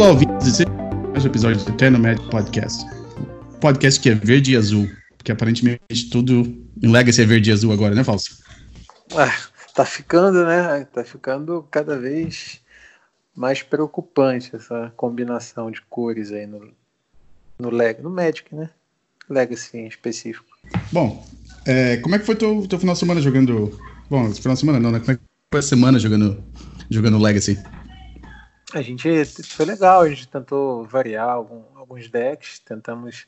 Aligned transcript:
Olá, 0.00 0.12
ouvintes, 0.12 0.46
esse 0.46 0.62
é 0.62 0.66
mais 1.12 1.26
um 1.26 1.28
episódio 1.28 1.62
do 1.62 1.72
Eterno 1.72 1.98
Magic 1.98 2.30
Podcast. 2.30 2.86
Podcast 3.60 4.00
que 4.00 4.08
é 4.08 4.14
verde 4.14 4.52
e 4.52 4.56
azul, 4.56 4.88
porque 5.18 5.30
aparentemente 5.30 6.08
tudo 6.08 6.40
em 6.82 6.90
Legacy 6.90 7.20
é 7.20 7.26
verde 7.26 7.50
e 7.50 7.52
azul 7.52 7.70
agora, 7.70 7.94
né, 7.94 8.02
Falso? 8.02 8.42
Ah, 9.14 9.30
tá 9.74 9.84
ficando, 9.84 10.46
né? 10.46 10.86
Tá 10.90 11.04
ficando 11.04 11.68
cada 11.70 11.98
vez 11.98 12.62
mais 13.36 13.62
preocupante 13.62 14.56
essa 14.56 14.90
combinação 14.96 15.70
de 15.70 15.82
cores 15.82 16.32
aí 16.32 16.46
no, 16.46 16.72
no, 17.58 17.68
Leg 17.68 18.00
no 18.00 18.08
Magic, 18.08 18.54
né? 18.54 18.70
Legacy 19.28 19.76
em 19.76 19.86
específico. 19.86 20.48
Bom, 20.90 21.22
é, 21.66 21.98
como 21.98 22.14
é 22.14 22.18
que 22.18 22.24
foi 22.24 22.36
teu, 22.36 22.66
teu 22.66 22.78
final 22.78 22.94
de 22.94 23.00
semana 23.00 23.20
jogando. 23.20 23.78
Bom, 24.08 24.32
final 24.32 24.54
de 24.54 24.60
semana 24.60 24.80
não, 24.80 24.92
né? 24.92 24.98
Como 24.98 25.10
é 25.10 25.16
que 25.16 25.20
foi 25.52 25.60
a 25.60 25.62
semana 25.62 25.98
jogando, 25.98 26.42
jogando 26.88 27.18
Legacy? 27.18 27.62
A 28.72 28.82
gente 28.82 29.24
foi 29.24 29.66
legal, 29.66 30.02
a 30.02 30.08
gente 30.08 30.28
tentou 30.28 30.84
variar 30.84 31.28
algum, 31.28 31.62
alguns 31.76 32.08
decks, 32.08 32.60
tentamos 32.60 33.26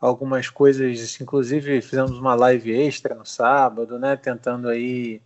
algumas 0.00 0.50
coisas, 0.50 1.20
inclusive 1.20 1.80
fizemos 1.80 2.18
uma 2.18 2.34
live 2.34 2.72
extra 2.72 3.14
no 3.14 3.24
sábado, 3.24 3.98
né? 3.98 4.16
Tentando 4.16 4.68
aí 4.68 5.22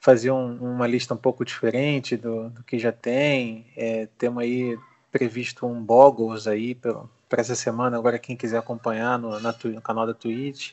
fazer 0.00 0.30
um, 0.30 0.56
uma 0.74 0.86
lista 0.86 1.14
um 1.14 1.16
pouco 1.16 1.44
diferente 1.44 2.16
do, 2.16 2.50
do 2.50 2.62
que 2.64 2.78
já 2.78 2.92
tem. 2.92 3.66
É, 3.76 4.08
temos 4.18 4.42
aí 4.42 4.78
previsto 5.10 5.66
um 5.66 5.82
Boggles 5.82 6.46
aí 6.46 6.74
para 6.74 7.06
essa 7.30 7.54
semana, 7.54 7.96
agora 7.96 8.18
quem 8.18 8.36
quiser 8.36 8.58
acompanhar 8.58 9.18
no, 9.18 9.38
na, 9.40 9.54
no 9.64 9.80
canal 9.80 10.06
da 10.06 10.12
Twitch. 10.12 10.72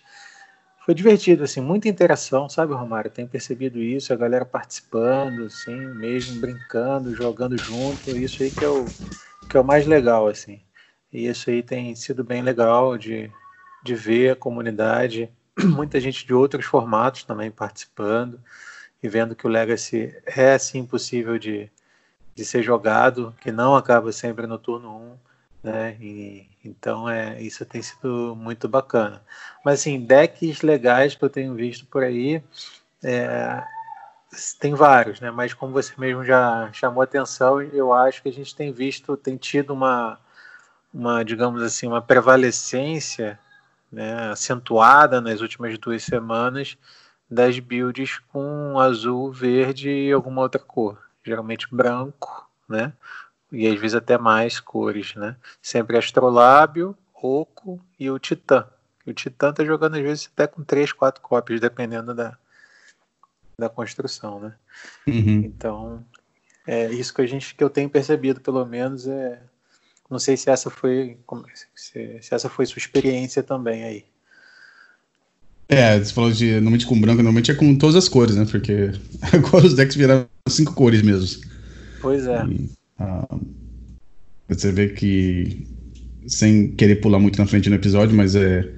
Foi 0.91 0.95
divertido, 0.95 1.45
assim, 1.45 1.61
muita 1.61 1.87
interação, 1.87 2.49
sabe, 2.49 2.73
Romário? 2.73 3.09
Tenho 3.09 3.25
percebido 3.25 3.79
isso, 3.79 4.11
a 4.11 4.15
galera 4.17 4.43
participando, 4.43 5.45
assim, 5.45 5.73
mesmo 5.73 6.41
brincando, 6.41 7.15
jogando 7.15 7.57
junto, 7.57 8.09
isso 8.17 8.43
aí 8.43 8.51
que 8.51 8.65
é 8.65 8.67
o, 8.67 8.85
que 9.49 9.55
é 9.55 9.59
o 9.61 9.63
mais 9.63 9.87
legal, 9.87 10.27
assim. 10.27 10.59
E 11.09 11.27
isso 11.27 11.49
aí 11.49 11.63
tem 11.63 11.95
sido 11.95 12.25
bem 12.25 12.41
legal 12.41 12.97
de, 12.97 13.31
de 13.81 13.95
ver 13.95 14.31
a 14.31 14.35
comunidade, 14.35 15.29
muita 15.63 15.97
gente 15.97 16.27
de 16.27 16.33
outros 16.33 16.65
formatos 16.65 17.23
também 17.23 17.49
participando 17.49 18.37
e 19.01 19.07
vendo 19.07 19.33
que 19.33 19.47
o 19.47 19.49
Legacy 19.49 20.13
é, 20.25 20.57
sim, 20.57 20.85
possível 20.85 21.39
de, 21.39 21.71
de 22.35 22.43
ser 22.43 22.61
jogado, 22.63 23.33
que 23.39 23.49
não 23.49 23.77
acaba 23.77 24.11
sempre 24.11 24.45
no 24.45 24.57
turno 24.57 24.93
1 24.93 25.30
né? 25.63 25.95
E, 25.99 26.47
então 26.63 27.09
é 27.09 27.41
isso 27.41 27.65
tem 27.65 27.81
sido 27.81 28.35
muito 28.35 28.67
bacana. 28.67 29.21
Mas 29.63 29.81
assim, 29.81 29.99
decks 29.99 30.61
legais 30.61 31.15
que 31.15 31.23
eu 31.23 31.29
tenho 31.29 31.53
visto 31.53 31.85
por 31.85 32.03
aí 32.03 32.43
é, 33.03 33.63
tem 34.59 34.73
vários, 34.73 35.19
né? 35.19 35.31
Mas 35.31 35.53
como 35.53 35.73
você 35.73 35.93
mesmo 35.97 36.23
já 36.23 36.71
chamou 36.73 37.03
atenção, 37.03 37.61
eu 37.61 37.93
acho 37.93 38.21
que 38.21 38.29
a 38.29 38.33
gente 38.33 38.55
tem 38.55 38.71
visto, 38.71 39.17
tem 39.17 39.37
tido 39.37 39.73
uma, 39.73 40.19
uma 40.93 41.23
digamos 41.23 41.61
assim, 41.63 41.87
uma 41.87 42.01
prevalecência 42.01 43.39
né, 43.91 44.29
acentuada 44.31 45.19
nas 45.19 45.41
últimas 45.41 45.77
duas 45.77 46.03
semanas 46.03 46.77
das 47.29 47.59
builds 47.59 48.19
com 48.31 48.79
azul, 48.79 49.31
verde 49.31 49.89
e 49.89 50.11
alguma 50.11 50.41
outra 50.41 50.59
cor, 50.59 50.97
geralmente 51.23 51.67
branco, 51.73 52.49
né? 52.67 52.93
E 53.51 53.67
às 53.67 53.79
vezes 53.79 53.95
até 53.95 54.17
mais 54.17 54.59
cores, 54.59 55.13
né? 55.15 55.35
Sempre 55.61 55.97
Astrolábio, 55.97 56.95
Oco 57.13 57.79
e 57.99 58.09
o 58.09 58.17
Titã. 58.17 58.65
E 59.05 59.11
o 59.11 59.13
Titã 59.13 59.51
tá 59.51 59.65
jogando 59.65 59.95
às 59.95 60.01
vezes 60.01 60.29
até 60.33 60.47
com 60.47 60.63
três, 60.63 60.91
quatro 60.91 61.21
cópias, 61.21 61.59
dependendo 61.59 62.15
da, 62.15 62.37
da 63.57 63.69
construção, 63.69 64.39
né? 64.39 64.55
Uhum. 65.07 65.43
Então, 65.45 66.05
é 66.65 66.91
isso 66.91 67.13
que 67.13 67.21
a 67.21 67.27
gente 67.27 67.53
que 67.53 67.63
eu 67.63 67.69
tenho 67.69 67.89
percebido, 67.89 68.39
pelo 68.39 68.65
menos, 68.65 69.07
é 69.07 69.41
não 70.09 70.19
sei 70.19 70.35
se 70.37 70.49
essa 70.49 70.69
foi 70.69 71.17
se, 71.73 72.19
se 72.21 72.33
essa 72.33 72.49
foi 72.49 72.65
sua 72.65 72.79
experiência 72.79 73.41
também 73.41 73.83
aí. 73.83 74.05
É, 75.69 75.97
você 75.97 76.13
falou 76.13 76.31
de 76.31 76.55
normalmente 76.55 76.85
com 76.85 76.99
branco, 76.99 77.23
normalmente 77.23 77.49
é 77.49 77.55
com 77.55 77.77
todas 77.77 77.95
as 77.95 78.09
cores, 78.09 78.35
né? 78.35 78.45
Porque 78.49 78.91
agora 79.33 79.65
os 79.65 79.73
decks 79.73 79.95
viraram 79.95 80.27
cinco 80.49 80.73
cores 80.73 81.01
mesmo. 81.01 81.49
Pois 82.01 82.27
é. 82.27 82.43
E 82.45 82.80
ah, 83.01 83.39
você 84.47 84.71
vê 84.71 84.89
que, 84.89 85.65
sem 86.27 86.71
querer 86.71 86.97
pular 86.97 87.19
muito 87.19 87.39
na 87.39 87.47
frente 87.47 87.69
no 87.69 87.75
episódio, 87.75 88.15
mas 88.15 88.35
é, 88.35 88.69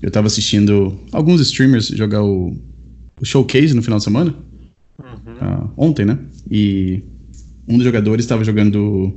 eu 0.00 0.10
tava 0.10 0.28
assistindo 0.28 0.98
alguns 1.12 1.40
streamers 1.40 1.88
jogar 1.88 2.22
o, 2.22 2.56
o 3.20 3.24
Showcase 3.24 3.74
no 3.74 3.82
final 3.82 3.98
de 3.98 4.04
semana. 4.04 4.34
Uhum. 4.98 5.34
Uh, 5.34 5.70
ontem, 5.76 6.06
né? 6.06 6.18
E 6.50 7.02
um 7.68 7.76
dos 7.76 7.84
jogadores 7.84 8.24
estava 8.24 8.44
jogando 8.44 9.14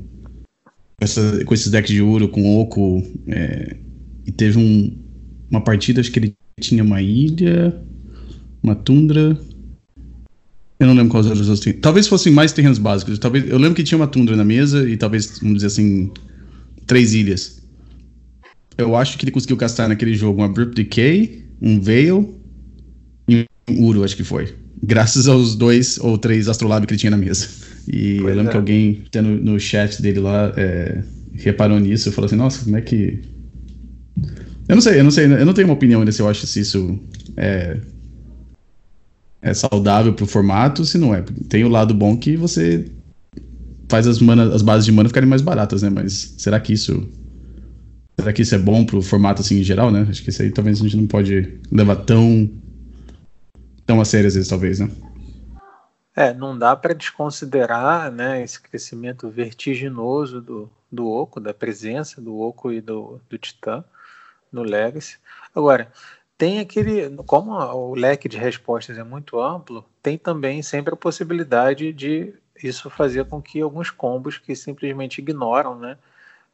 essa, 0.99 1.43
com 1.45 1.53
esses 1.53 1.71
decks 1.71 1.91
de 1.91 2.01
ouro, 2.01 2.27
com 2.27 2.59
oco, 2.59 3.01
é, 3.27 3.77
e 4.25 4.31
teve 4.31 4.57
um, 4.57 4.97
uma 5.49 5.61
partida, 5.61 6.01
acho 6.01 6.11
que 6.11 6.19
ele 6.19 6.35
tinha 6.59 6.83
uma 6.83 7.01
ilha, 7.01 7.81
uma 8.61 8.75
tundra 8.75 9.39
eu 10.79 10.87
não 10.87 10.93
lembro 10.93 11.11
quais 11.11 11.25
eram 11.25 11.39
os 11.39 11.49
outros 11.49 11.75
Talvez 11.81 12.07
fossem 12.07 12.31
mais 12.31 12.53
terrenos 12.53 12.77
básicos. 12.77 13.19
Talvez, 13.19 13.49
eu 13.49 13.57
lembro 13.57 13.75
que 13.75 13.83
tinha 13.83 13.97
uma 13.97 14.07
tundra 14.07 14.35
na 14.37 14.45
mesa 14.45 14.89
e 14.89 14.95
talvez, 14.95 15.39
vamos 15.39 15.55
dizer 15.55 15.67
assim, 15.67 16.09
três 16.87 17.13
ilhas. 17.13 17.61
Eu 18.77 18.95
acho 18.95 19.17
que 19.17 19.25
ele 19.25 19.31
conseguiu 19.31 19.57
castar 19.57 19.89
naquele 19.89 20.13
jogo 20.13 20.41
um 20.41 20.43
Abrupt 20.45 20.73
Decay, 20.75 21.43
um 21.61 21.81
Veil 21.81 22.39
e 23.27 23.45
um 23.69 23.83
Uro, 23.83 24.05
acho 24.05 24.15
que 24.15 24.23
foi. 24.23 24.55
Graças 24.81 25.27
aos 25.27 25.53
dois 25.53 25.97
ou 25.97 26.17
três 26.17 26.47
Astrolab 26.47 26.87
que 26.87 26.93
ele 26.93 26.99
tinha 26.99 27.11
na 27.11 27.17
mesa. 27.17 27.49
E 27.85 28.19
pois 28.21 28.29
eu 28.29 28.35
lembro 28.35 28.47
é. 28.47 28.51
que 28.51 28.57
alguém 28.57 29.03
no, 29.15 29.51
no 29.51 29.59
chat 29.59 30.01
dele 30.01 30.21
lá 30.21 30.53
é, 30.55 31.03
reparou 31.33 31.77
nisso 31.77 32.07
e 32.07 32.11
falou 32.13 32.27
assim, 32.27 32.37
nossa, 32.37 32.63
como 32.63 32.77
é 32.77 32.81
que. 32.81 33.19
Eu 34.69 34.75
não 34.75 34.81
sei, 34.81 34.99
eu 34.99 35.03
não 35.03 35.11
sei, 35.11 35.25
eu 35.25 35.45
não 35.45 35.53
tenho 35.53 35.67
uma 35.67 35.73
opinião 35.73 35.99
ainda 35.99 36.11
se 36.13 36.21
eu 36.21 36.29
acho 36.29 36.47
se 36.47 36.61
isso 36.61 36.97
é 37.35 37.77
é 39.41 39.53
saudável 39.53 40.13
pro 40.13 40.25
formato, 40.25 40.83
se 40.85 40.97
não 40.97 41.13
é. 41.13 41.23
Tem 41.47 41.63
o 41.63 41.69
lado 41.69 41.93
bom 41.93 42.17
que 42.17 42.35
você 42.35 42.91
faz 43.89 44.05
as, 44.07 44.19
mana, 44.19 44.53
as 44.53 44.61
bases 44.61 44.85
de 44.85 44.91
mana 44.91 45.09
ficarem 45.09 45.29
mais 45.29 45.41
baratas, 45.41 45.81
né? 45.81 45.89
Mas 45.89 46.35
será 46.37 46.59
que 46.59 46.73
isso. 46.73 47.07
Será 48.19 48.33
que 48.33 48.41
isso 48.41 48.53
é 48.53 48.57
bom 48.57 48.85
pro 48.85 49.01
formato 49.01 49.41
assim 49.41 49.59
em 49.59 49.63
geral, 49.63 49.91
né? 49.91 50.05
Acho 50.09 50.21
que 50.21 50.29
isso 50.29 50.41
aí 50.41 50.51
talvez 50.51 50.79
a 50.79 50.83
gente 50.83 50.97
não 50.97 51.07
pode 51.07 51.59
levar 51.71 51.95
tão. 51.97 52.49
tão 53.85 54.01
a 54.01 54.05
sério 54.05 54.27
às 54.27 54.35
vezes, 54.35 54.49
talvez, 54.49 54.79
né? 54.79 54.89
É, 56.15 56.33
não 56.33 56.57
dá 56.57 56.75
para 56.75 56.93
desconsiderar 56.93 58.11
né, 58.11 58.43
esse 58.43 58.59
crescimento 58.59 59.29
vertiginoso 59.29 60.41
do, 60.41 60.69
do 60.91 61.07
Oco, 61.07 61.39
da 61.39 61.53
presença 61.53 62.19
do 62.19 62.37
Oco 62.37 62.73
e 62.73 62.81
do, 62.81 63.21
do 63.29 63.37
Titã 63.37 63.85
no 64.51 64.63
Legacy. 64.63 65.17
Agora, 65.55 65.89
tem 66.39 66.59
aquele, 66.59 67.17
como 67.25 67.51
o 67.51 67.93
leque 67.93 68.29
de 68.29 68.37
respostas 68.37 68.97
é 68.97 69.03
muito 69.03 69.41
amplo, 69.41 69.85
tem 70.01 70.17
também 70.17 70.61
sempre 70.61 70.93
a 70.93 70.97
possibilidade 70.97 71.91
de 71.91 72.33
isso 72.63 72.89
fazer 72.89 73.25
com 73.25 73.41
que 73.41 73.59
alguns 73.59 73.91
combos 73.91 74.37
que 74.37 74.55
simplesmente 74.55 75.19
ignoram, 75.19 75.77
né? 75.77 75.97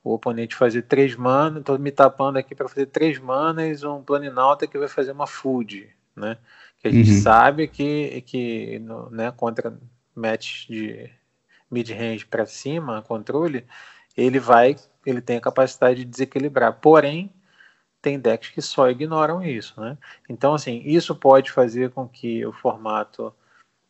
O 0.03 0.16
oponente 0.16 0.56
fazer 0.56 0.81
três 0.81 1.16
manas, 1.16 1.59
estou 1.59 1.78
me 1.78 1.91
tapando 1.91 2.40
aqui 2.40 2.56
para 2.56 2.68
fazer 2.68 2.88
três 2.88 3.19
manas, 3.19 3.84
um 3.84 4.01
planinauta 4.01 4.66
que 4.66 4.75
vai 4.75 4.88
fazer 4.88 5.12
uma 5.12 5.28
food, 5.28 5.88
né? 6.16 6.35
Que 6.79 6.88
a 6.88 6.91
gente 6.91 7.12
uhum. 7.12 7.22
sabe 7.22 7.68
que, 7.68 8.24
que 8.25 8.81
né, 9.12 9.31
contra 9.38 9.78
match 10.16 10.68
de 10.68 11.12
mid-range 11.69 12.25
para 12.25 12.47
cima, 12.47 13.03
controle, 13.03 13.63
ele 14.18 14.40
vai, 14.40 14.78
ele 15.06 15.22
tem 15.22 15.38
a 15.38 15.41
capacidade 15.41 16.00
de 16.00 16.06
desequilibrar. 16.06 16.74
Porém, 16.81 17.31
tem 18.05 18.19
decks 18.19 18.51
que 18.51 18.61
só 18.61 18.88
ignoram 18.88 19.41
isso, 19.41 19.81
né? 19.81 19.97
Então, 20.30 20.53
assim, 20.53 20.83
isso 20.85 21.15
pode 21.15 21.51
fazer 21.51 21.89
com 21.89 22.07
que 22.07 22.45
o 22.45 22.53
formato, 22.53 23.33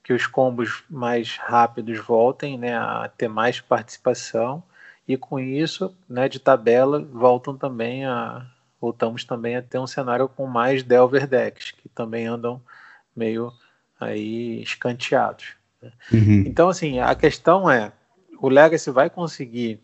que 0.01 0.13
os 0.13 0.25
combos 0.25 0.85
mais 0.89 1.35
rápidos 1.35 1.99
voltem, 1.99 2.57
né, 2.57 2.77
a 2.77 3.11
ter 3.17 3.27
mais 3.27 3.59
participação 3.59 4.63
e 5.05 5.17
com 5.17 5.37
isso, 5.37 5.93
né, 6.07 6.29
de 6.29 6.39
tabela, 6.39 7.01
voltam 7.11 7.57
também 7.57 8.05
a 8.05 8.49
voltamos 8.79 9.25
também 9.25 9.57
a 9.57 9.61
ter 9.61 9.79
um 9.79 9.87
cenário 9.87 10.29
com 10.29 10.45
mais 10.45 10.81
Delver 10.81 11.27
decks 11.27 11.71
que 11.71 11.89
também 11.89 12.27
andam 12.27 12.61
meio 13.13 13.51
aí 13.99 14.61
escanteados. 14.61 15.55
Né? 15.81 15.91
Uhum. 16.13 16.43
Então, 16.45 16.69
assim, 16.69 16.99
a 16.99 17.13
questão 17.15 17.69
é, 17.69 17.91
o 18.39 18.47
Legacy 18.47 18.91
vai 18.91 19.09
conseguir 19.09 19.81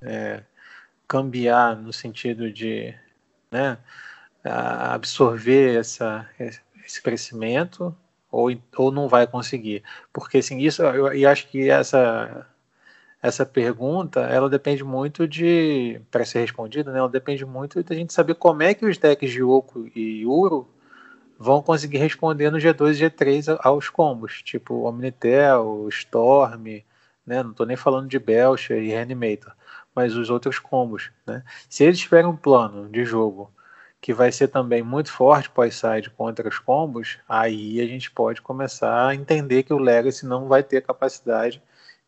é, 0.00 0.42
cambiar 1.06 1.76
no 1.76 1.92
sentido 1.92 2.50
de 2.50 2.94
né, 3.50 3.78
absorver 4.44 5.78
essa, 5.78 6.28
esse 6.38 7.02
crescimento 7.02 7.94
ou, 8.30 8.50
ou 8.76 8.92
não 8.92 9.08
vai 9.08 9.26
conseguir? 9.26 9.82
Porque 10.12 10.38
assim, 10.38 10.58
isso 10.58 10.82
eu, 10.82 11.12
eu 11.12 11.28
acho 11.30 11.48
que 11.48 11.70
essa 11.70 12.46
essa 13.22 13.44
pergunta 13.44 14.20
ela 14.20 14.48
depende 14.48 14.82
muito 14.82 15.28
de 15.28 16.00
para 16.10 16.24
ser 16.24 16.40
respondida, 16.40 16.90
né? 16.90 16.98
Ela 16.98 17.08
depende 17.08 17.44
muito 17.44 17.82
da 17.82 17.94
gente 17.94 18.12
saber 18.12 18.34
como 18.34 18.62
é 18.62 18.72
que 18.74 18.86
os 18.86 18.96
decks 18.96 19.30
de 19.30 19.42
Oco 19.42 19.86
e 19.94 20.24
Uro 20.24 20.66
vão 21.38 21.62
conseguir 21.62 21.98
responder 21.98 22.50
no 22.50 22.58
G2 22.58 22.96
e 22.96 23.10
G3 23.10 23.58
aos 23.62 23.88
combos, 23.90 24.42
tipo 24.42 24.82
Omnitel, 24.84 25.86
Storm, 25.90 26.82
né? 27.26 27.42
Não 27.42 27.50
estou 27.50 27.66
nem 27.66 27.76
falando 27.76 28.08
de 28.08 28.18
Belcher 28.18 28.82
e 28.82 28.88
Reanimator. 28.88 29.52
Mas 29.94 30.16
os 30.16 30.30
outros 30.30 30.58
combos. 30.58 31.10
Né? 31.26 31.42
Se 31.68 31.84
eles 31.84 31.98
tiverem 31.98 32.28
um 32.28 32.36
plano 32.36 32.88
de 32.88 33.04
jogo 33.04 33.52
que 34.00 34.14
vai 34.14 34.32
ser 34.32 34.48
também 34.48 34.82
muito 34.82 35.12
forte 35.12 35.50
pós-side 35.50 36.10
contra 36.10 36.48
os 36.48 36.58
combos, 36.58 37.18
aí 37.28 37.80
a 37.80 37.86
gente 37.86 38.10
pode 38.10 38.40
começar 38.40 39.08
a 39.08 39.14
entender 39.14 39.62
que 39.62 39.74
o 39.74 39.78
Legacy 39.78 40.24
não 40.24 40.48
vai 40.48 40.62
ter 40.62 40.80
capacidade 40.80 41.62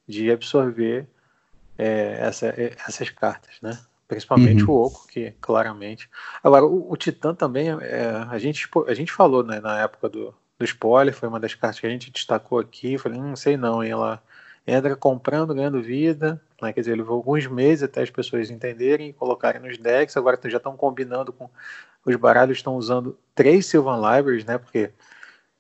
de 0.08 0.30
absorver 0.30 1.06
é, 1.76 2.16
essa, 2.20 2.46
é, 2.48 2.74
essas 2.86 3.10
cartas, 3.10 3.56
né? 3.60 3.78
Principalmente 4.08 4.62
uhum. 4.64 4.70
o 4.70 4.86
Oco, 4.86 5.06
que 5.06 5.32
claramente. 5.40 6.08
Agora, 6.42 6.64
o, 6.64 6.90
o 6.90 6.96
Titã 6.96 7.34
também, 7.34 7.68
é, 7.70 8.26
a, 8.28 8.38
gente, 8.38 8.68
a 8.86 8.94
gente 8.94 9.12
falou 9.12 9.42
né, 9.42 9.60
na 9.60 9.80
época 9.80 10.08
do, 10.08 10.34
do 10.58 10.64
spoiler, 10.64 11.14
foi 11.14 11.28
uma 11.28 11.40
das 11.40 11.54
cartas 11.54 11.80
que 11.80 11.86
a 11.86 11.90
gente 11.90 12.10
destacou 12.10 12.58
aqui. 12.58 12.98
Falei, 12.98 13.18
não 13.18 13.32
hum, 13.32 13.36
sei 13.36 13.56
não, 13.56 13.82
hein? 13.82 13.90
Ela 13.90 14.22
entra 14.66 14.94
comprando, 14.96 15.54
ganhando 15.54 15.82
vida, 15.82 16.40
né? 16.62 16.72
quer 16.72 16.80
dizer, 16.80 16.96
levou 16.96 17.16
alguns 17.16 17.46
meses 17.46 17.82
até 17.82 18.02
as 18.02 18.10
pessoas 18.10 18.50
entenderem 18.50 19.10
e 19.10 19.12
colocarem 19.12 19.60
nos 19.60 19.78
decks. 19.78 20.16
Agora 20.16 20.38
já 20.44 20.56
estão 20.56 20.76
combinando 20.76 21.32
com. 21.32 21.48
Os 22.04 22.16
baralhos 22.16 22.58
estão 22.58 22.76
usando 22.76 23.16
três 23.34 23.66
Sylvan 23.66 23.96
Libraries, 23.96 24.44
né? 24.44 24.58
Porque 24.58 24.90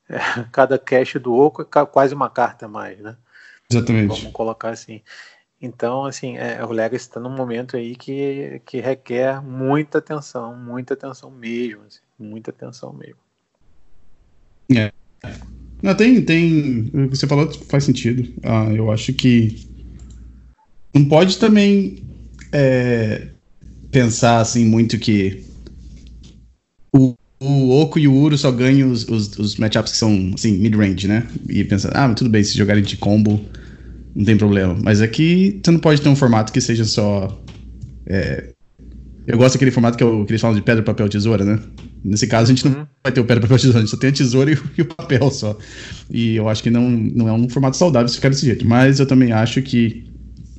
é, 0.08 0.18
cada 0.50 0.78
cache 0.78 1.18
do 1.18 1.32
Oco 1.32 1.62
é 1.62 1.86
quase 1.86 2.14
uma 2.14 2.30
carta 2.30 2.66
a 2.66 2.68
mais, 2.68 2.98
né? 2.98 3.16
Exatamente. 3.70 4.08
Vamos 4.08 4.32
colocar 4.32 4.70
assim. 4.70 5.02
Então, 5.60 6.04
assim, 6.04 6.36
é, 6.36 6.64
o 6.64 6.72
Legacy 6.72 7.04
está 7.04 7.20
num 7.20 7.30
momento 7.30 7.76
aí 7.76 7.94
que, 7.94 8.60
que 8.66 8.80
requer 8.80 9.40
muita 9.40 9.98
atenção, 9.98 10.56
muita 10.56 10.94
atenção 10.94 11.30
mesmo, 11.30 11.82
assim, 11.86 12.00
muita 12.18 12.50
atenção 12.50 12.92
mesmo. 12.92 13.20
É. 14.76 14.92
Não, 15.80 15.94
tem, 15.94 16.20
tem. 16.24 16.90
O 16.92 17.08
que 17.08 17.16
você 17.16 17.28
falou 17.28 17.48
faz 17.68 17.84
sentido. 17.84 18.32
Ah, 18.42 18.72
eu 18.72 18.90
acho 18.90 19.12
que 19.12 19.71
não 20.94 21.04
pode 21.04 21.38
também 21.38 22.02
é, 22.52 23.28
pensar 23.90 24.40
assim 24.40 24.64
muito 24.64 24.98
que 24.98 25.42
o, 26.92 27.14
o 27.40 27.70
Oco 27.80 27.98
e 27.98 28.06
o 28.06 28.14
Uro 28.14 28.36
só 28.36 28.50
ganham 28.50 28.90
os, 28.90 29.08
os, 29.08 29.38
os 29.38 29.56
matchups 29.56 29.92
que 29.92 29.98
são 29.98 30.32
assim, 30.34 30.58
mid-range, 30.58 31.08
né? 31.08 31.26
E 31.48 31.64
pensar, 31.64 31.90
ah, 31.94 32.12
tudo 32.14 32.30
bem, 32.30 32.44
se 32.44 32.56
jogarem 32.56 32.82
de 32.82 32.96
combo 32.96 33.40
não 34.14 34.24
tem 34.24 34.36
problema. 34.36 34.76
Mas 34.82 35.00
aqui 35.00 35.60
você 35.62 35.70
não 35.70 35.78
pode 35.78 36.00
ter 36.00 36.08
um 36.08 36.16
formato 36.16 36.52
que 36.52 36.60
seja 36.60 36.84
só. 36.84 37.42
É, 38.06 38.52
eu 39.26 39.38
gosto 39.38 39.54
daquele 39.54 39.70
formato 39.70 39.96
que, 39.96 40.04
eu, 40.04 40.24
que, 40.24 40.32
eles 40.32 40.40
falam 40.40 40.56
de 40.56 40.62
pedra, 40.62 40.82
papel, 40.82 41.08
tesoura, 41.08 41.44
né? 41.44 41.58
Nesse 42.04 42.26
caso, 42.26 42.50
a 42.50 42.54
gente 42.54 42.64
não 42.66 42.80
uhum. 42.80 42.86
vai 43.02 43.12
ter 43.12 43.20
o 43.20 43.24
pedra, 43.24 43.40
papel, 43.40 43.56
tesoura, 43.56 43.78
a 43.78 43.80
gente 43.82 43.90
só 43.90 43.96
tem 43.96 44.10
a 44.10 44.12
tesoura 44.12 44.50
e, 44.50 44.58
e, 44.76 44.82
o 44.82 44.86
papel 44.86 45.30
só. 45.30 45.56
E 46.10 46.36
eu 46.36 46.48
acho 46.48 46.62
que 46.62 46.70
não, 46.70 46.90
não 46.90 47.28
é 47.28 47.32
um 47.32 47.48
formato 47.48 47.76
saudável 47.76 48.08
se 48.08 48.16
ficar 48.16 48.28
desse 48.28 48.44
jeito. 48.44 48.66
Mas 48.66 49.00
eu 49.00 49.06
também 49.06 49.32
acho 49.32 49.62
que. 49.62 50.04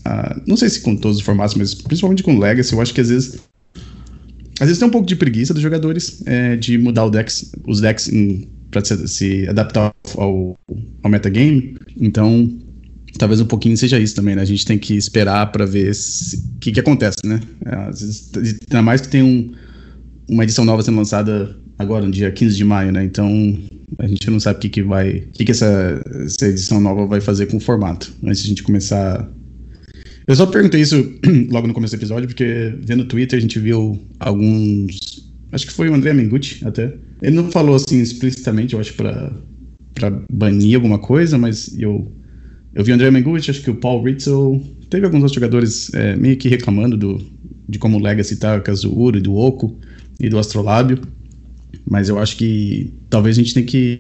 Uh, 0.06 0.42
não 0.46 0.58
sei 0.58 0.70
se 0.70 0.82
com 0.82 0.96
todos 0.96 1.18
os 1.18 1.24
formatos, 1.24 1.56
mas 1.56 1.74
principalmente 1.74 2.24
com 2.24 2.38
Legacy, 2.38 2.74
eu 2.74 2.82
acho 2.82 2.94
que 2.94 3.02
às 3.02 3.10
vezes. 3.10 3.40
Às 4.60 4.68
vezes 4.68 4.78
tem 4.78 4.88
um 4.88 4.92
pouco 4.92 5.08
de 5.08 5.16
preguiça 5.16 5.54
dos 5.54 5.64
jogadores 5.64 6.22
é, 6.28 6.56
de 6.56 6.78
mudar 6.78 7.10
decks, 7.10 7.52
os 7.68 7.82
decks 7.82 8.10
para 8.70 8.86
se, 8.86 9.08
se, 9.08 9.50
adaptar 9.50 9.94
ao, 10.16 10.58
ao 11.02 11.12
metagame. 11.12 11.76
Então, 12.00 12.50
talvez 13.18 13.42
um 13.42 13.46
pouquinho 13.46 13.76
seja 13.76 14.00
isso 14.00 14.16
também, 14.16 14.36
né? 14.36 14.42
A 14.42 14.46
gente 14.46 14.66
tem 14.66 14.78
que 14.78 14.96
esperar 14.96 15.52
para 15.52 15.66
ver 15.66 15.92
o 15.92 16.60
que, 16.60 16.72
que 16.72 16.80
acontece, 16.80 17.18
né? 17.26 17.40
É, 17.66 17.76
às 17.76 18.02
vezes, 18.02 18.32
ainda 18.70 18.82
mais 18.82 19.02
que 19.02 19.08
tem 19.08 19.24
um, 19.24 19.52
uma 20.28 20.44
edição 20.44 20.66
nova 20.66 20.84
sendo 20.84 20.98
lançada 20.98 21.56
agora, 21.78 22.06
no 22.06 22.12
dia 22.12 22.32
15 22.32 22.56
de 22.56 22.64
maio, 22.64 22.92
né? 22.92 23.04
Então 23.04 23.58
a 24.00 24.08
gente 24.08 24.30
não 24.30 24.40
sabe 24.40 24.58
o 24.58 24.62
que, 24.62 24.70
que 24.70 24.84
vai. 24.84 25.18
O 25.18 25.32
que, 25.32 25.46
que 25.46 25.52
essa, 25.52 26.02
essa 26.26 26.48
edição 26.48 26.80
nova 26.80 27.06
vai 27.06 27.22
fazer 27.22 27.48
com 27.48 27.58
o 27.58 27.60
formato. 27.60 28.14
Antes 28.24 28.42
de 28.42 28.48
a 28.48 28.50
gente 28.50 28.64
começar. 28.64 29.30
Eu 30.28 30.36
só 30.36 30.46
perguntei 30.46 30.82
isso 30.82 31.14
logo 31.52 31.68
no 31.68 31.74
começo 31.74 31.96
do 31.96 32.00
episódio, 32.00 32.28
porque 32.28 32.74
vendo 32.82 33.00
no 33.04 33.06
Twitter 33.06 33.38
a 33.38 33.42
gente 33.42 33.60
viu 33.60 34.00
alguns. 34.20 35.24
Acho 35.52 35.68
que 35.68 35.74
foi 35.74 35.90
o 35.90 35.94
André 35.94 36.14
Mengucci 36.14 36.66
até. 36.66 36.96
Ele 37.22 37.36
não 37.36 37.52
falou 37.52 37.76
assim 37.76 38.02
explicitamente, 38.02 38.74
eu 38.74 38.80
acho, 38.80 38.94
para 38.94 39.32
banir 40.32 40.76
alguma 40.76 40.98
coisa, 40.98 41.38
mas 41.38 41.78
eu 41.80 42.12
eu 42.76 42.84
vi 42.84 42.92
o 42.92 42.96
André 42.96 43.12
Mengucci, 43.12 43.52
acho 43.52 43.62
que 43.62 43.70
o 43.70 43.76
Paul 43.76 44.04
Ritzel, 44.04 44.60
teve 44.90 45.06
alguns 45.06 45.22
outros 45.22 45.36
jogadores 45.36 45.94
é, 45.94 46.16
meio 46.16 46.36
que 46.38 46.50
reclamando 46.50 46.98
do, 46.98 47.22
de 47.70 47.78
como 47.78 47.98
o 47.98 48.02
Legacy 48.02 48.38
tá, 48.38 48.60
com 48.60 48.74
do 48.74 49.00
Uro 49.00 49.18
e 49.18 49.22
do 49.22 49.36
Oco 49.36 49.78
e 50.20 50.28
do 50.28 50.40
Astrolábio. 50.40 51.00
Mas 51.88 52.10
eu 52.10 52.18
acho 52.18 52.36
que 52.36 52.92
talvez 53.10 53.38
a 53.38 53.42
gente 53.42 53.54
tenha 53.54 53.66
que 53.66 54.00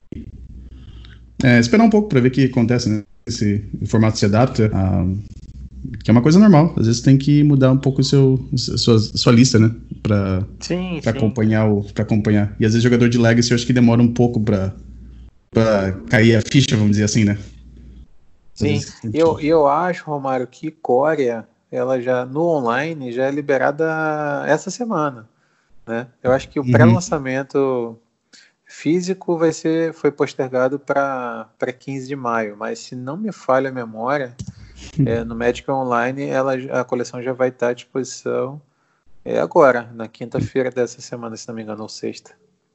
é, 1.44 1.60
esperar 1.60 1.84
um 1.84 1.90
pouco 1.90 2.10
para 2.10 2.20
ver 2.20 2.30
o 2.30 2.32
que 2.32 2.46
acontece, 2.46 2.90
né? 2.90 3.04
Esse 3.28 3.64
formato 3.86 4.18
se 4.18 4.26
adapta, 4.26 4.70
a, 4.74 5.06
que 6.04 6.10
é 6.10 6.14
uma 6.14 6.22
coisa 6.22 6.40
normal. 6.40 6.74
Às 6.78 6.88
vezes 6.88 7.02
tem 7.02 7.18
que 7.18 7.44
mudar 7.44 7.72
um 7.72 7.78
pouco 7.78 8.02
o 8.02 8.04
seu, 8.04 8.40
sua, 8.56 9.00
sua 9.00 9.34
lista, 9.34 9.60
né? 9.60 9.72
Pra, 10.02 10.44
sim, 10.60 11.00
pra 11.02 11.12
sim. 11.12 11.18
acompanhar 11.18 11.68
o, 11.68 11.84
pra 11.84 12.04
acompanhar. 12.04 12.56
E 12.60 12.66
às 12.66 12.74
vezes 12.74 12.84
jogador 12.84 13.10
de 13.10 13.18
Legacy 13.18 13.52
eu 13.52 13.56
acho 13.56 13.66
que 13.66 13.74
demora 13.74 14.02
um 14.02 14.14
pouco 14.14 14.40
pra, 14.40 14.74
pra 15.52 15.92
cair 16.10 16.36
a 16.36 16.42
ficha, 16.42 16.76
vamos 16.76 16.92
dizer 16.92 17.04
assim, 17.04 17.24
né? 17.24 17.38
Sim, 18.54 18.80
eu, 19.14 19.40
eu 19.40 19.68
acho, 19.68 20.06
Romário, 20.06 20.46
que 20.46 20.70
Coreia, 20.70 21.48
ela 21.72 22.00
já 22.00 22.24
no 22.26 22.44
online 22.44 23.12
já 23.12 23.26
é 23.26 23.32
liberada 23.32 24.44
essa 24.46 24.70
semana, 24.70 25.28
né? 25.88 26.08
Eu 26.22 26.32
acho 26.32 26.48
que 26.50 26.60
o 26.60 26.64
uhum. 26.64 26.72
pré-lançamento 26.72 27.98
físico 28.64 29.38
vai 29.38 29.52
ser 29.52 29.94
foi 29.94 30.12
postergado 30.12 30.80
para 30.80 31.48
15 31.80 32.08
de 32.08 32.16
maio, 32.16 32.56
mas 32.58 32.80
se 32.80 32.96
não 32.96 33.18
me 33.18 33.32
falha 33.32 33.70
a 33.70 33.74
memória, 33.74 34.36
é, 35.06 35.24
no 35.24 35.36
Magic 35.36 35.70
Online 35.70 36.24
ela, 36.26 36.54
a 36.54 36.84
coleção 36.84 37.22
já 37.22 37.34
vai 37.34 37.50
estar 37.50 37.70
à 37.70 37.74
disposição 37.74 38.62
é 39.26 39.40
agora, 39.40 39.90
na 39.94 40.08
quinta-feira 40.08 40.70
dessa 40.70 41.00
semana, 41.00 41.38
se 41.38 41.48
não 41.48 41.56
me 41.56 41.64
engano, 41.64 41.82
ou 41.82 41.90
sexta. 41.90 42.32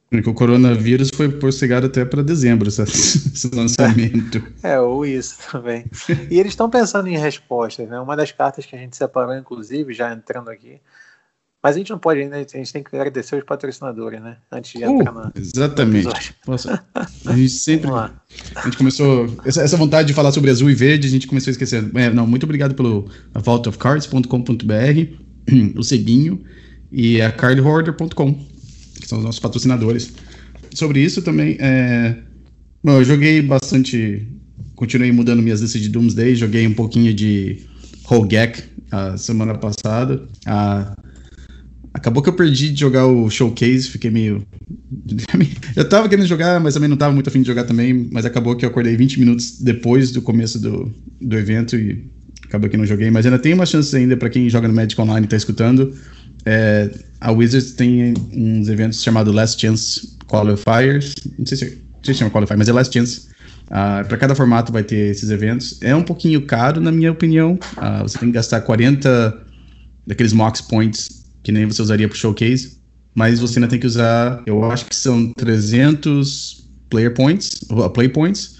Porque 0.09 0.27
o 0.27 0.33
coronavírus 0.33 1.11
foi 1.13 1.29
postergado 1.29 1.85
até 1.85 2.03
para 2.03 2.23
dezembro, 2.23 2.67
esse, 2.67 2.81
esse 2.83 3.55
lançamento. 3.55 4.41
É, 4.63 4.79
ou 4.79 5.05
isso 5.05 5.37
também. 5.51 5.85
E 6.29 6.39
eles 6.39 6.53
estão 6.53 6.69
pensando 6.69 7.07
em 7.07 7.17
respostas, 7.17 7.87
né? 7.87 7.99
Uma 7.99 8.15
das 8.15 8.31
cartas 8.31 8.65
que 8.65 8.75
a 8.75 8.79
gente 8.79 8.97
separou, 8.97 9.35
inclusive, 9.35 9.93
já 9.93 10.11
entrando 10.11 10.49
aqui. 10.49 10.81
Mas 11.61 11.75
a 11.75 11.77
gente 11.79 11.89
não 11.89 11.99
pode 11.99 12.21
ainda, 12.21 12.37
a 12.37 12.39
gente 12.39 12.71
tem 12.71 12.81
que 12.81 12.95
agradecer 12.95 13.35
os 13.35 13.43
patrocinadores, 13.43 14.21
né? 14.21 14.37
Antes 14.51 14.79
de 14.79 14.85
uh, 14.85 14.91
entrar 14.91 15.11
na. 15.11 15.31
Exatamente. 15.35 16.33
Nossa, 16.47 16.83
a 16.93 17.35
gente 17.35 17.49
sempre. 17.49 17.89
A 17.91 18.11
gente 18.63 18.77
começou. 18.77 19.27
Essa, 19.43 19.61
essa, 19.61 19.75
vontade 19.75 20.07
de 20.07 20.13
falar 20.13 20.31
sobre 20.31 20.49
azul 20.49 20.69
e 20.69 20.75
verde, 20.75 21.07
a 21.07 21.11
gente 21.11 21.27
começou 21.27 21.51
a 21.51 21.53
esquecer. 21.53 21.89
É, 21.95 22.09
não, 22.09 22.25
muito 22.25 22.43
obrigado 22.43 22.75
pelo 22.75 23.09
vaultofcards.com.br, 23.33 24.33
o 25.77 25.83
Ceguinho 25.83 26.41
e 26.91 27.21
a 27.21 27.31
cardhoarder.com 27.31 28.47
que 28.99 29.07
são 29.07 29.19
os 29.19 29.23
nossos 29.23 29.39
patrocinadores. 29.39 30.13
Sobre 30.73 30.99
isso 30.99 31.21
também, 31.21 31.57
é... 31.59 32.17
Bom, 32.83 32.93
eu 32.93 33.03
joguei 33.03 33.41
bastante, 33.41 34.27
continuei 34.75 35.11
mudando 35.11 35.41
minhas 35.41 35.61
listas 35.61 35.81
de 35.81 35.89
Doomsday, 35.89 36.35
joguei 36.35 36.65
um 36.67 36.73
pouquinho 36.73 37.13
de 37.13 37.65
Hogek 38.09 38.63
a 38.91 39.17
semana 39.17 39.57
passada. 39.57 40.27
A... 40.45 40.95
Acabou 41.93 42.21
que 42.21 42.29
eu 42.29 42.33
perdi 42.33 42.71
de 42.71 42.79
jogar 42.79 43.07
o 43.07 43.29
Showcase, 43.29 43.89
fiquei 43.89 44.11
meio. 44.11 44.45
eu 45.75 45.89
tava 45.89 46.07
querendo 46.07 46.27
jogar, 46.27 46.59
mas 46.59 46.75
também 46.75 46.89
não 46.89 46.97
tava 46.97 47.13
muito 47.13 47.27
afim 47.27 47.41
de 47.41 47.47
jogar 47.47 47.63
também, 47.63 48.09
mas 48.11 48.25
acabou 48.25 48.55
que 48.55 48.63
eu 48.63 48.69
acordei 48.69 48.95
20 48.95 49.19
minutos 49.19 49.59
depois 49.59 50.11
do 50.11 50.21
começo 50.21 50.59
do, 50.59 50.93
do 51.19 51.37
evento 51.37 51.75
e 51.75 52.05
acabou 52.45 52.69
que 52.69 52.77
não 52.77 52.85
joguei, 52.85 53.09
mas 53.09 53.25
ainda 53.25 53.39
tem 53.39 53.53
uma 53.53 53.65
chance 53.65 53.95
ainda 53.95 54.15
para 54.15 54.29
quem 54.29 54.49
joga 54.49 54.67
no 54.67 54.73
Magic 54.73 54.99
Online 54.99 55.25
e 55.25 55.29
tá 55.29 55.37
escutando. 55.37 55.93
É, 56.45 56.89
a 57.19 57.31
Wizards 57.31 57.73
tem 57.73 58.13
uns 58.33 58.69
eventos 58.69 59.01
chamados 59.01 59.33
Last 59.33 59.59
Chance 59.59 60.17
Qualifiers. 60.27 61.13
Não 61.37 61.45
sei 61.45 61.57
se, 61.57 61.65
não 61.65 62.03
sei 62.03 62.13
se 62.13 62.19
chama 62.19 62.31
Qualifier, 62.31 62.57
mas 62.57 62.69
é 62.69 62.73
Last 62.73 62.93
Chance. 62.93 63.19
Uh, 63.19 63.71
ah, 63.71 64.05
para 64.07 64.17
cada 64.17 64.33
formato 64.33 64.71
vai 64.71 64.83
ter 64.83 65.11
esses 65.11 65.29
eventos. 65.29 65.77
É 65.81 65.95
um 65.95 66.01
pouquinho 66.01 66.41
caro, 66.45 66.81
na 66.81 66.91
minha 66.91 67.11
opinião. 67.11 67.59
Uh, 67.77 68.03
você 68.03 68.17
tem 68.17 68.29
que 68.29 68.35
gastar 68.35 68.61
40 68.61 69.45
daqueles 70.07 70.33
Mox 70.33 70.61
Points 70.61 71.18
que 71.49 71.51
nem 71.51 71.65
você 71.65 71.81
usaria 71.81 72.07
para 72.07 72.15
Showcase. 72.15 72.77
Mas 73.15 73.39
você 73.39 73.57
ainda 73.57 73.67
tem 73.67 73.79
que 73.79 73.87
usar, 73.87 74.43
eu 74.45 74.63
acho 74.63 74.85
que 74.85 74.95
são 74.95 75.33
300 75.33 76.63
Player 76.91 77.11
Points, 77.11 77.61
uh, 77.71 77.89
Play 77.89 78.07
Points, 78.07 78.59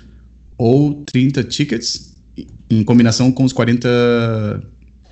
ou 0.58 1.04
30 1.06 1.44
Tickets, 1.44 2.16
em 2.70 2.84
combinação 2.84 3.32
com 3.32 3.44
os 3.44 3.54
40 3.54 3.88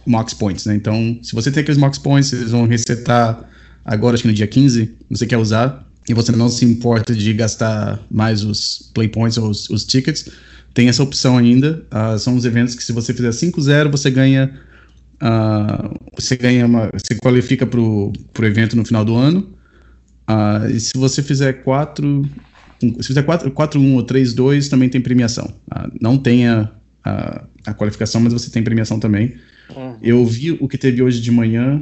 Mox 0.07 0.33
Points, 0.33 0.65
né? 0.65 0.75
Então, 0.75 1.19
se 1.21 1.35
você 1.35 1.51
tem 1.51 1.61
aqueles 1.61 1.77
Mox 1.77 1.99
Points, 1.99 2.33
eles 2.33 2.49
vão 2.49 2.65
resetar 2.65 3.47
agora, 3.85 4.15
acho 4.15 4.23
que 4.23 4.27
no 4.27 4.33
dia 4.33 4.47
15, 4.47 4.95
você 5.09 5.27
quer 5.27 5.37
usar, 5.37 5.87
e 6.09 6.15
você 6.15 6.31
não 6.31 6.49
se 6.49 6.65
importa 6.65 7.13
de 7.13 7.31
gastar 7.33 8.03
mais 8.09 8.43
os 8.43 8.89
Play 8.93 9.07
Points 9.07 9.37
ou 9.37 9.49
os, 9.49 9.69
os 9.69 9.85
tickets, 9.85 10.29
tem 10.73 10.89
essa 10.89 11.03
opção 11.03 11.37
ainda. 11.37 11.85
Uh, 11.91 12.17
são 12.17 12.35
os 12.35 12.43
eventos 12.43 12.73
que 12.73 12.83
se 12.83 12.91
você 12.91 13.13
fizer 13.13 13.29
5-0, 13.29 13.91
você 13.91 14.09
ganha. 14.09 14.59
Uh, 15.21 15.97
você 16.15 16.35
ganha 16.35 16.65
uma. 16.65 16.89
Você 16.93 17.15
qualifica 17.15 17.65
para 17.65 17.79
o 17.79 18.13
evento 18.41 18.75
no 18.75 18.85
final 18.85 19.03
do 19.03 19.15
ano. 19.15 19.53
Uh, 20.29 20.69
e 20.69 20.79
se 20.79 20.97
você 20.97 21.23
fizer 21.23 21.63
4. 21.63 22.29
Se 22.79 23.07
fizer 23.07 23.23
4-1 23.23 23.95
ou 23.95 24.05
3-2, 24.05 24.69
também 24.69 24.87
tem 24.87 25.01
premiação. 25.01 25.51
não 25.99 26.15
tenha 26.15 26.71
a, 27.03 27.43
a 27.65 27.73
qualificação, 27.73 28.21
mas 28.21 28.33
você 28.33 28.51
tem 28.51 28.63
premiação 28.63 28.99
também. 28.99 29.33
Uhum. 29.75 29.97
Eu 30.01 30.25
vi 30.25 30.51
o 30.51 30.67
que 30.67 30.77
teve 30.77 31.01
hoje 31.01 31.19
de 31.19 31.31
manhã. 31.31 31.81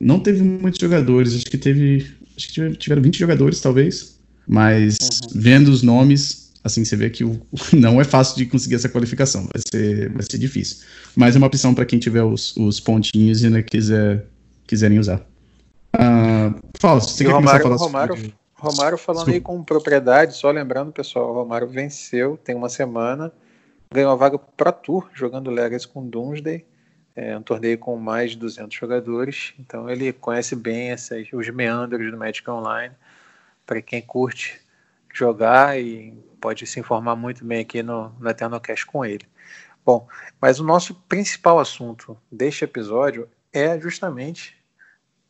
Não 0.00 0.18
teve 0.18 0.42
muitos 0.42 0.80
jogadores, 0.80 1.34
acho 1.34 1.46
que 1.46 1.56
teve. 1.56 2.06
Acho 2.36 2.48
que 2.52 2.70
tiveram 2.76 3.02
20 3.02 3.18
jogadores, 3.18 3.60
talvez. 3.60 4.18
Mas 4.48 4.96
uhum. 4.98 5.40
vendo 5.40 5.68
os 5.68 5.82
nomes, 5.82 6.45
assim, 6.66 6.84
você 6.84 6.96
vê 6.96 7.08
que 7.08 7.24
o, 7.24 7.40
não 7.72 8.00
é 8.00 8.04
fácil 8.04 8.36
de 8.36 8.46
conseguir 8.46 8.74
essa 8.74 8.88
qualificação. 8.88 9.48
Vai 9.52 9.62
ser, 9.70 10.10
vai 10.10 10.22
ser 10.22 10.38
difícil. 10.38 10.84
Mas 11.14 11.34
é 11.34 11.38
uma 11.38 11.46
opção 11.46 11.74
para 11.74 11.86
quem 11.86 11.98
tiver 11.98 12.22
os, 12.22 12.56
os 12.56 12.80
pontinhos 12.80 13.42
e 13.42 13.48
né, 13.48 13.62
quiser, 13.62 14.26
quiserem 14.66 14.98
usar. 14.98 15.24
Uh, 15.94 16.60
Fausto, 16.78 17.12
você 17.12 17.24
quer 17.24 17.30
Romário, 17.30 17.62
começar 17.62 17.84
a 17.84 17.88
falar 17.88 18.06
Romário, 18.06 18.16
sobre... 18.16 18.34
Romário 18.54 18.98
falando 18.98 19.30
aí 19.30 19.40
com 19.40 19.62
propriedade, 19.62 20.36
só 20.36 20.50
lembrando, 20.50 20.92
pessoal, 20.92 21.30
o 21.30 21.34
Romário 21.34 21.68
venceu, 21.68 22.38
tem 22.42 22.54
uma 22.54 22.68
semana, 22.68 23.32
ganhou 23.90 24.10
a 24.10 24.16
vaga 24.16 24.38
para 24.38 24.72
Tour, 24.72 25.08
jogando 25.14 25.50
Legacy 25.50 25.86
com 25.88 26.06
Doomsday, 26.06 26.64
é 27.14 27.36
um 27.36 27.42
torneio 27.42 27.78
com 27.78 27.96
mais 27.96 28.32
de 28.32 28.38
200 28.38 28.76
jogadores, 28.76 29.54
então 29.58 29.88
ele 29.88 30.12
conhece 30.12 30.54
bem 30.54 30.90
essas, 30.90 31.26
os 31.32 31.48
meandros 31.48 32.10
do 32.10 32.16
Magic 32.18 32.48
Online, 32.50 32.94
para 33.64 33.80
quem 33.80 34.02
curte 34.02 34.60
jogar 35.18 35.80
e 35.80 36.12
pode 36.40 36.66
se 36.66 36.78
informar 36.80 37.16
muito 37.16 37.44
bem 37.44 37.60
aqui 37.60 37.82
no, 37.82 38.10
no 38.18 38.28
Eternocast 38.28 38.86
com 38.86 39.04
ele. 39.04 39.26
Bom, 39.84 40.08
mas 40.40 40.58
o 40.58 40.64
nosso 40.64 40.94
principal 40.94 41.58
assunto 41.58 42.16
deste 42.30 42.64
episódio 42.64 43.28
é 43.52 43.78
justamente 43.78 44.56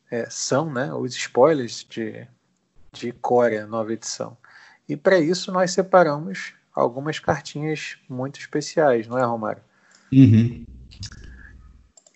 é, 0.09 0.27
são 0.29 0.71
né, 0.71 0.93
os 0.93 1.15
spoilers 1.15 1.85
de, 1.87 2.27
de 2.91 3.11
Coreia, 3.11 3.65
nova 3.67 3.93
edição. 3.93 4.37
E 4.87 4.95
para 4.95 5.19
isso 5.19 5.51
nós 5.51 5.71
separamos 5.71 6.53
algumas 6.73 7.19
cartinhas 7.19 7.97
muito 8.09 8.39
especiais, 8.39 9.07
não 9.07 9.17
é, 9.17 9.23
Romário? 9.23 9.61
Uhum. 10.11 10.65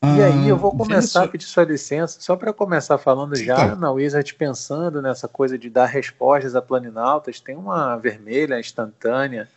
E 0.04 0.20
aí 0.20 0.50
eu 0.50 0.58
vou 0.58 0.72
ah, 0.74 0.78
começar 0.78 1.26
a 1.26 1.28
pedir 1.28 1.46
sua 1.46 1.64
licença, 1.64 2.20
só 2.20 2.36
para 2.36 2.52
começar 2.52 2.98
falando 2.98 3.36
já 3.36 3.56
tá. 3.56 3.76
na 3.76 3.92
Wizard 3.92 4.34
pensando 4.34 5.00
nessa 5.00 5.28
coisa 5.28 5.60
de 5.60 5.70
dar 5.70 5.86
respostas 5.86 6.56
a 6.56 6.62
planinautas, 6.62 7.40
tem 7.40 7.56
uma 7.56 7.96
vermelha 7.98 8.60
instantânea, 8.60 9.48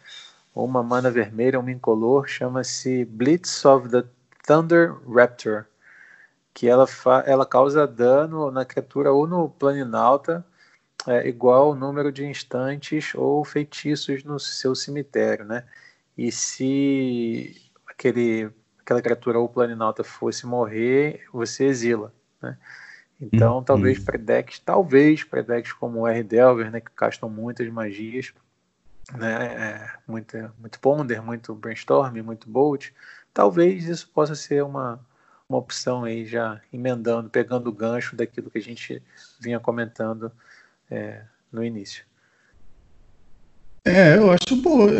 ou 0.54 0.66
uma 0.66 0.82
mana 0.82 1.10
vermelha, 1.10 1.58
uma 1.58 1.72
incolor, 1.72 2.28
chama-se 2.28 3.06
Blitz 3.06 3.64
of 3.64 3.88
the 3.88 4.04
Thunder 4.46 4.94
Raptor, 5.08 5.64
que 6.52 6.68
ela, 6.68 6.86
ela 7.24 7.46
causa 7.46 7.86
dano 7.86 8.50
na 8.50 8.66
criatura 8.66 9.10
ou 9.12 9.26
no 9.26 9.48
planinauta 9.48 10.44
é, 11.06 11.26
igual 11.26 11.68
ao 11.68 11.74
número 11.74 12.12
de 12.12 12.22
instantes 12.26 13.14
ou 13.14 13.42
feitiços 13.46 14.22
no 14.24 14.38
seu 14.38 14.74
cemitério, 14.74 15.46
né? 15.46 15.64
E 16.18 16.30
se 16.30 17.56
aquele 17.86 18.50
aquela 18.84 19.00
criatura 19.00 19.38
ou 19.38 19.48
planinauta 19.48 20.04
fosse 20.04 20.46
morrer, 20.46 21.24
você 21.32 21.64
exila, 21.64 22.12
né? 22.40 22.56
Então, 23.20 23.56
uhum. 23.56 23.62
talvez 23.62 23.98
para 23.98 24.18
decks, 24.18 24.58
talvez 24.58 25.24
para 25.24 25.40
decks 25.40 25.72
como 25.72 26.00
o 26.00 26.08
R-Delver, 26.08 26.70
né, 26.70 26.80
que 26.80 26.90
castam 26.90 27.28
muitas 27.30 27.66
magias, 27.70 28.34
né, 29.14 29.46
é, 29.46 29.90
muito, 30.06 30.36
muito 30.58 30.78
Ponder, 30.80 31.22
muito 31.22 31.54
Brainstorm, 31.54 32.20
muito 32.22 32.48
Bolt, 32.50 32.90
talvez 33.32 33.88
isso 33.88 34.10
possa 34.12 34.34
ser 34.34 34.62
uma, 34.64 35.00
uma 35.48 35.58
opção 35.58 36.04
aí 36.04 36.26
já 36.26 36.60
emendando, 36.72 37.30
pegando 37.30 37.68
o 37.68 37.72
gancho 37.72 38.16
daquilo 38.16 38.50
que 38.50 38.58
a 38.58 38.62
gente 38.62 39.02
vinha 39.40 39.60
comentando 39.60 40.30
é, 40.90 41.22
no 41.50 41.64
início. 41.64 42.04
É, 43.84 44.16
eu 44.16 44.30
acho 44.30 44.56
boa. 44.62 44.90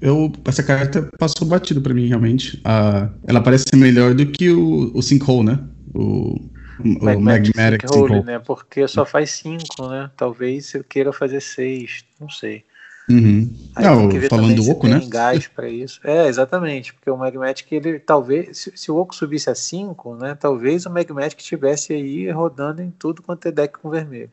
Eu, 0.00 0.30
essa 0.44 0.62
carta 0.62 1.08
passou 1.18 1.46
batido 1.46 1.80
para 1.80 1.94
mim, 1.94 2.06
realmente. 2.06 2.60
Ah, 2.64 3.08
ela 3.26 3.40
parece 3.40 3.64
ser 3.70 3.76
melhor 3.76 4.14
do 4.14 4.26
que 4.26 4.50
o, 4.50 4.92
o 4.94 5.02
Sinkhole, 5.02 5.46
né? 5.46 5.58
O, 5.94 6.36
o 6.78 7.04
Magmatic, 7.04 7.56
Magmatic 7.56 7.88
Sinkhole, 7.88 8.22
né? 8.22 8.38
Porque 8.38 8.86
só 8.86 9.04
faz 9.04 9.30
5, 9.30 9.88
né? 9.88 10.10
Talvez 10.16 10.74
eu 10.74 10.84
queira 10.84 11.12
fazer 11.12 11.40
6, 11.40 12.04
não 12.20 12.28
sei. 12.28 12.64
Uhum. 13.10 13.50
não, 13.80 14.10
falando 14.28 14.56
do 14.56 14.70
Oco, 14.70 14.86
né? 14.86 15.00
gás 15.08 15.46
para 15.46 15.66
isso. 15.66 15.98
É, 16.04 16.28
exatamente, 16.28 16.92
porque 16.92 17.10
o 17.10 17.16
Magmatic, 17.16 17.72
ele 17.72 17.98
talvez, 17.98 18.58
se, 18.58 18.72
se 18.76 18.90
o 18.90 18.96
Oco 18.98 19.14
subisse 19.14 19.48
a 19.48 19.54
5, 19.54 20.14
né? 20.16 20.34
Talvez 20.34 20.84
o 20.84 20.90
Magmatic 20.90 21.40
estivesse 21.40 21.94
aí 21.94 22.30
rodando 22.30 22.82
em 22.82 22.90
tudo 22.90 23.22
quanto 23.22 23.48
é 23.48 23.50
deck 23.50 23.78
com 23.78 23.88
vermelho. 23.88 24.30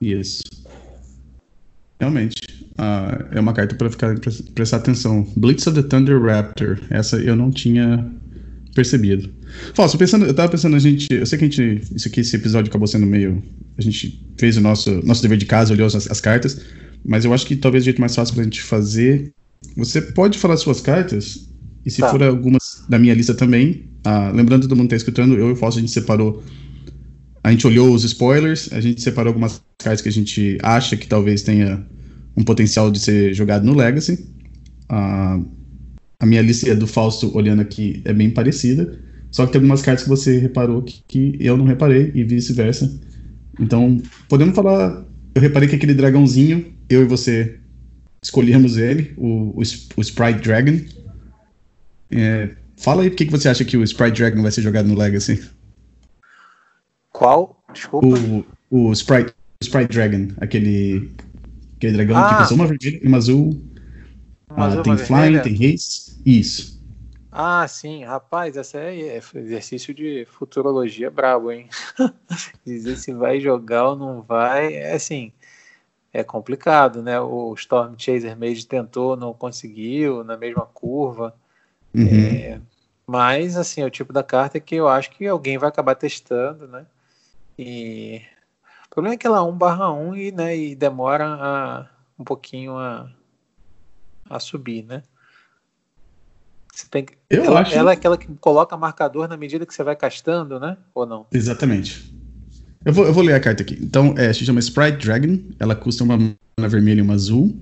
Isso. 0.00 0.42
Realmente. 2.00 2.40
Uh, 2.72 3.36
é 3.36 3.40
uma 3.40 3.52
carta 3.52 3.74
para 3.74 3.90
ficar 3.90 4.18
prestar 4.54 4.78
atenção. 4.78 5.26
Blitz 5.36 5.66
of 5.66 5.80
the 5.80 5.86
Thunder 5.86 6.20
Raptor. 6.20 6.78
Essa 6.88 7.16
eu 7.18 7.36
não 7.36 7.50
tinha 7.50 8.10
percebido. 8.74 9.30
Fausto, 9.74 9.98
pensando, 9.98 10.24
eu 10.26 10.34
tava 10.34 10.48
pensando, 10.50 10.76
a 10.76 10.78
gente. 10.78 11.06
Eu 11.10 11.26
sei 11.26 11.38
que 11.38 11.44
a 11.44 11.48
gente. 11.48 11.82
Isso 11.94 12.08
aqui, 12.08 12.20
esse 12.20 12.34
episódio 12.34 12.70
acabou 12.70 12.86
sendo 12.86 13.06
meio. 13.06 13.42
A 13.76 13.82
gente 13.82 14.26
fez 14.38 14.56
o 14.56 14.60
nosso, 14.60 15.04
nosso 15.04 15.22
dever 15.22 15.36
de 15.36 15.46
casa, 15.46 15.74
olhou 15.74 15.86
as, 15.86 16.10
as 16.10 16.20
cartas. 16.20 16.60
Mas 17.04 17.24
eu 17.24 17.32
acho 17.34 17.46
que 17.46 17.56
talvez 17.56 17.84
o 17.84 17.86
jeito 17.86 18.00
mais 18.00 18.14
fácil 18.14 18.34
pra 18.34 18.44
gente 18.44 18.62
fazer. 18.62 19.32
Você 19.76 20.00
pode 20.00 20.38
falar 20.38 20.56
suas 20.56 20.80
cartas. 20.80 21.48
E 21.84 21.90
se 21.90 22.00
tá. 22.00 22.10
for 22.10 22.22
algumas 22.22 22.84
da 22.88 22.98
minha 22.98 23.14
lista 23.14 23.34
também. 23.34 23.88
Uh, 24.06 24.34
lembrando 24.34 24.62
todo 24.62 24.76
mundo 24.76 24.88
tá 24.88 24.96
escutando, 24.96 25.34
eu 25.34 25.50
e 25.50 25.52
o 25.52 25.56
Fausto 25.56 25.78
a 25.78 25.80
gente 25.82 25.92
separou. 25.92 26.42
A 27.42 27.50
gente 27.50 27.66
olhou 27.66 27.92
os 27.92 28.04
spoilers, 28.04 28.70
a 28.72 28.80
gente 28.80 29.00
separou 29.00 29.30
algumas 29.30 29.62
cartas 29.78 30.02
que 30.02 30.08
a 30.08 30.12
gente 30.12 30.58
acha 30.62 30.96
que 30.96 31.06
talvez 31.06 31.42
tenha 31.42 31.84
um 32.36 32.44
potencial 32.44 32.90
de 32.90 32.98
ser 32.98 33.34
jogado 33.34 33.64
no 33.64 33.74
Legacy. 33.74 34.26
Uh, 34.90 35.46
a 36.18 36.26
minha 36.26 36.42
lista 36.42 36.74
do 36.74 36.86
Fausto, 36.86 37.34
olhando 37.36 37.62
aqui, 37.62 38.02
é 38.04 38.12
bem 38.12 38.30
parecida. 38.30 38.98
Só 39.30 39.46
que 39.46 39.52
tem 39.52 39.60
algumas 39.60 39.80
cartas 39.80 40.02
que 40.04 40.08
você 40.08 40.38
reparou 40.38 40.82
que, 40.82 41.02
que 41.06 41.36
eu 41.40 41.56
não 41.56 41.64
reparei 41.64 42.10
e 42.14 42.22
vice-versa. 42.24 43.00
Então, 43.58 44.00
podemos 44.28 44.54
falar. 44.54 45.04
Eu 45.34 45.40
reparei 45.40 45.68
que 45.68 45.76
aquele 45.76 45.94
dragãozinho, 45.94 46.66
eu 46.88 47.02
e 47.02 47.04
você 47.04 47.58
escolhemos 48.22 48.76
ele, 48.76 49.14
o, 49.16 49.58
o, 49.58 49.62
o 49.96 50.00
Sprite 50.00 50.40
Dragon. 50.40 50.78
É, 52.10 52.50
fala 52.76 53.02
aí 53.02 53.10
por 53.10 53.16
que 53.16 53.24
você 53.26 53.48
acha 53.48 53.64
que 53.64 53.76
o 53.76 53.84
Sprite 53.84 54.18
Dragon 54.18 54.42
vai 54.42 54.50
ser 54.50 54.62
jogado 54.62 54.88
no 54.88 54.98
Legacy. 54.98 55.40
Qual? 57.20 57.62
Desculpa. 57.72 58.06
O, 58.70 58.88
o 58.88 58.92
Sprite, 58.92 59.34
Sprite 59.62 59.92
Dragon, 59.92 60.28
aquele 60.40 61.12
Aquele 61.80 61.94
dragão 61.94 62.18
ah. 62.18 62.28
que 62.28 62.34
passou 62.34 62.56
uma 62.56 62.66
vermelha 62.66 63.00
e 63.02 63.08
uma 63.08 63.16
azul. 63.16 63.58
Uma 64.50 64.64
ah, 64.64 64.68
azul 64.68 64.82
tem 64.82 64.98
flying, 64.98 65.40
tem 65.40 65.54
haste. 65.54 66.20
Isso. 66.26 66.78
Ah, 67.32 67.66
sim, 67.66 68.04
rapaz, 68.04 68.54
essa 68.58 68.78
é, 68.78 69.16
é 69.16 69.22
exercício 69.36 69.94
de 69.94 70.26
futurologia 70.30 71.10
brabo, 71.10 71.50
hein? 71.50 71.70
Dizer 72.66 72.96
se 72.96 73.14
vai 73.14 73.40
jogar 73.40 73.90
ou 73.90 73.96
não 73.96 74.20
vai, 74.20 74.74
é 74.74 74.92
assim, 74.92 75.32
é 76.12 76.22
complicado, 76.22 77.02
né? 77.02 77.18
O 77.18 77.54
Storm 77.54 77.94
Chaser 77.96 78.38
Mage 78.38 78.66
tentou, 78.66 79.16
não 79.16 79.32
conseguiu, 79.32 80.22
na 80.22 80.36
mesma 80.36 80.66
curva. 80.66 81.34
Uhum. 81.94 82.06
É, 82.06 82.60
mas, 83.06 83.56
assim, 83.56 83.80
é 83.80 83.86
o 83.86 83.90
tipo 83.90 84.12
da 84.12 84.22
carta 84.22 84.60
que 84.60 84.74
eu 84.74 84.86
acho 84.86 85.10
que 85.12 85.26
alguém 85.26 85.56
vai 85.56 85.70
acabar 85.70 85.94
testando, 85.94 86.68
né? 86.68 86.84
E 87.62 88.22
o 88.86 88.88
problema 88.88 89.14
é 89.14 89.18
que 89.18 89.26
ela 89.26 89.36
é 89.36 89.42
1 89.42 89.52
barra 89.52 89.92
1 89.92 90.16
e, 90.16 90.32
né, 90.32 90.56
e 90.56 90.74
demora 90.74 91.26
a, 91.26 91.86
um 92.18 92.24
pouquinho 92.24 92.78
a, 92.78 93.06
a 94.30 94.40
subir, 94.40 94.82
né? 94.82 95.02
Você 96.74 96.86
tem 96.90 97.04
que, 97.04 97.18
Eu 97.28 97.44
ela, 97.44 97.60
acho... 97.60 97.74
ela 97.74 97.90
é 97.90 97.94
aquela 97.94 98.16
que 98.16 98.26
coloca 98.36 98.74
marcador 98.78 99.28
na 99.28 99.36
medida 99.36 99.66
que 99.66 99.74
você 99.74 99.84
vai 99.84 99.94
castando, 99.94 100.58
né? 100.58 100.78
Ou 100.94 101.04
não? 101.04 101.26
Exatamente. 101.30 102.10
Eu 102.82 102.94
vou, 102.94 103.04
eu 103.04 103.12
vou 103.12 103.22
ler 103.22 103.34
a 103.34 103.40
carta 103.40 103.62
aqui. 103.62 103.78
Então, 103.82 104.14
é, 104.16 104.32
se 104.32 104.42
chama 104.46 104.60
Sprite 104.60 105.04
Dragon. 105.04 105.38
Ela 105.58 105.74
custa 105.74 106.02
uma 106.02 106.16
mana 106.16 106.68
vermelha 106.68 107.00
e 107.00 107.02
uma 107.02 107.12
azul. 107.12 107.54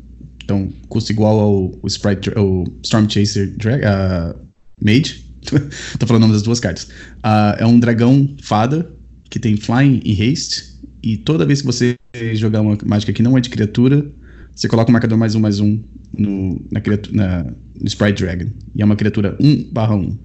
Então, 0.45 0.73
custa 0.89 1.11
igual 1.11 1.41
ao, 1.41 1.73
ao 1.83 1.87
Sprite, 1.89 2.31
ao 2.39 2.63
Storm 2.85 3.09
Chaser 3.11 3.57
Drag, 3.57 3.83
uh, 3.83 4.39
Mage. 4.81 5.27
Tô 5.99 6.07
falando 6.07 6.23
o 6.23 6.27
nome 6.27 6.35
das 6.35 6.43
duas 6.43 6.61
cartas. 6.61 6.85
Uh, 6.85 7.59
é 7.59 7.67
um 7.67 7.81
dragão 7.81 8.37
fada 8.41 8.97
que 9.31 9.39
tem 9.39 9.57
Flying 9.57 10.01
e 10.05 10.13
Haste. 10.23 10.79
E 11.03 11.17
toda 11.17 11.47
vez 11.47 11.61
que 11.61 11.67
você 11.67 11.97
jogar 12.35 12.61
uma 12.61 12.77
mágica 12.85 13.13
que 13.13 13.23
não 13.23 13.37
é 13.37 13.41
de 13.41 13.51
criatura, 13.51 14.11
você 14.55 14.69
coloca 14.69 14.89
o 14.89 14.91
um 14.91 14.95
marcador 14.95 15.17
mais 15.17 15.35
um, 15.35 15.41
mais 15.41 15.61
um 15.61 15.83
no, 16.13 16.61
na, 16.71 16.81
na, 17.13 17.45
no 17.45 17.87
Sprite 17.87 18.25
Dragon. 18.25 18.51
E 18.75 18.83
é 18.83 18.85
uma 18.85 18.97
criatura 18.97 19.37
1 19.41 19.71
barra 19.71 19.95
1. 19.95 20.19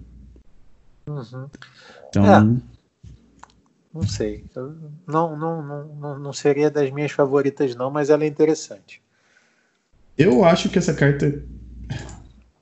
Uhum. 1.08 1.48
Então. 2.10 2.26
É. 2.26 2.74
Não 3.94 4.08
sei. 4.08 4.44
Não, 5.08 5.38
não, 5.38 5.88
não, 5.96 6.20
não 6.20 6.34
seria 6.34 6.72
das 6.72 6.92
minhas 6.92 7.12
favoritas, 7.12 7.76
não, 7.76 7.92
mas 7.92 8.10
ela 8.10 8.24
é 8.24 8.28
interessante. 8.28 9.00
Eu 10.18 10.44
acho 10.44 10.70
que 10.70 10.80
essa 10.80 10.94
carta. 10.94 11.44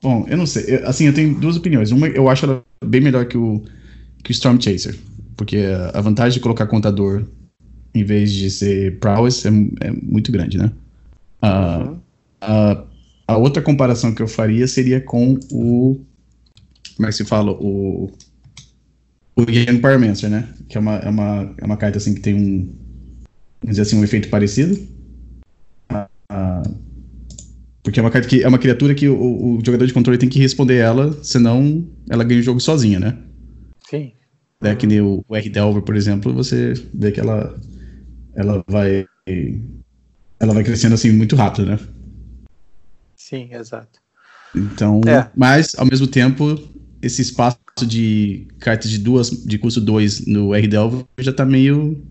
Bom, 0.02 0.26
eu 0.28 0.36
não 0.36 0.46
sei. 0.46 0.64
Eu, 0.68 0.86
assim, 0.86 1.06
eu 1.06 1.14
tenho 1.14 1.34
duas 1.38 1.56
opiniões. 1.56 1.90
Uma, 1.90 2.08
eu 2.08 2.28
acho 2.28 2.44
ela 2.44 2.62
bem 2.84 3.00
melhor 3.00 3.24
que 3.24 3.38
o, 3.38 3.62
que 4.22 4.30
o 4.30 4.32
Storm 4.32 4.60
Chaser. 4.60 4.98
Porque 5.42 5.58
a 5.92 6.00
vantagem 6.00 6.34
de 6.34 6.40
colocar 6.40 6.68
contador 6.68 7.24
em 7.92 8.04
vez 8.04 8.30
de 8.32 8.48
ser 8.48 9.00
prowess, 9.00 9.44
é, 9.44 9.48
é 9.80 9.90
muito 9.90 10.30
grande, 10.30 10.56
né? 10.56 10.70
Uh, 11.42 11.88
uhum. 11.88 11.94
uh, 12.44 12.86
a 13.26 13.36
outra 13.36 13.60
comparação 13.60 14.14
que 14.14 14.22
eu 14.22 14.28
faria 14.28 14.68
seria 14.68 15.00
com 15.00 15.40
o. 15.50 16.00
Como 16.96 17.08
é 17.08 17.10
que 17.10 17.16
se 17.16 17.24
fala? 17.24 17.50
O. 17.50 18.12
o 19.34 19.42
Young 19.42 19.80
Pyromancer, 19.80 20.30
né? 20.30 20.48
Que 20.68 20.78
é 20.78 20.80
uma, 20.80 20.94
é 20.98 21.08
uma, 21.08 21.54
é 21.58 21.64
uma 21.64 21.76
carta 21.76 21.98
assim 21.98 22.14
que 22.14 22.20
tem 22.20 22.34
um, 22.34 22.72
vamos 23.62 23.70
dizer 23.70 23.82
assim, 23.82 23.98
um 23.98 24.04
efeito 24.04 24.28
parecido. 24.28 24.78
Ah, 26.28 26.62
porque 27.82 27.98
é 27.98 28.02
uma 28.02 28.12
carta 28.12 28.28
que 28.28 28.44
é 28.44 28.48
uma 28.48 28.60
criatura 28.60 28.94
que 28.94 29.08
o, 29.08 29.56
o, 29.56 29.60
jogador 29.66 29.86
de 29.86 29.92
controle 29.92 30.18
tem 30.18 30.28
que 30.28 30.38
responder 30.38 30.76
ela, 30.76 31.12
senão 31.20 31.84
ela 32.08 32.22
ganha 32.22 32.38
o 32.38 32.44
jogo 32.44 32.60
sozinha, 32.60 33.00
né? 33.00 33.18
Sim. 33.90 34.12
É 34.62 34.74
que 34.74 34.86
nem 34.86 35.00
o, 35.00 35.24
o 35.26 35.36
R-Delver, 35.36 35.82
por 35.82 35.96
exemplo, 35.96 36.32
você 36.32 36.74
vê 36.94 37.10
que 37.10 37.20
ela, 37.20 37.58
ela 38.34 38.62
vai 38.68 39.06
ela 40.40 40.54
vai 40.54 40.64
crescendo 40.64 40.94
assim 40.94 41.10
muito 41.12 41.36
rápido, 41.36 41.66
né? 41.66 41.78
Sim, 43.16 43.48
exato. 43.52 44.00
Então, 44.54 45.00
é. 45.06 45.30
mas 45.36 45.74
ao 45.76 45.86
mesmo 45.86 46.06
tempo, 46.06 46.58
esse 47.00 47.22
espaço 47.22 47.58
de 47.86 48.46
cartas 48.58 48.90
de 48.90 48.98
duas 48.98 49.30
de 49.30 49.58
custo 49.58 49.80
2 49.80 50.26
no 50.26 50.54
R-Delver 50.54 51.04
já 51.20 51.32
tá 51.32 51.44
meio 51.44 52.02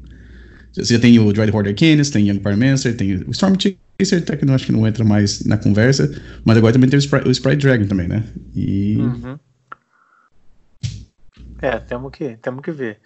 você 0.73 0.93
já 0.93 0.99
tem 0.99 1.19
o 1.19 1.33
Dread 1.33 1.53
Horde 1.53 1.69
Arcanus, 1.69 2.09
tem 2.09 2.29
Young 2.29 2.39
Pyromancer, 2.39 2.95
tem 2.95 3.15
o 3.15 3.31
Storm 3.31 3.55
Chaser, 3.59 4.19
até 4.19 4.37
que 4.37 4.45
não 4.45 4.53
acho 4.53 4.65
que 4.65 4.71
não 4.71 4.87
entra 4.87 5.03
mais 5.03 5.43
na 5.43 5.57
conversa, 5.57 6.09
mas 6.45 6.57
agora 6.57 6.73
também 6.73 6.89
tem 6.89 6.97
o 6.97 7.01
Sprite, 7.01 7.27
o 7.27 7.31
Sprite 7.31 7.61
Dragon 7.61 7.85
também, 7.85 8.07
né? 8.07 8.23
E... 8.55 8.95
Uhum. 8.97 9.37
É, 11.61 11.79
temos 11.79 12.11
que, 12.11 12.37
temos 12.37 12.61
que 12.63 12.71
ver. 12.71 12.99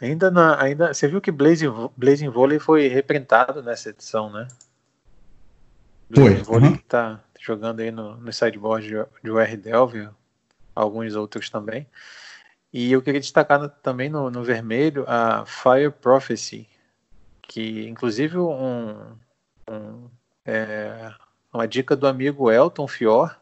Ainda, 0.00 0.30
na, 0.30 0.62
ainda 0.62 0.94
você 0.94 1.08
viu 1.08 1.20
que 1.20 1.32
Blazing, 1.32 1.90
Blazing 1.96 2.28
Volley 2.28 2.58
foi 2.58 2.86
reprintado 2.86 3.62
nessa 3.62 3.90
edição, 3.90 4.30
né? 4.30 4.46
Blazing 6.08 6.44
foi. 6.44 6.44
Volley 6.44 6.70
uhum. 6.70 6.76
que 6.76 6.84
tá 6.84 7.20
jogando 7.40 7.80
aí 7.80 7.90
no, 7.90 8.16
no 8.16 8.32
sideboard 8.32 8.86
de, 8.86 8.94
de 9.24 9.30
UR 9.30 9.56
Delve, 9.56 10.08
alguns 10.74 11.14
outros 11.14 11.50
também. 11.50 11.86
E 12.72 12.92
eu 12.92 13.02
queria 13.02 13.20
destacar 13.20 13.68
também 13.82 14.08
no, 14.08 14.30
no 14.30 14.44
vermelho 14.44 15.04
a 15.08 15.44
Fire 15.46 15.90
Prophecy, 15.90 16.68
que 17.42 17.88
inclusive 17.88 18.38
um, 18.38 19.16
um 19.68 20.08
é, 20.44 21.12
uma 21.52 21.66
dica 21.66 21.96
do 21.96 22.06
amigo 22.06 22.50
Elton 22.50 22.86
Fior, 22.86 23.36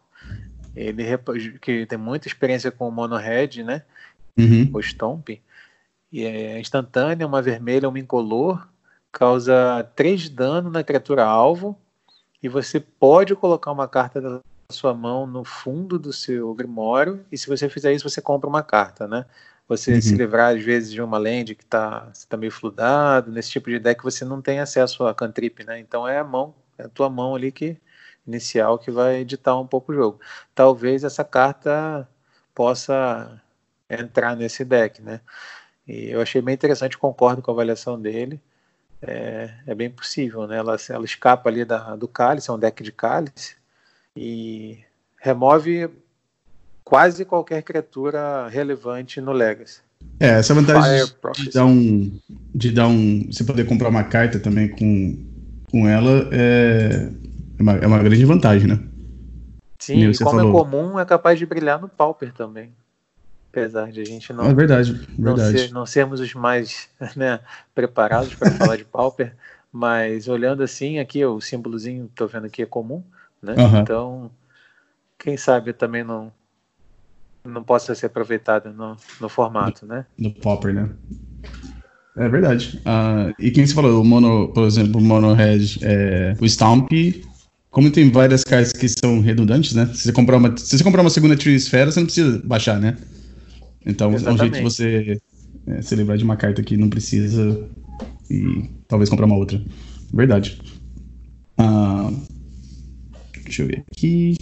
ele 0.75 1.04
que 1.61 1.87
tem 1.87 1.99
muita 1.99 2.28
experiência 2.28 2.70
com 2.70 2.88
o 2.88 2.92
Mono 2.92 3.16
Red, 3.16 3.62
né? 3.64 3.82
Uhum. 4.38 4.71
O 4.73 4.83
Stomp. 4.83 5.31
E 6.12 6.25
é 6.25 6.61
instantânea, 6.61 7.26
uma 7.26 7.43
vermelha, 7.43 7.88
uma 7.88 7.99
incolor, 7.99 8.66
causa 9.11 9.88
3 9.97 10.23
de 10.23 10.31
dano 10.31 10.71
na 10.71 10.85
criatura 10.85 11.25
alvo. 11.25 11.78
E 12.43 12.49
você 12.49 12.78
pode 12.78 13.35
colocar 13.35 13.73
uma 13.73 13.88
carta 13.88 14.21
da 14.21 14.40
sua 14.71 14.95
mão 14.95 15.26
no 15.26 15.45
fundo 15.45 15.99
do 15.99 16.12
seu 16.12 16.52
Grimório, 16.55 17.25
e 17.31 17.38
se 17.38 17.49
você 17.49 17.69
fizer 17.69 17.93
isso, 17.93 18.09
você 18.09 18.21
compra 18.21 18.49
uma 18.49 18.62
carta, 18.62 19.07
né? 19.07 19.25
Você 19.69 19.95
uhum. 19.95 20.00
se 20.00 20.14
livrar, 20.14 20.55
às 20.55 20.62
vezes, 20.62 20.93
de 20.93 21.02
uma 21.02 21.19
land 21.19 21.55
que 21.55 21.64
está 21.64 22.12
tá 22.28 22.37
meio 22.37 22.52
fludado, 22.52 23.33
nesse 23.33 23.50
tipo 23.50 23.69
de 23.69 23.78
deck 23.78 24.02
você 24.02 24.25
não 24.25 24.40
tem 24.40 24.61
acesso 24.61 25.05
a 25.07 25.14
cantrip, 25.14 25.64
né? 25.64 25.78
Então 25.78 26.07
é 26.07 26.19
a 26.19 26.25
mão, 26.25 26.55
é 26.78 26.85
a 26.85 26.88
tua 26.88 27.11
mão 27.11 27.35
ali 27.35 27.50
que 27.50 27.76
inicial 28.26 28.78
que 28.78 28.90
vai 28.90 29.21
editar 29.21 29.59
um 29.59 29.66
pouco 29.66 29.93
o 29.93 29.95
jogo. 29.95 30.21
Talvez 30.55 31.05
essa 31.05 31.25
carta 31.25 32.09
possa 32.55 33.40
entrar 33.88 34.37
nesse 34.37 34.64
deck, 34.64 35.02
né? 35.02 35.21
E 35.87 36.11
eu 36.11 36.21
achei 36.21 36.43
bem 36.43 36.55
interessante, 36.55 36.99
concordo 36.99 37.40
com 37.40 37.50
a 37.50 37.55
avaliação 37.55 38.00
dele. 38.00 38.40
É, 39.00 39.50
é 39.66 39.75
bem 39.75 39.90
possível, 39.90 40.47
né? 40.47 40.57
Ela, 40.57 40.76
ela 40.88 41.05
escapa 41.05 41.49
ali 41.49 41.64
da, 41.64 41.95
do 41.97 42.09
cálice, 42.09 42.50
é 42.50 42.52
um 42.52 42.59
deck 42.59 42.83
de 42.83 42.93
cálice, 42.93 43.57
e 44.16 44.78
remove 45.21 45.89
quase 46.82 47.25
qualquer 47.25 47.63
criatura 47.63 48.49
relevante 48.49 49.21
no 49.21 49.32
Legacy. 49.32 49.80
É, 50.19 50.39
essa 50.39 50.54
vantagem 50.54 51.06
de 51.34 51.50
dar, 51.50 51.67
um, 51.67 52.19
de 52.54 52.71
dar 52.71 52.89
um. 52.89 53.26
Você 53.26 53.45
poder 53.45 53.67
comprar 53.67 53.89
uma 53.89 54.04
carta 54.04 54.39
também 54.39 54.69
com, 54.69 55.25
com 55.71 55.89
ela 55.89 56.28
é, 56.32 57.10
é, 57.58 57.63
uma, 57.63 57.73
é 57.73 57.87
uma 57.87 58.02
grande 58.02 58.25
vantagem, 58.25 58.69
né? 58.69 58.80
Sim, 59.78 60.08
e 60.08 60.19
como 60.19 60.41
é 60.41 60.43
falou. 60.43 60.49
é 60.49 60.65
comum, 60.65 61.00
é 61.00 61.04
capaz 61.04 61.39
de 61.39 61.45
brilhar 61.45 61.80
no 61.80 61.89
Pauper 61.89 62.32
também. 62.32 62.73
Apesar 63.56 63.90
de 63.90 64.02
a 64.02 64.04
gente 64.04 64.34
não. 64.34 64.45
É 64.45 64.54
verdade, 64.54 64.92
verdade. 65.19 65.19
Não, 65.19 65.58
ser, 65.58 65.73
não 65.73 65.86
sermos 65.86 66.21
os 66.21 66.34
mais 66.34 66.90
né, 67.16 67.40
preparados 67.75 68.34
para 68.34 68.50
falar 68.50 68.76
de 68.76 68.84
Pauper, 68.84 69.34
mas 69.73 70.28
olhando 70.28 70.62
assim, 70.62 70.99
aqui 70.99 71.25
o 71.25 71.40
símbolozinho, 71.40 72.10
tô 72.14 72.26
vendo 72.26 72.45
aqui, 72.45 72.60
é 72.60 72.66
comum. 72.66 73.02
Né? 73.42 73.54
Uhum. 73.56 73.78
Então, 73.80 74.30
quem 75.19 75.38
sabe 75.38 75.73
também 75.73 76.04
não 76.04 76.30
não 77.42 77.62
possa 77.62 77.95
ser 77.95 78.06
aproveitada 78.06 78.71
no, 78.71 78.97
no 79.21 79.28
formato, 79.28 79.86
né? 79.86 80.04
No 80.19 80.32
popper, 80.32 80.75
né? 80.75 80.90
É 82.16 82.28
verdade. 82.28 82.82
Uh, 82.84 83.32
e 83.38 83.50
quem 83.52 83.64
você 83.66 83.73
falou, 83.73 84.02
o 84.02 84.04
Mono, 84.04 84.49
por 84.49 84.64
exemplo, 84.66 85.00
o 85.00 85.04
Mono 85.04 85.32
Red, 85.32 85.78
é, 85.80 86.34
o 86.40 86.45
Stomp, 86.47 86.90
como 87.71 87.90
tem 87.90 88.10
várias 88.10 88.42
cartas 88.42 88.73
que 88.73 88.88
são 88.88 89.21
redundantes, 89.21 89.75
né? 89.75 89.86
Se 89.95 90.02
você 90.02 90.12
comprar 90.12 90.36
uma, 90.36 90.56
se 90.58 90.76
você 90.76 90.82
comprar 90.82 91.02
uma 91.02 91.10
segunda 91.10 91.36
Tree 91.36 91.54
Esfera, 91.54 91.90
você 91.90 92.00
não 92.00 92.06
precisa 92.06 92.42
baixar, 92.45 92.80
né? 92.80 92.97
Então 93.86 94.12
Exatamente. 94.12 94.28
é 94.28 94.32
um 94.32 94.38
jeito 94.38 94.56
de 94.56 94.62
você 94.62 95.20
é, 95.66 95.82
se 95.82 95.94
lembrar 95.94 96.16
de 96.16 96.25
uma 96.25 96.36
carta 96.36 96.62
que 96.62 96.76
não 96.76 96.90
precisa 96.90 97.68
e 98.30 98.68
talvez 98.88 99.08
comprar 99.08 99.26
uma 99.26 99.36
outra. 99.36 99.62
Verdade. 100.12 100.60
Uh, 101.58 102.36
Deixa 103.46 103.62
eu 103.62 103.68
ver 103.68 103.84
aqui. 103.90 104.36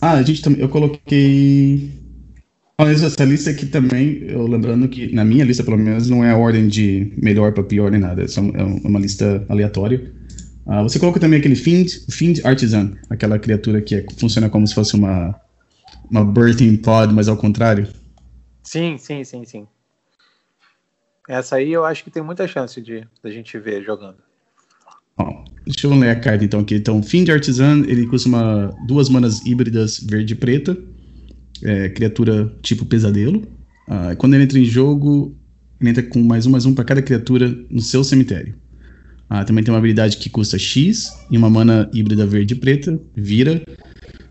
Ah, 0.00 0.14
a 0.14 0.22
gente 0.22 0.42
também. 0.42 0.60
Eu 0.60 0.68
coloquei. 0.68 1.92
Mas 2.80 3.02
essa 3.02 3.24
lista 3.24 3.50
aqui 3.50 3.66
também, 3.66 4.22
eu 4.22 4.46
lembrando 4.46 4.88
que 4.88 5.12
na 5.12 5.24
minha 5.24 5.44
lista, 5.44 5.64
pelo 5.64 5.76
menos, 5.76 6.08
não 6.08 6.24
é 6.24 6.30
a 6.30 6.36
ordem 6.36 6.68
de 6.68 7.12
melhor 7.16 7.52
para 7.52 7.64
pior 7.64 7.90
nem 7.90 8.00
nada. 8.00 8.22
É, 8.22 8.26
é 8.26 8.62
uma 8.62 8.98
lista 8.98 9.44
aleatória. 9.48 10.12
Ah, 10.66 10.82
você 10.82 10.98
coloca 10.98 11.18
também 11.18 11.38
aquele 11.38 11.56
Fiend, 11.56 12.04
Fiend 12.10 12.40
Artisan, 12.44 12.92
aquela 13.10 13.38
criatura 13.38 13.80
que 13.80 13.96
é, 13.96 14.06
funciona 14.16 14.48
como 14.48 14.66
se 14.66 14.74
fosse 14.74 14.94
uma, 14.94 15.34
uma 16.10 16.24
Birthing 16.24 16.76
Pod, 16.76 17.12
mas 17.12 17.28
ao 17.28 17.36
contrário. 17.36 17.88
Sim, 18.68 18.98
sim, 18.98 19.24
sim, 19.24 19.46
sim. 19.46 19.66
Essa 21.26 21.56
aí 21.56 21.72
eu 21.72 21.86
acho 21.86 22.04
que 22.04 22.10
tem 22.10 22.22
muita 22.22 22.46
chance 22.46 22.78
de 22.82 23.02
a 23.24 23.30
gente 23.30 23.58
ver 23.58 23.82
jogando. 23.82 24.18
Bom, 25.16 25.42
deixa 25.64 25.86
eu 25.86 25.94
ler 25.94 26.10
a 26.10 26.20
carta 26.20 26.44
então 26.44 26.60
aqui. 26.60 26.74
Então, 26.74 27.02
Fim 27.02 27.24
de 27.24 27.32
Artisan, 27.32 27.82
ele 27.86 28.06
custa 28.06 28.28
uma, 28.28 28.76
duas 28.86 29.08
manas 29.08 29.40
híbridas 29.46 29.98
verde 30.00 30.34
e 30.34 30.36
preta. 30.36 30.76
É, 31.64 31.88
criatura 31.88 32.54
tipo 32.60 32.84
pesadelo. 32.84 33.42
Ah, 33.86 34.14
quando 34.16 34.34
ele 34.34 34.44
entra 34.44 34.58
em 34.58 34.66
jogo, 34.66 35.34
ele 35.80 35.88
entra 35.88 36.02
com 36.02 36.22
mais 36.22 36.44
um, 36.44 36.50
mais 36.50 36.66
um 36.66 36.74
para 36.74 36.84
cada 36.84 37.00
criatura 37.00 37.48
no 37.70 37.80
seu 37.80 38.04
cemitério. 38.04 38.54
Ah, 39.30 39.46
também 39.46 39.64
tem 39.64 39.72
uma 39.72 39.78
habilidade 39.78 40.18
que 40.18 40.28
custa 40.28 40.58
X 40.58 41.24
e 41.30 41.38
uma 41.38 41.48
mana 41.48 41.88
híbrida 41.94 42.26
verde 42.26 42.52
e 42.52 42.58
preta. 42.58 43.00
Vira. 43.16 43.62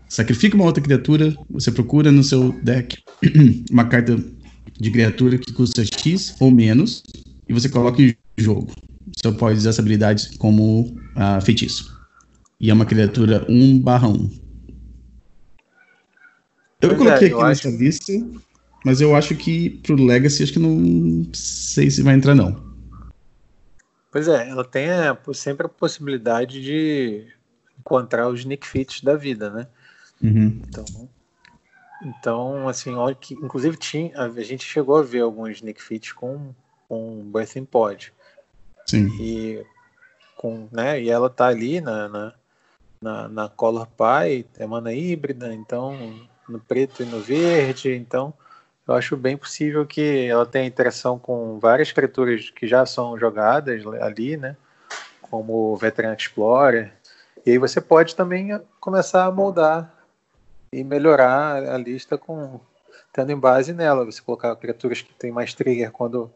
Sacrifica 0.08 0.56
uma 0.56 0.64
outra 0.64 0.82
criatura. 0.82 1.36
Você 1.50 1.70
procura 1.70 2.10
no 2.10 2.22
seu 2.22 2.52
deck 2.62 3.02
uma 3.70 3.84
carta 3.84 4.16
de 4.78 4.90
criatura 4.90 5.38
que 5.38 5.52
custa 5.52 5.84
X 5.84 6.34
ou 6.40 6.50
menos. 6.50 7.02
E 7.48 7.52
você 7.52 7.68
coloca 7.68 8.00
em 8.02 8.14
jogo 8.36 8.70
você 9.16 9.32
pode 9.32 9.58
usar 9.58 9.70
essa 9.70 9.80
habilidade 9.80 10.36
como 10.38 10.82
uh, 10.82 11.40
feitiço. 11.42 11.96
E 12.60 12.70
é 12.70 12.74
uma 12.74 12.86
criatura 12.86 13.44
1 13.48 13.80
barra 13.80 14.08
1. 14.08 14.30
Eu 16.80 16.88
pois 16.90 16.98
coloquei 16.98 17.28
é, 17.28 17.32
eu 17.32 17.40
aqui 17.40 17.50
acho... 17.50 17.68
nessa 17.68 17.82
lista, 17.82 18.12
mas 18.84 19.00
eu 19.00 19.16
acho 19.16 19.34
que 19.34 19.70
pro 19.70 19.94
Legacy 19.96 20.42
acho 20.42 20.52
que 20.52 20.58
não 20.58 21.26
sei 21.32 21.90
se 21.90 22.02
vai 22.02 22.14
entrar 22.14 22.34
não. 22.34 22.68
Pois 24.10 24.28
é, 24.28 24.48
ela 24.48 24.64
tem 24.64 24.90
a, 24.90 25.16
sempre 25.32 25.66
a 25.66 25.68
possibilidade 25.68 26.62
de 26.62 27.26
encontrar 27.78 28.28
os 28.28 28.44
Nick 28.44 28.66
Fits 28.66 29.00
da 29.00 29.16
vida, 29.16 29.50
né? 29.50 29.66
Uhum. 30.22 30.62
Então, 30.68 31.08
então, 32.02 32.68
assim, 32.68 32.94
olha 32.94 33.14
que, 33.14 33.34
inclusive 33.34 33.76
tinha, 33.76 34.20
a 34.20 34.28
gente 34.42 34.64
chegou 34.64 34.96
a 34.96 35.02
ver 35.02 35.20
alguns 35.20 35.60
Nick 35.62 35.82
Fits 35.82 36.12
com, 36.12 36.54
com 36.88 37.22
Birthing 37.32 37.64
Pod. 37.64 38.12
Sim. 38.86 39.08
E, 39.20 39.64
com, 40.36 40.68
né, 40.70 41.00
e 41.02 41.10
ela 41.10 41.28
tá 41.28 41.46
ali 41.46 41.80
na, 41.80 42.08
na, 42.08 42.34
na, 43.02 43.28
na 43.28 43.48
Color 43.48 43.86
Pie, 43.86 44.46
é 44.58 44.66
mana 44.66 44.92
híbrida, 44.92 45.52
então 45.52 45.96
no 46.48 46.60
preto 46.60 47.02
e 47.02 47.06
no 47.06 47.20
verde, 47.20 47.94
então 47.94 48.32
eu 48.86 48.94
acho 48.94 49.16
bem 49.16 49.36
possível 49.36 49.84
que 49.84 50.26
ela 50.26 50.46
tenha 50.46 50.66
interação 50.66 51.18
com 51.18 51.58
várias 51.58 51.92
criaturas 51.92 52.48
que 52.48 52.66
já 52.66 52.86
são 52.86 53.18
jogadas 53.18 53.84
ali, 54.00 54.36
né? 54.38 54.56
Como 55.20 55.72
o 55.72 55.76
Veteran 55.76 56.14
Explorer. 56.14 56.90
E 57.44 57.50
aí 57.50 57.58
você 57.58 57.82
pode 57.82 58.16
também 58.16 58.58
começar 58.80 59.26
a 59.26 59.30
moldar 59.30 59.97
e 60.72 60.84
melhorar 60.84 61.62
a 61.64 61.78
lista 61.78 62.18
com 62.18 62.60
tendo 63.12 63.32
em 63.32 63.38
base 63.38 63.72
nela. 63.72 64.04
Você 64.04 64.20
colocar 64.22 64.54
criaturas 64.56 65.02
que 65.02 65.14
têm 65.14 65.30
mais 65.30 65.54
trigger 65.54 65.90
quando 65.90 66.30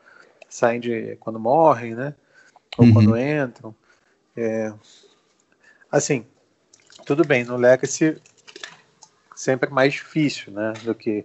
saem 0.48 0.80
de. 0.80 1.16
quando 1.16 1.38
morrem, 1.38 1.94
né? 1.94 2.14
ou 2.76 2.86
uhum. 2.86 2.92
quando 2.92 3.18
entram. 3.18 3.74
É, 4.36 4.72
assim, 5.90 6.26
tudo 7.04 7.24
bem, 7.26 7.44
no 7.44 7.56
Legacy 7.56 8.20
sempre 9.34 9.70
mais 9.70 9.92
difícil, 9.92 10.52
né, 10.52 10.72
do 10.84 10.94
que 10.94 11.24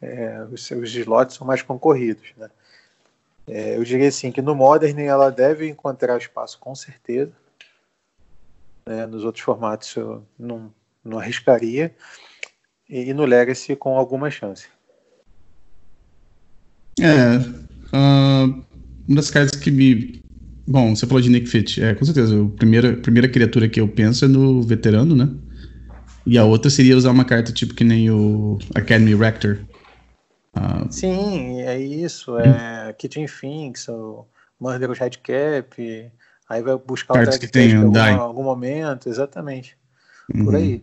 é, 0.00 0.42
os 0.52 0.66
seus 0.66 0.94
slots 0.94 1.36
são 1.36 1.46
mais 1.46 1.62
concorridos, 1.62 2.32
né? 2.36 2.50
É, 3.46 3.76
eu 3.76 3.82
diria 3.82 4.08
assim 4.08 4.30
que 4.30 4.42
no 4.42 4.54
Modern 4.54 5.00
ela 5.00 5.30
deve 5.30 5.66
encontrar 5.66 6.18
espaço 6.18 6.58
com 6.58 6.74
certeza. 6.74 7.32
Né? 8.84 9.06
Nos 9.06 9.24
outros 9.24 9.42
formatos 9.42 9.96
eu 9.96 10.22
não, 10.38 10.70
não 11.02 11.18
arriscaria. 11.18 11.96
E, 12.88 13.10
e 13.10 13.14
no 13.14 13.24
Legacy 13.24 13.76
com 13.76 13.96
alguma 13.96 14.30
chance. 14.30 14.66
É. 17.00 17.38
Uh, 17.94 18.64
uma 19.06 19.16
das 19.16 19.30
cartas 19.30 19.58
que 19.58 19.70
me. 19.70 20.22
Bom, 20.66 20.94
você 20.94 21.06
falou 21.06 21.20
de 21.20 21.30
Nick 21.30 21.46
Fit. 21.46 21.82
É, 21.82 21.94
com 21.94 22.04
certeza. 22.04 22.42
A 22.42 22.48
primeira, 22.56 22.96
primeira 22.96 23.28
criatura 23.28 23.68
que 23.68 23.80
eu 23.80 23.88
penso 23.88 24.24
é 24.24 24.28
no 24.28 24.62
veterano, 24.62 25.14
né? 25.14 25.28
E 26.26 26.36
a 26.36 26.44
outra 26.44 26.70
seria 26.70 26.96
usar 26.96 27.10
uma 27.10 27.24
carta 27.24 27.52
tipo 27.52 27.74
que 27.74 27.84
nem 27.84 28.10
o 28.10 28.58
Academy 28.74 29.14
Rector. 29.14 29.58
Uh, 30.54 30.90
Sim, 30.90 31.62
é 31.62 31.78
isso. 31.78 32.38
É 32.38 32.92
Kitchen 32.98 33.26
Finks, 33.26 33.88
o 33.88 34.26
Murderous 34.60 34.98
Redcap. 34.98 36.10
Aí 36.48 36.62
vai 36.62 36.76
buscar 36.76 37.14
o 37.14 37.38
que 37.38 37.46
tem 37.46 37.70
em 37.70 37.76
algum, 37.76 37.98
algum 37.98 38.42
momento, 38.42 39.08
exatamente. 39.08 39.76
Uhum. 40.34 40.44
Por 40.44 40.56
aí. 40.56 40.82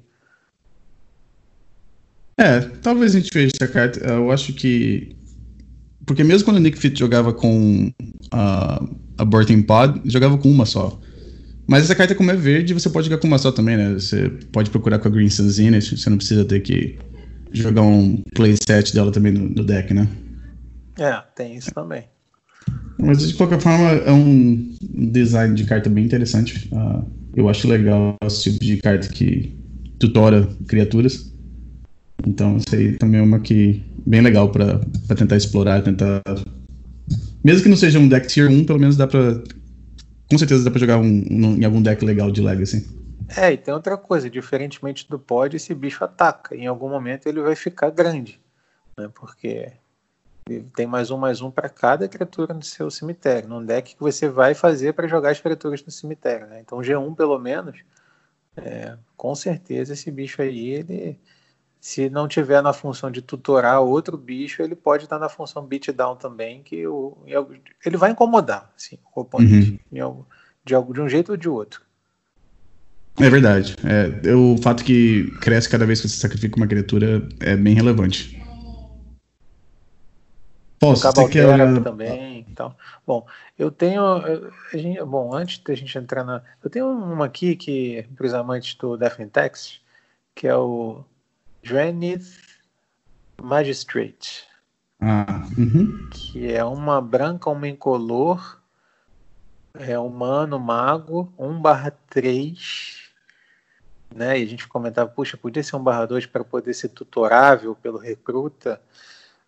É, 2.38 2.60
talvez 2.82 3.16
a 3.16 3.20
gente 3.20 3.32
veja 3.34 3.52
essa 3.54 3.72
carta. 3.72 4.00
Eu 4.06 4.32
acho 4.32 4.54
que 4.54 5.16
porque 6.06 6.24
mesmo 6.24 6.46
quando 6.46 6.58
o 6.58 6.60
Nick 6.60 6.78
Fit 6.78 6.98
jogava 6.98 7.34
com 7.34 7.92
a, 8.32 8.84
a 9.18 9.26
Burton 9.26 9.62
Pod, 9.64 10.02
jogava 10.06 10.38
com 10.38 10.50
uma 10.50 10.66
só. 10.66 11.00
Mas 11.68 11.84
essa 11.84 11.96
carta, 11.96 12.14
como 12.14 12.30
é 12.30 12.36
verde, 12.36 12.76
você 12.76 12.90
pode 12.90 13.08
jogar 13.08 13.20
com 13.20 13.28
uma 13.28 13.40
só 13.40 13.52
também, 13.52 13.76
né? 13.76 13.94
Você 13.94 14.30
pode 14.52 14.70
procurar 14.70 15.00
com 15.00 15.08
a 15.08 15.12
Green 15.12 15.30
Zenith, 15.30 15.98
você 15.98 16.10
não 16.10 16.18
precisa 16.18 16.46
ter 16.46 16.60
que 16.60 17.00
jogar 17.52 17.82
um 17.82 18.22
playset 18.36 18.94
dela 18.94 19.12
também 19.12 19.32
no, 19.32 19.50
no, 19.50 19.64
deck, 19.64 19.92
né? 19.94 20.08
É, 21.00 21.24
tem 21.36 21.56
isso 21.56 21.74
também. 21.74 22.04
Mas 23.00 23.28
de 23.28 23.34
qualquer 23.34 23.60
forma, 23.60 23.90
é 23.90 24.12
um 24.12 24.76
design 24.80 25.56
de 25.56 25.64
carta 25.64 25.90
bem 25.90 26.06
interessante. 26.06 26.70
Uh, 26.72 27.04
eu 27.36 27.50
acho 27.50 27.68
legal 27.68 28.16
esse 28.24 28.44
tipo 28.44 28.64
de 28.64 28.78
carta 28.78 29.08
que 29.08 29.58
tutora 29.98 30.48
criaturas. 30.68 31.34
Então, 32.26 32.58
isso 32.58 32.76
aí 32.76 32.98
também 32.98 33.20
é 33.20 33.24
uma 33.24 33.40
que 33.40 33.84
bem 34.06 34.22
legal 34.22 34.50
para 34.52 34.80
tentar 35.16 35.36
explorar, 35.36 35.82
tentar. 35.82 36.22
Mesmo 37.44 37.64
que 37.64 37.70
não 37.70 37.78
seja 37.78 38.00
um 38.00 38.08
deck 38.08 38.28
tier 38.28 38.50
1, 38.50 38.66
pelo 38.66 38.80
menos 38.80 38.96
dá 38.96 39.08
pra. 39.08 39.42
Com 40.30 40.38
certeza 40.38 40.64
dá 40.64 40.72
pra 40.72 40.80
jogar 40.80 40.98
um, 40.98 41.26
um, 41.30 41.58
em 41.58 41.66
algum 41.66 41.82
deck 41.82 42.04
legal 42.04 42.32
de 42.32 42.42
Legacy. 42.42 42.88
É, 43.36 43.54
e 43.54 43.58
tem 43.58 43.74
outra 43.74 43.98
coisa, 43.98 44.30
diferentemente 44.30 45.08
do 45.10 45.18
pod, 45.18 45.56
esse 45.56 45.74
bicho 45.74 46.04
ataca. 46.04 46.56
Em 46.56 46.68
algum 46.68 46.90
momento 46.90 47.28
ele 47.28 47.42
vai 47.42 47.56
ficar 47.56 47.90
grande. 47.90 48.40
Né? 48.98 49.10
Porque 49.14 49.72
tem 50.76 50.86
mais 50.86 51.10
um, 51.10 51.18
mais 51.18 51.42
um 51.42 51.50
para 51.50 51.68
cada 51.68 52.08
criatura 52.08 52.54
no 52.54 52.62
seu 52.62 52.90
cemitério. 52.92 53.50
Num 53.50 53.66
deck 53.66 53.96
que 53.96 54.02
você 54.02 54.30
vai 54.30 54.54
fazer 54.54 54.94
para 54.94 55.08
jogar 55.08 55.32
as 55.32 55.42
criaturas 55.42 55.84
no 55.84 55.92
cemitério. 55.92 56.48
Né? 56.48 56.62
Então 56.62 56.80
G1 56.80 57.16
pelo 57.16 57.40
menos, 57.40 57.80
é, 58.58 58.96
com 59.18 59.34
certeza 59.34 59.94
esse 59.94 60.12
bicho 60.12 60.42
aí, 60.42 60.70
ele 60.70 61.20
se 61.86 62.10
não 62.10 62.28
tiver 62.28 62.64
na 62.64 62.74
função 62.74 63.12
de 63.12 63.22
tutorar 63.22 63.80
outro 63.80 64.18
bicho, 64.18 64.64
ele 64.64 64.76
pode 64.76 65.04
estar 65.04 65.20
na 65.20 65.30
função 65.30 65.64
beatdown 65.64 66.16
também, 66.16 66.64
que 66.64 66.88
o, 66.88 67.16
ele 67.86 67.96
vai 67.96 68.10
incomodar 68.10 68.74
assim, 68.76 68.98
o 69.16 69.22
oponente 69.22 69.80
uhum. 69.92 70.26
de, 70.66 70.94
de 70.94 71.02
um 71.02 71.08
jeito 71.08 71.34
ou 71.34 71.38
de 71.38 71.48
outro. 71.48 71.84
É 73.20 73.30
verdade. 73.30 73.76
É, 73.84 74.34
o 74.34 74.58
fato 74.64 74.84
que 74.84 75.30
cresce 75.42 75.70
cada 75.70 75.86
vez 75.86 76.02
que 76.02 76.10
você 76.10 76.18
sacrifica 76.18 76.58
uma 76.58 76.66
criatura 76.66 77.22
é 77.40 77.56
bem 77.56 77.76
relevante. 77.76 78.44
Posso, 80.80 81.04
você 81.04 81.28
quer... 81.30 81.84
também. 81.84 82.48
Então. 82.50 82.76
Bom, 83.06 83.28
eu 83.60 83.70
tenho. 83.70 84.02
gente, 84.74 85.04
bom, 85.04 85.36
antes 85.36 85.60
da 85.60 85.76
gente 85.76 85.96
entrar 85.96 86.24
na. 86.24 86.42
Eu 86.64 86.70
tenho 86.72 86.90
uma 86.90 87.28
aqui 87.28 87.56
que, 87.56 88.08
para 88.16 88.26
os 88.26 88.34
amantes 88.34 88.74
do 88.74 88.98
Death 88.98 89.20
in 89.20 89.30
Text, 89.30 89.82
que 90.34 90.48
é 90.48 90.56
o 90.56 91.06
Drenith 91.66 92.44
Magistrate. 93.42 94.48
Ah, 95.02 95.48
uhum. 95.58 96.08
Que 96.12 96.54
é 96.54 96.64
uma 96.64 97.02
branca, 97.02 97.50
uma 97.50 97.68
incolor, 97.68 98.62
é 99.74 99.98
humano, 99.98 100.60
mago, 100.60 101.34
1 101.40 101.60
barra 101.60 101.90
3. 102.08 103.10
Né? 104.14 104.40
E 104.40 104.44
a 104.44 104.46
gente 104.46 104.68
comentava, 104.68 105.10
puxa, 105.10 105.36
podia 105.38 105.64
ser 105.64 105.76
1 105.76 105.84
barra 105.84 106.06
2 106.06 106.28
para 106.28 106.44
poder 106.44 106.72
ser 106.76 106.90
tutorável 106.90 107.74
pelo 107.74 107.98
recruta, 107.98 108.80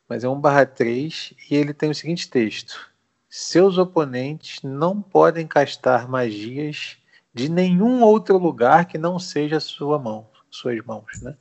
mas 0.09 0.23
é 0.23 0.27
1 0.27 0.41
barra 0.41 0.65
3 0.65 1.35
e 1.51 1.55
ele 1.55 1.71
tem 1.71 1.91
o 1.91 1.95
seguinte 1.95 2.27
texto. 2.27 2.89
Seus 3.29 3.77
oponentes 3.77 4.63
não 4.63 5.03
podem 5.03 5.45
castar 5.45 6.09
magias 6.09 6.97
de 7.31 7.47
nenhum 7.47 8.01
outro 8.01 8.39
lugar 8.39 8.87
que 8.87 8.97
não 8.97 9.19
seja 9.19 9.59
sua 9.59 9.99
mão, 9.99 10.27
suas 10.49 10.83
mãos, 10.83 11.21
né? 11.21 11.37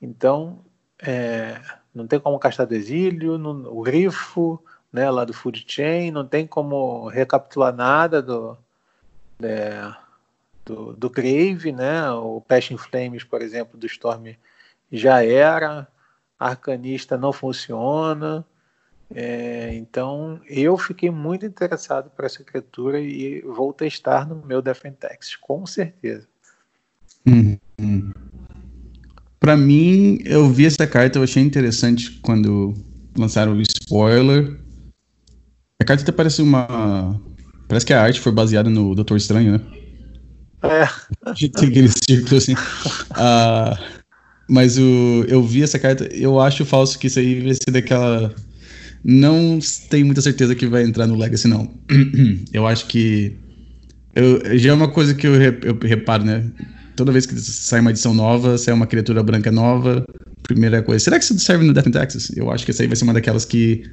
Então, 0.00 0.64
é, 0.98 1.60
não 1.94 2.06
tem 2.06 2.18
como 2.18 2.38
castar 2.38 2.66
do 2.66 2.74
exílio, 2.74 3.36
no, 3.38 3.78
o 3.78 3.82
grifo 3.82 4.62
né, 4.92 5.10
lá 5.10 5.24
do 5.24 5.32
food 5.32 5.64
chain, 5.66 6.10
não 6.10 6.26
tem 6.26 6.46
como 6.46 7.08
recapitular 7.08 7.74
nada 7.74 8.20
do, 8.20 8.56
é, 9.42 9.92
do, 10.64 10.92
do 10.94 11.10
Grave, 11.10 11.72
né? 11.72 12.10
O 12.10 12.40
Passion 12.40 12.76
Flames, 12.76 13.24
por 13.24 13.42
exemplo, 13.42 13.78
do 13.78 13.86
Storm 13.86 14.34
já 14.90 15.24
era, 15.24 15.86
Arcanista 16.38 17.16
não 17.16 17.32
funciona. 17.32 18.44
É, 19.12 19.74
então 19.74 20.40
eu 20.48 20.78
fiquei 20.78 21.10
muito 21.10 21.44
interessado 21.44 22.10
por 22.10 22.24
essa 22.24 22.44
criatura 22.44 23.00
e 23.00 23.40
vou 23.42 23.72
testar 23.72 24.26
no 24.26 24.36
meu 24.46 24.62
Defentex, 24.62 25.34
com 25.36 25.66
certeza. 25.66 26.28
Uhum. 27.26 28.12
Para 29.40 29.56
mim, 29.56 30.18
eu 30.26 30.50
vi 30.50 30.66
essa 30.66 30.86
carta, 30.86 31.18
eu 31.18 31.22
achei 31.22 31.42
interessante 31.42 32.10
quando 32.22 32.74
lançaram 33.16 33.54
o 33.56 33.62
spoiler. 33.62 34.60
A 35.80 35.84
carta 35.84 36.02
até 36.02 36.12
parece 36.12 36.42
uma. 36.42 37.18
Parece 37.66 37.86
que 37.86 37.94
a 37.94 38.02
arte 38.02 38.20
foi 38.20 38.32
baseada 38.32 38.68
no 38.68 38.94
Doutor 38.94 39.16
Estranho, 39.16 39.52
né? 39.52 39.60
É. 40.62 40.86
Tem 41.58 41.68
aquele 41.70 41.88
círculo 41.88 42.36
assim. 42.36 42.52
Uh, 42.52 44.00
mas 44.46 44.76
o, 44.76 45.24
eu 45.26 45.42
vi 45.42 45.62
essa 45.62 45.78
carta, 45.78 46.04
eu 46.12 46.38
acho 46.38 46.66
falso 46.66 46.98
que 46.98 47.06
isso 47.06 47.18
aí 47.18 47.40
vai 47.40 47.54
ser 47.54 47.70
daquela. 47.70 48.34
Não 49.02 49.58
tenho 49.88 50.04
muita 50.04 50.20
certeza 50.20 50.54
que 50.54 50.66
vai 50.66 50.82
entrar 50.82 51.06
no 51.06 51.16
Legacy, 51.16 51.48
não. 51.48 51.72
eu 52.52 52.66
acho 52.66 52.86
que. 52.86 53.34
Eu, 54.14 54.58
já 54.58 54.70
é 54.70 54.74
uma 54.74 54.88
coisa 54.88 55.14
que 55.14 55.26
eu, 55.26 55.34
eu 55.40 55.78
reparo, 55.82 56.24
né? 56.24 56.44
Toda 57.00 57.12
vez 57.12 57.24
que 57.24 57.34
sai 57.40 57.80
uma 57.80 57.90
edição 57.90 58.12
nova, 58.12 58.58
sai 58.58 58.74
uma 58.74 58.86
criatura 58.86 59.22
branca 59.22 59.50
nova, 59.50 60.04
primeira 60.42 60.82
coisa. 60.82 61.02
Será 61.02 61.18
que 61.18 61.24
isso 61.24 61.38
serve 61.38 61.64
no 61.64 61.72
Death 61.72 61.86
in 61.86 61.92
Texas? 61.92 62.30
Eu 62.36 62.50
acho 62.50 62.62
que 62.62 62.72
essa 62.72 62.82
aí 62.82 62.86
vai 62.86 62.94
ser 62.94 63.04
uma 63.04 63.14
daquelas 63.14 63.46
que 63.46 63.84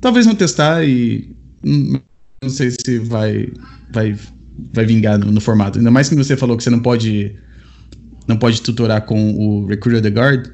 talvez 0.00 0.26
vão 0.26 0.34
testar 0.34 0.84
e 0.84 1.36
não 1.62 2.50
sei 2.50 2.72
se 2.72 2.98
vai 2.98 3.48
vai 3.92 4.18
vai 4.74 4.84
vingar 4.84 5.20
no, 5.20 5.30
no, 5.30 5.40
formato. 5.40 5.78
Ainda 5.78 5.90
mais 5.92 6.08
que 6.08 6.16
você 6.16 6.36
falou 6.36 6.56
que 6.56 6.64
você 6.64 6.70
não 6.70 6.80
pode 6.80 7.36
não 8.26 8.36
pode 8.36 8.60
tutorar 8.60 9.02
com 9.02 9.34
o 9.34 9.66
Recruiter 9.66 10.02
the 10.02 10.10
Guard. 10.10 10.48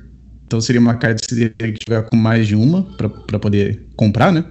Então 0.47 0.61
seria 0.61 0.83
uma 0.83 0.97
carta 0.97 1.23
que 1.23 1.35
você 1.35 1.49
teria 1.49 1.73
que 1.73 1.87
jogar 1.89 2.03
com 2.03 2.17
mais 2.17 2.47
de 2.47 2.55
uma 2.55 2.83
para 2.83 3.39
poder 3.39 3.83
comprar, 3.97 4.31
né? 4.31 4.45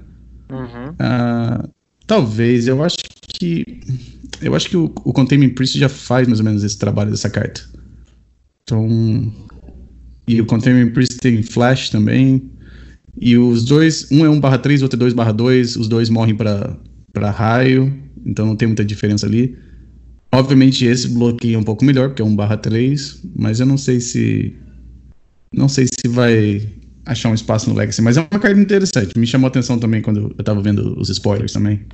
Uhum. 0.49 0.89
Uh, 0.89 1.69
talvez, 2.07 2.67
eu 2.67 2.83
acho 2.83 2.97
que 3.27 3.63
eu 4.43 4.55
acho 4.55 4.69
que 4.69 4.77
o, 4.77 4.85
o 5.03 5.13
Containment 5.13 5.49
Priest 5.49 5.77
já 5.77 5.89
faz 5.89 6.27
mais 6.27 6.39
ou 6.39 6.45
menos 6.45 6.63
esse 6.63 6.77
trabalho 6.77 7.11
dessa 7.11 7.29
carta. 7.29 7.61
Então. 8.63 9.33
E 10.27 10.39
o 10.39 10.45
Containment 10.45 10.91
Priest 10.91 11.17
tem 11.19 11.43
Flash 11.43 11.89
também. 11.89 12.49
E 13.19 13.37
os 13.37 13.63
dois, 13.63 14.11
um 14.11 14.25
é 14.25 14.29
1/3, 14.29 14.79
o 14.79 14.83
outro 14.83 14.97
é 14.97 15.11
2/2, 15.11 15.77
os 15.77 15.87
dois 15.87 16.09
morrem 16.09 16.35
para 16.35 17.31
raio, 17.31 17.93
então 18.25 18.45
não 18.45 18.55
tem 18.55 18.67
muita 18.67 18.83
diferença 18.83 19.25
ali. 19.25 19.57
Obviamente 20.33 20.85
esse 20.85 21.07
bloqueia 21.09 21.59
um 21.59 21.63
pouco 21.63 21.85
melhor, 21.85 22.09
porque 22.09 22.21
é 22.21 22.25
1/3, 22.25 23.19
mas 23.35 23.59
eu 23.59 23.65
não 23.65 23.77
sei 23.77 23.99
se 23.99 24.55
não 25.53 25.69
sei 25.69 25.85
se 25.85 26.07
vai 26.07 26.67
achar 27.05 27.29
um 27.29 27.33
espaço 27.33 27.69
no 27.69 27.75
Legacy, 27.75 28.01
mas 28.01 28.17
é 28.17 28.21
uma 28.21 28.39
carta 28.39 28.59
interessante. 28.59 29.17
Me 29.17 29.27
chamou 29.27 29.47
a 29.47 29.49
atenção 29.49 29.77
também 29.77 30.01
quando 30.01 30.33
eu 30.35 30.43
tava 30.43 30.61
vendo 30.61 30.99
os 30.99 31.09
spoilers 31.09 31.53
também. 31.53 31.85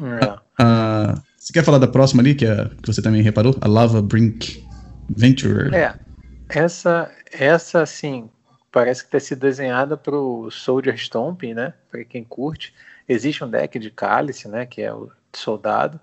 É. 0.00 0.26
Uh, 0.62 1.20
você 1.48 1.52
quer 1.54 1.64
falar 1.64 1.78
da 1.78 1.88
próxima 1.88 2.20
ali, 2.20 2.34
que, 2.34 2.44
é, 2.44 2.68
que 2.82 2.86
você 2.86 3.00
também 3.00 3.22
reparou? 3.22 3.56
A 3.62 3.66
Lava 3.66 4.02
Brink 4.02 4.62
Venturer. 5.08 5.72
É, 5.72 5.98
essa, 6.46 7.10
essa 7.32 7.80
assim, 7.80 8.28
parece 8.70 9.02
que 9.02 9.10
ter 9.10 9.20
sido 9.20 9.40
desenhada 9.40 9.96
para 9.96 10.14
o 10.14 10.50
Soldier 10.50 10.94
Stomping, 10.94 11.54
né? 11.54 11.72
Para 11.90 12.04
quem 12.04 12.22
curte. 12.22 12.74
Existe 13.08 13.42
um 13.42 13.48
deck 13.48 13.78
de 13.78 13.90
cálice, 13.90 14.46
né? 14.46 14.66
Que 14.66 14.82
é 14.82 14.92
o 14.92 15.10
soldado. 15.32 15.98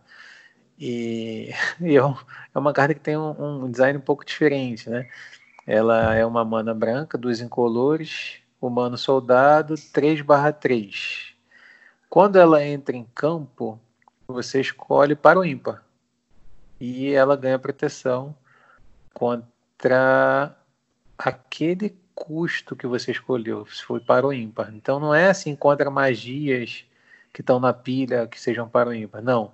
E, 0.79 1.51
e 1.79 1.95
é, 1.95 1.99
é, 1.99 2.57
uma 2.57 2.73
carta 2.73 2.95
que 2.95 2.99
tem 2.99 3.15
um, 3.15 3.65
um, 3.65 3.69
design 3.69 3.99
um 3.99 4.01
pouco 4.01 4.25
diferente, 4.25 4.89
né? 4.89 5.07
Ela 5.67 6.15
é 6.15 6.25
uma 6.25 6.43
mana 6.43 6.73
branca, 6.73 7.19
duas 7.19 7.39
incolores, 7.39 8.37
humano 8.59 8.97
soldado 8.97 9.75
3 9.93 10.21
barra 10.21 10.51
3. 10.51 11.35
Quando 12.09 12.37
ela 12.37 12.65
entra 12.65 12.95
em 12.95 13.05
campo, 13.13 13.79
você 14.27 14.61
escolhe 14.61 15.15
para 15.15 15.39
o 15.39 15.45
ímpar. 15.45 15.83
E 16.79 17.11
ela 17.11 17.35
ganha 17.35 17.59
proteção 17.59 18.35
contra 19.13 20.55
aquele 21.17 21.97
custo 22.13 22.75
que 22.75 22.87
você 22.87 23.11
escolheu, 23.11 23.65
se 23.67 23.83
foi 23.83 23.99
para 23.99 24.25
o 24.25 24.33
ímpar. 24.33 24.73
Então 24.73 24.99
não 24.99 25.13
é 25.13 25.29
assim 25.29 25.55
contra 25.55 25.89
magias 25.89 26.85
que 27.33 27.41
estão 27.41 27.59
na 27.59 27.73
pilha 27.73 28.27
que 28.27 28.39
sejam 28.39 28.67
para 28.67 28.89
o 28.89 28.93
ímpar. 28.93 29.21
Não. 29.21 29.53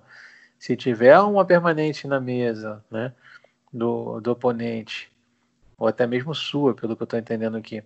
Se 0.58 0.76
tiver 0.76 1.18
uma 1.20 1.44
permanente 1.44 2.06
na 2.06 2.20
mesa, 2.20 2.84
né, 2.90 3.12
do, 3.72 4.20
do 4.20 4.30
oponente, 4.32 5.10
ou 5.76 5.88
até 5.88 6.06
mesmo 6.06 6.34
sua, 6.34 6.74
pelo 6.74 6.96
que 6.96 7.02
eu 7.02 7.04
estou 7.04 7.18
entendendo 7.18 7.56
aqui, 7.56 7.82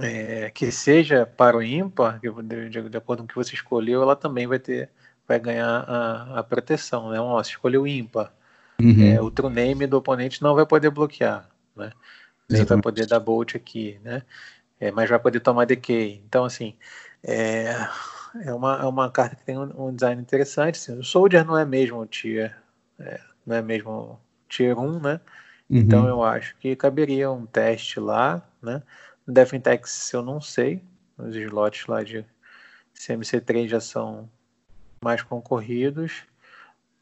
é, 0.00 0.50
que 0.50 0.70
seja 0.70 1.24
para 1.24 1.56
o 1.56 1.62
ímpar, 1.62 2.20
de, 2.20 2.30
de, 2.68 2.88
de, 2.90 2.96
acordo 2.96 3.20
com 3.20 3.24
o 3.24 3.28
que 3.28 3.34
você 3.34 3.54
escolheu, 3.54 4.02
ela 4.02 4.14
também 4.14 4.46
vai 4.46 4.58
ter, 4.58 4.90
vai 5.28 5.38
ganhar 5.38 5.84
a, 5.86 6.40
a 6.40 6.42
proteção, 6.42 7.10
né? 7.10 7.20
Ó, 7.20 7.40
se 7.42 7.50
escolheu 7.50 7.86
ímpar, 7.86 8.32
uhum. 8.80 9.12
é, 9.14 9.20
o 9.20 9.30
true 9.30 9.52
name 9.52 9.86
do 9.86 9.98
oponente 9.98 10.42
não 10.42 10.54
vai 10.54 10.64
poder 10.64 10.90
bloquear, 10.90 11.46
né? 11.76 11.92
Você 12.48 12.64
vai 12.64 12.80
poder 12.80 13.06
dar 13.06 13.20
bolt 13.20 13.54
aqui, 13.54 14.00
né? 14.02 14.22
É, 14.80 14.90
mas 14.90 15.10
vai 15.10 15.18
poder 15.18 15.40
tomar 15.40 15.66
decay. 15.66 16.22
Então, 16.26 16.46
assim, 16.46 16.74
é, 17.22 17.74
é, 18.42 18.54
uma, 18.54 18.80
é 18.80 18.84
uma 18.84 19.10
carta 19.10 19.36
que 19.36 19.44
tem 19.44 19.58
um, 19.58 19.88
um 19.88 19.94
design 19.94 20.22
interessante. 20.22 20.76
Assim, 20.76 20.98
o 20.98 21.04
Soldier 21.04 21.44
não 21.44 21.58
é 21.58 21.66
mesmo 21.66 22.06
tier, 22.06 22.56
é, 22.98 23.20
não 23.44 23.56
é 23.56 23.60
mesmo 23.60 24.18
tier 24.48 24.78
1, 24.78 25.00
né? 25.00 25.20
Uhum. 25.68 25.76
Então 25.78 26.08
eu 26.08 26.22
acho 26.22 26.56
que 26.56 26.74
caberia 26.74 27.30
um 27.30 27.44
teste 27.44 28.00
lá, 28.00 28.42
né? 28.62 28.82
No 29.26 29.34
Defentex 29.34 30.10
eu 30.14 30.22
não 30.22 30.40
sei, 30.40 30.82
os 31.18 31.36
slots 31.36 31.86
lá 31.86 32.02
de 32.02 32.24
CMC3 32.96 33.68
já 33.68 33.80
são 33.80 34.30
mais 35.02 35.22
concorridos. 35.22 36.24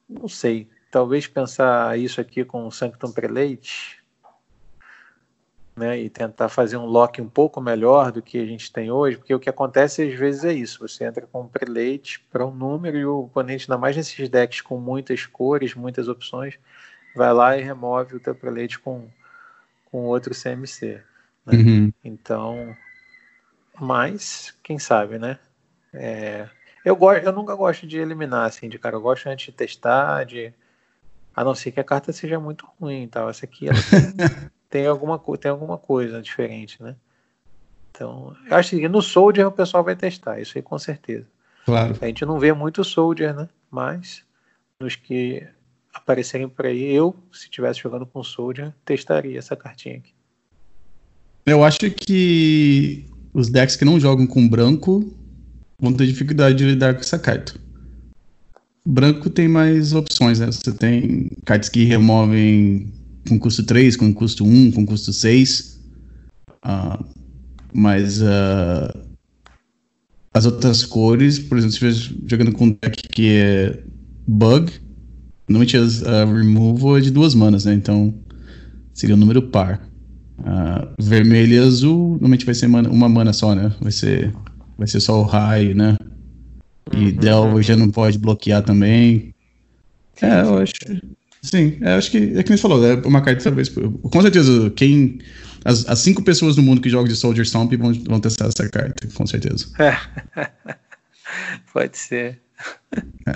Não 0.08 0.28
sei, 0.28 0.68
talvez 0.90 1.26
pensar 1.26 1.98
isso 1.98 2.20
aqui 2.20 2.44
com 2.44 2.66
o 2.66 2.72
Sanctum 2.72 3.12
Prelate, 3.12 4.04
né, 5.76 6.00
e 6.00 6.08
tentar 6.08 6.48
fazer 6.48 6.78
um 6.78 6.86
lock 6.86 7.20
um 7.20 7.28
pouco 7.28 7.60
melhor 7.60 8.10
do 8.10 8.22
que 8.22 8.38
a 8.38 8.46
gente 8.46 8.72
tem 8.72 8.90
hoje, 8.90 9.18
porque 9.18 9.34
o 9.34 9.38
que 9.38 9.50
acontece 9.50 10.02
às 10.02 10.18
vezes 10.18 10.44
é 10.44 10.52
isso, 10.54 10.78
você 10.78 11.04
entra 11.04 11.26
com 11.26 11.42
um 11.42 11.48
prelate 11.48 12.20
para 12.30 12.46
um 12.46 12.50
número 12.50 12.96
e 12.96 13.04
o 13.04 13.24
oponente, 13.24 13.70
ainda 13.70 13.78
mais 13.78 13.94
nesses 13.94 14.26
decks 14.30 14.62
com 14.62 14.78
muitas 14.78 15.26
cores, 15.26 15.74
muitas 15.74 16.08
opções, 16.08 16.58
vai 17.14 17.32
lá 17.32 17.58
e 17.58 17.62
remove 17.62 18.16
o 18.16 18.20
teu 18.20 18.34
prelate 18.34 18.78
com, 18.78 19.06
com 19.90 20.04
outro 20.04 20.34
CMC. 20.34 21.02
Né? 21.44 21.58
Uhum. 21.58 21.92
Então, 22.02 22.74
mas, 23.78 24.56
quem 24.62 24.78
sabe, 24.78 25.18
né? 25.18 25.38
É, 25.92 26.48
eu, 26.86 26.94
gosto, 26.94 27.24
eu 27.24 27.32
nunca 27.32 27.52
gosto 27.56 27.84
de 27.84 27.98
eliminar, 27.98 28.46
assim, 28.46 28.68
de 28.68 28.78
cara, 28.78 28.94
eu 28.94 29.00
gosto 29.00 29.26
antes 29.26 29.46
de 29.46 29.52
testar, 29.52 30.24
de... 30.24 30.52
A 31.34 31.42
não 31.42 31.52
ser 31.52 31.72
que 31.72 31.80
a 31.80 31.84
carta 31.84 32.12
seja 32.12 32.38
muito 32.38 32.64
ruim, 32.80 33.08
tal. 33.08 33.28
Essa 33.28 33.44
aqui, 33.44 33.68
ela 33.68 33.76
tem, 33.76 34.50
tem 34.70 34.86
alguma, 34.86 35.20
tem 35.36 35.50
alguma 35.50 35.76
coisa 35.76 36.22
diferente, 36.22 36.80
né? 36.80 36.94
Então, 37.90 38.36
eu 38.48 38.56
acho 38.56 38.70
que 38.76 38.88
no 38.88 39.02
Soldier 39.02 39.48
o 39.48 39.52
pessoal 39.52 39.82
vai 39.82 39.96
testar, 39.96 40.40
isso 40.40 40.56
aí 40.56 40.62
com 40.62 40.78
certeza. 40.78 41.26
Claro. 41.64 41.98
A 42.00 42.06
gente 42.06 42.24
não 42.24 42.38
vê 42.38 42.52
muito 42.52 42.84
Soldier, 42.84 43.34
né? 43.34 43.48
Mas 43.68 44.22
nos 44.80 44.94
que 44.94 45.44
aparecerem 45.92 46.48
por 46.48 46.66
aí, 46.66 46.94
eu, 46.94 47.16
se 47.32 47.46
estivesse 47.46 47.80
jogando 47.80 48.06
com 48.06 48.22
Soldier, 48.22 48.72
testaria 48.84 49.36
essa 49.36 49.56
cartinha 49.56 49.96
aqui. 49.96 50.12
Eu 51.44 51.64
acho 51.64 51.90
que 51.90 53.10
os 53.34 53.50
decks 53.50 53.74
que 53.74 53.84
não 53.84 53.98
jogam 53.98 54.26
com 54.26 54.48
branco 54.48 55.12
vão 55.78 55.92
ter 55.92 56.06
dificuldade 56.06 56.56
de 56.56 56.64
lidar 56.64 56.94
com 56.94 57.00
essa 57.00 57.18
carta. 57.18 57.54
Branco 58.86 59.28
tem 59.28 59.48
mais 59.48 59.92
opções, 59.92 60.38
né? 60.38 60.46
Você 60.46 60.72
tem 60.72 61.30
cartas 61.44 61.68
que 61.68 61.84
removem 61.84 62.92
com 63.28 63.38
custo 63.38 63.64
3, 63.64 63.96
com 63.96 64.14
custo 64.14 64.44
1, 64.44 64.72
com 64.72 64.86
custo 64.86 65.12
6. 65.12 65.80
Uh, 66.64 67.04
mas 67.72 68.22
uh, 68.22 69.06
as 70.32 70.46
outras 70.46 70.84
cores, 70.84 71.38
por 71.38 71.58
exemplo, 71.58 71.76
se 71.76 71.84
estiver 71.86 72.28
jogando 72.28 72.52
com 72.52 72.66
um 72.66 72.70
deck 72.70 73.08
que 73.08 73.28
é 73.28 73.82
bug, 74.26 74.72
normalmente 75.48 75.76
a 75.76 76.24
removal 76.24 76.98
é 76.98 77.00
de 77.00 77.10
duas 77.10 77.34
manas, 77.34 77.64
né? 77.64 77.74
Então 77.74 78.14
seria 78.94 79.14
um 79.14 79.18
número 79.18 79.42
par. 79.42 79.88
Uh, 80.38 81.02
vermelho 81.02 81.54
e 81.54 81.58
azul 81.58 82.10
normalmente 82.10 82.44
vai 82.44 82.54
ser 82.54 82.68
mana, 82.68 82.90
uma 82.90 83.08
mana 83.08 83.32
só, 83.32 83.54
né? 83.54 83.72
Vai 83.80 83.92
ser, 83.92 84.34
vai 84.76 84.86
ser 84.86 85.00
só 85.00 85.20
o 85.20 85.22
raio, 85.22 85.74
né? 85.74 85.96
E 86.92 87.06
uhum. 87.06 87.12
Delver 87.12 87.62
já 87.62 87.76
não 87.76 87.90
pode 87.90 88.18
bloquear 88.18 88.62
também. 88.62 89.34
É, 90.20 90.42
eu 90.42 90.58
acho. 90.58 90.72
Sim, 91.42 91.78
é, 91.80 91.94
acho 91.94 92.10
que 92.10 92.18
é 92.36 92.42
que 92.42 92.48
você 92.48 92.58
falou, 92.58 92.84
é 92.84 92.94
uma 93.06 93.20
carta 93.20 93.44
talvez. 93.44 93.68
Com 93.68 94.22
certeza, 94.22 94.70
quem. 94.70 95.18
As, 95.64 95.88
as 95.88 95.98
cinco 95.98 96.22
pessoas 96.22 96.56
no 96.56 96.62
mundo 96.62 96.80
que 96.80 96.88
jogam 96.88 97.08
de 97.08 97.16
Soldier 97.16 97.44
Stomp 97.44 97.72
vão, 97.74 97.92
vão 97.92 98.20
testar 98.20 98.46
essa 98.46 98.68
carta, 98.68 99.08
com 99.14 99.26
certeza. 99.26 99.66
Pode 101.72 101.98
ser. 101.98 102.40
É. 103.26 103.34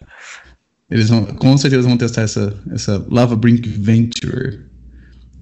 Eles 0.90 1.09
vão, 1.09 1.24
com 1.24 1.57
certeza 1.57 1.87
vão 1.87 1.96
testar 1.96 2.22
essa, 2.22 2.57
essa 2.72 3.05
Lava 3.11 3.37
Brink 3.37 3.68
Venture. 3.68 4.70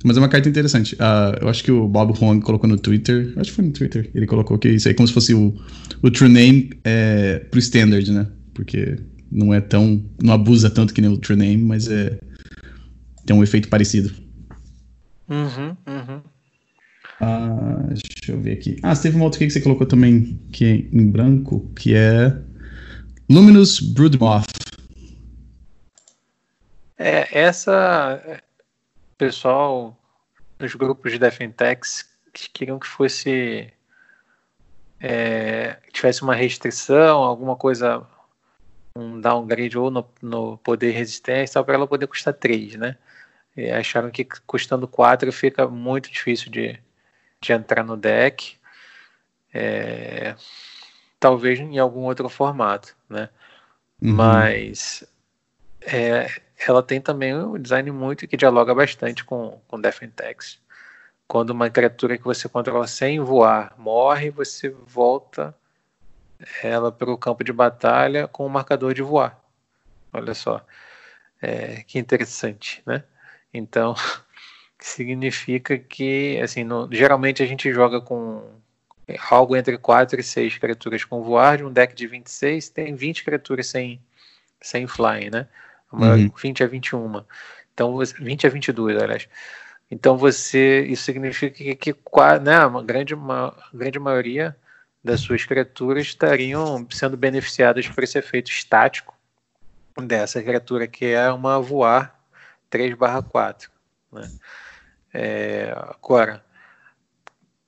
Mas 0.04 0.16
é 0.16 0.20
uma 0.20 0.28
carta 0.28 0.48
interessante. 0.48 0.94
Uh, 0.94 1.42
eu 1.42 1.48
acho 1.48 1.64
que 1.64 1.72
o 1.72 1.88
Bob 1.88 2.12
Huang 2.18 2.40
colocou 2.40 2.68
no 2.68 2.78
Twitter. 2.78 3.32
Acho 3.37 3.50
que 3.50 3.56
foi 3.56 3.64
no 3.64 3.72
Twitter. 3.72 4.11
Ele 4.14 4.26
colocou 4.26 4.58
que 4.58 4.68
isso 4.68 4.88
aí 4.88 4.92
é 4.92 4.96
como 4.96 5.08
se 5.08 5.14
fosse 5.14 5.34
o, 5.34 5.54
o 6.02 6.11
True 6.11 6.28
Name 6.28 6.70
é, 6.84 7.40
pro 7.50 7.58
Standard, 7.58 8.11
né? 8.12 8.26
Porque 8.54 8.96
não 9.30 9.52
é 9.52 9.61
tão. 9.61 10.04
Não 10.22 10.34
abusa 10.34 10.70
tanto 10.70 10.94
que 10.94 11.00
nem 11.00 11.11
o 11.11 11.18
True 11.18 11.37
Name, 11.37 11.62
mas 11.62 11.88
é 11.88 12.18
tem 13.28 13.37
um 13.37 13.42
efeito 13.42 13.68
parecido. 13.68 14.11
Uhum, 15.28 15.76
uhum. 15.87 16.22
Ah, 17.20 17.84
deixa 17.88 18.32
eu 18.32 18.40
ver 18.40 18.52
aqui. 18.52 18.78
Ah, 18.82 18.94
você 18.94 19.02
teve 19.02 19.16
uma 19.16 19.26
outra 19.26 19.38
que 19.38 19.50
você 19.50 19.61
colocou 19.61 19.87
também, 19.87 20.40
que 20.50 20.64
é 20.64 20.70
em 20.96 21.11
branco, 21.11 21.70
que 21.76 21.94
é 21.94 22.34
Luminous 23.28 23.80
Broodmoth. 23.80 24.46
É, 26.96 27.38
essa. 27.38 28.40
Pessoal, 29.18 29.98
nos 30.61 30.74
grupos 30.76 31.11
de 31.11 31.18
Defentex 31.18 32.09
queriam 32.33 32.78
que 32.78 32.87
fosse. 32.87 33.72
É, 35.00 35.76
tivesse 35.92 36.22
uma 36.22 36.35
restrição, 36.35 37.22
alguma 37.22 37.57
coisa, 37.57 38.07
um 38.96 39.20
downgrade 39.20 39.78
ou 39.78 39.90
no, 39.90 40.09
no 40.20 40.59
poder 40.59 40.92
resistência, 40.92 41.62
para 41.62 41.74
ela 41.74 41.87
poder 41.87 42.07
custar 42.07 42.35
3, 42.35 42.76
né? 42.76 42.96
E 43.57 43.70
acharam 43.70 44.11
que 44.11 44.24
custando 44.46 44.87
4 44.87 45.33
fica 45.33 45.66
muito 45.66 46.11
difícil 46.11 46.50
de, 46.50 46.78
de 47.40 47.52
entrar 47.52 47.85
no 47.85 47.96
deck. 47.96 48.57
É, 49.52 50.37
talvez 51.18 51.59
em 51.59 51.78
algum 51.78 52.02
outro 52.02 52.28
formato, 52.28 52.96
né? 53.09 53.28
Uhum. 54.00 54.14
Mas 54.14 55.04
é, 55.81 56.31
ela 56.66 56.83
tem 56.83 57.01
também 57.01 57.35
um 57.35 57.59
design 57.59 57.90
muito 57.90 58.27
que 58.27 58.37
dialoga 58.37 58.75
bastante 58.75 59.25
com, 59.25 59.61
com 59.68 59.81
Defentex. 59.81 60.61
Quando 61.27 61.51
uma 61.51 61.71
criatura 61.71 62.16
que 62.16 62.25
você 62.25 62.49
controla 62.49 62.87
sem 62.87 63.21
voar 63.21 63.75
morre, 63.79 64.31
você 64.31 64.71
volta 64.71 65.55
ela 66.62 66.90
para 66.90 67.11
o 67.11 67.18
campo 67.18 67.44
de 67.44 67.53
batalha 67.53 68.27
com 68.29 68.47
o 68.47 68.51
marcador 68.51 68.94
de 68.94 69.03
voar. 69.03 69.38
Olha 70.12 70.35
só, 70.35 70.64
é, 71.40 71.83
que 71.87 71.99
interessante, 71.99 72.83
né? 72.87 73.05
Então, 73.53 73.94
significa 74.81 75.79
que, 75.79 76.40
assim, 76.42 76.64
no, 76.64 76.88
geralmente 76.90 77.42
a 77.42 77.47
gente 77.47 77.73
joga 77.73 78.01
com 78.01 78.42
algo 79.31 79.57
entre 79.57 79.79
4 79.79 80.21
e 80.21 80.23
6 80.23 80.59
criaturas 80.59 81.05
com 81.05 81.23
voar, 81.23 81.59
de 81.59 81.64
um 81.64 81.73
deck 81.73 81.94
de 81.94 82.07
26 82.07 82.68
tem 82.68 82.94
20 82.94 83.25
criaturas 83.25 83.66
sem, 83.66 84.01
sem 84.61 84.87
flying, 84.87 85.31
né? 85.31 85.49
Maior, 85.90 86.18
uhum. 86.18 86.31
20 86.37 86.64
a 86.64 86.66
21. 86.66 87.24
Então, 87.72 87.96
20 87.96 88.46
a 88.46 88.51
22, 88.51 89.03
aliás. 89.03 89.29
Então, 89.90 90.16
você, 90.16 90.83
isso 90.83 91.05
significa 91.05 91.57
que, 91.57 91.74
que 91.74 91.94
né, 92.42 92.64
uma 92.66 92.83
grande, 92.83 93.14
uma 93.14 93.57
grande 93.72 93.98
maioria 93.98 94.57
das 95.03 95.20
suas 95.20 95.44
criaturas 95.44 96.05
estariam 96.05 96.87
sendo 96.90 97.16
beneficiadas 97.16 97.88
por 97.88 98.05
esse 98.05 98.18
efeito 98.18 98.51
estático 98.51 99.16
dessa 99.96 100.42
criatura, 100.42 100.87
que 100.87 101.07
é 101.07 101.31
uma 101.31 101.61
voar 101.61 102.18
3 102.68 102.94
barra 102.94 103.22
4. 103.22 103.70
Né? 104.12 104.31
É, 105.12 105.72
agora, 105.74 106.44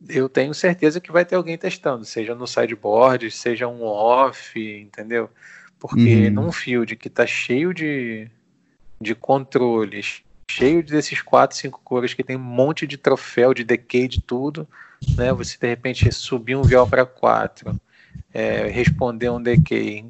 eu 0.08 0.28
tenho 0.28 0.54
certeza 0.54 1.00
que 1.00 1.12
vai 1.12 1.24
ter 1.24 1.36
alguém 1.36 1.58
testando, 1.58 2.04
seja 2.04 2.34
no 2.34 2.46
sideboard, 2.46 3.30
seja 3.30 3.66
um 3.66 3.82
off, 3.82 4.58
entendeu? 4.58 5.30
Porque 5.80 6.26
uhum. 6.26 6.30
num 6.30 6.52
field 6.52 6.94
que 6.94 7.08
está 7.08 7.26
cheio 7.26 7.72
de, 7.72 8.30
de 9.00 9.14
controles, 9.14 10.22
cheio 10.50 10.84
desses 10.84 11.22
quatro, 11.22 11.56
cinco 11.56 11.80
cores 11.82 12.12
que 12.12 12.22
tem 12.22 12.36
um 12.36 12.40
monte 12.40 12.86
de 12.86 12.98
troféu, 12.98 13.54
de 13.54 13.64
decay, 13.64 14.06
de 14.06 14.20
tudo, 14.20 14.68
né? 15.16 15.32
Você 15.32 15.56
de 15.58 15.66
repente 15.66 16.12
subir 16.12 16.54
um 16.54 16.62
viol 16.62 16.86
para 16.86 17.06
quatro, 17.06 17.80
é, 18.32 18.66
responder 18.68 19.30
um 19.30 19.42
decay 19.42 20.04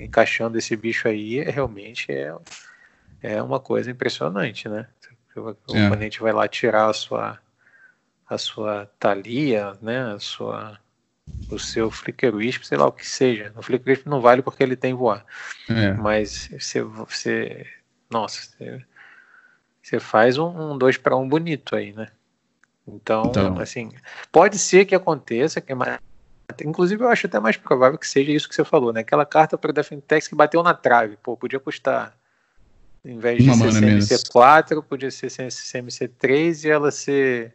encaixando 0.00 0.58
esse 0.58 0.76
bicho 0.76 1.08
aí, 1.08 1.40
é, 1.40 1.50
realmente 1.50 2.12
é, 2.12 2.34
é 3.20 3.42
uma 3.42 3.58
coisa 3.58 3.90
impressionante, 3.90 4.68
né? 4.68 4.86
O 5.36 5.76
é. 5.76 5.86
oponente 5.86 6.20
vai 6.20 6.32
lá 6.32 6.46
tirar 6.46 6.88
a 6.88 6.92
sua 6.92 7.40
a 8.26 8.38
sua 8.38 8.88
talia, 8.98 9.72
né? 9.82 10.14
A 10.14 10.20
sua 10.20 10.78
o 11.50 11.58
seu 11.58 11.90
Flicker 11.90 12.34
Wisp, 12.34 12.64
sei 12.64 12.78
lá 12.78 12.86
o 12.86 12.92
que 12.92 13.06
seja. 13.06 13.52
O 13.56 13.62
Flicker 13.62 13.92
Wisp 13.92 14.06
não 14.06 14.20
vale 14.20 14.42
porque 14.42 14.62
ele 14.62 14.76
tem 14.76 14.94
voar. 14.94 15.24
É. 15.68 15.92
Mas 15.92 16.48
você, 16.58 16.82
você 16.82 17.66
nossa, 18.10 18.42
você, 18.42 18.84
você 19.82 20.00
faz 20.00 20.38
um, 20.38 20.72
um 20.72 20.78
dois 20.78 20.96
para 20.96 21.16
um 21.16 21.28
bonito 21.28 21.74
aí, 21.74 21.92
né? 21.92 22.08
Então, 22.86 23.24
então, 23.26 23.58
assim, 23.58 23.92
pode 24.30 24.58
ser 24.58 24.84
que 24.84 24.94
aconteça, 24.94 25.60
que 25.60 25.72
é 25.72 25.74
mais, 25.74 25.98
inclusive 26.62 27.02
eu 27.02 27.08
acho 27.08 27.26
até 27.26 27.40
mais 27.40 27.56
provável 27.56 27.98
que 27.98 28.06
seja 28.06 28.30
isso 28.30 28.48
que 28.48 28.54
você 28.54 28.64
falou, 28.64 28.92
né? 28.92 29.00
Aquela 29.00 29.24
carta 29.24 29.56
para 29.56 29.72
Defentex 29.72 30.28
que 30.28 30.34
bateu 30.34 30.62
na 30.62 30.74
trave, 30.74 31.16
pô, 31.22 31.36
podia 31.36 31.58
custar 31.58 32.14
em 33.04 33.18
vez 33.18 33.42
de 33.42 33.50
Uma 33.50 33.70
ser 33.70 33.82
CMC4, 33.82 34.82
podia 34.82 35.10
ser 35.10 35.28
CMC3 35.28 36.64
e 36.64 36.70
ela 36.70 36.90
ser 36.90 37.54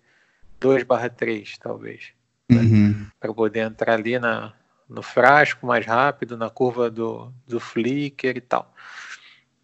2/3, 0.60 1.58
talvez. 1.60 2.12
Né? 2.50 2.62
Uhum. 2.62 3.08
Para 3.20 3.34
poder 3.34 3.60
entrar 3.60 3.94
ali 3.94 4.18
na, 4.18 4.54
no 4.90 5.04
frasco 5.04 5.68
mais 5.68 5.86
rápido, 5.86 6.36
na 6.36 6.50
curva 6.50 6.90
do, 6.90 7.32
do 7.48 7.60
flicker 7.60 8.36
e 8.36 8.42
tal. 8.42 8.74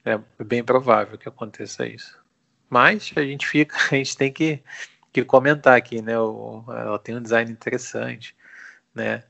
É 0.06 0.20
bem 0.44 0.64
provável 0.64 1.18
que 1.18 1.28
aconteça 1.28 1.88
isso. 1.88 2.16
Mas 2.70 3.12
a 3.16 3.22
gente 3.22 3.48
fica, 3.48 3.76
a 3.92 3.96
gente 3.96 4.16
tem 4.16 4.32
que, 4.32 4.60
que 5.12 5.24
comentar 5.26 5.76
aqui, 5.76 6.02
né? 6.02 6.18
O, 6.20 6.64
ela 6.68 7.00
tem 7.00 7.16
um 7.16 7.22
design 7.22 7.52
interessante, 7.52 8.36
né? 8.94 9.24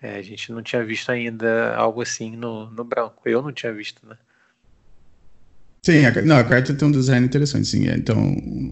É, 0.00 0.16
a 0.16 0.22
gente 0.22 0.52
não 0.52 0.62
tinha 0.62 0.84
visto 0.84 1.10
ainda 1.10 1.74
algo 1.74 2.00
assim 2.00 2.36
no, 2.36 2.70
no 2.70 2.84
branco. 2.84 3.20
Eu 3.24 3.42
não 3.42 3.52
tinha 3.52 3.72
visto, 3.72 4.06
né? 4.06 4.16
Sim, 5.82 6.06
a, 6.06 6.22
não, 6.22 6.38
a 6.38 6.44
carta 6.44 6.72
tem 6.72 6.88
um 6.88 6.92
design 6.92 7.26
interessante, 7.26 7.66
sim. 7.66 7.88
É, 7.88 7.94
então, 7.94 8.16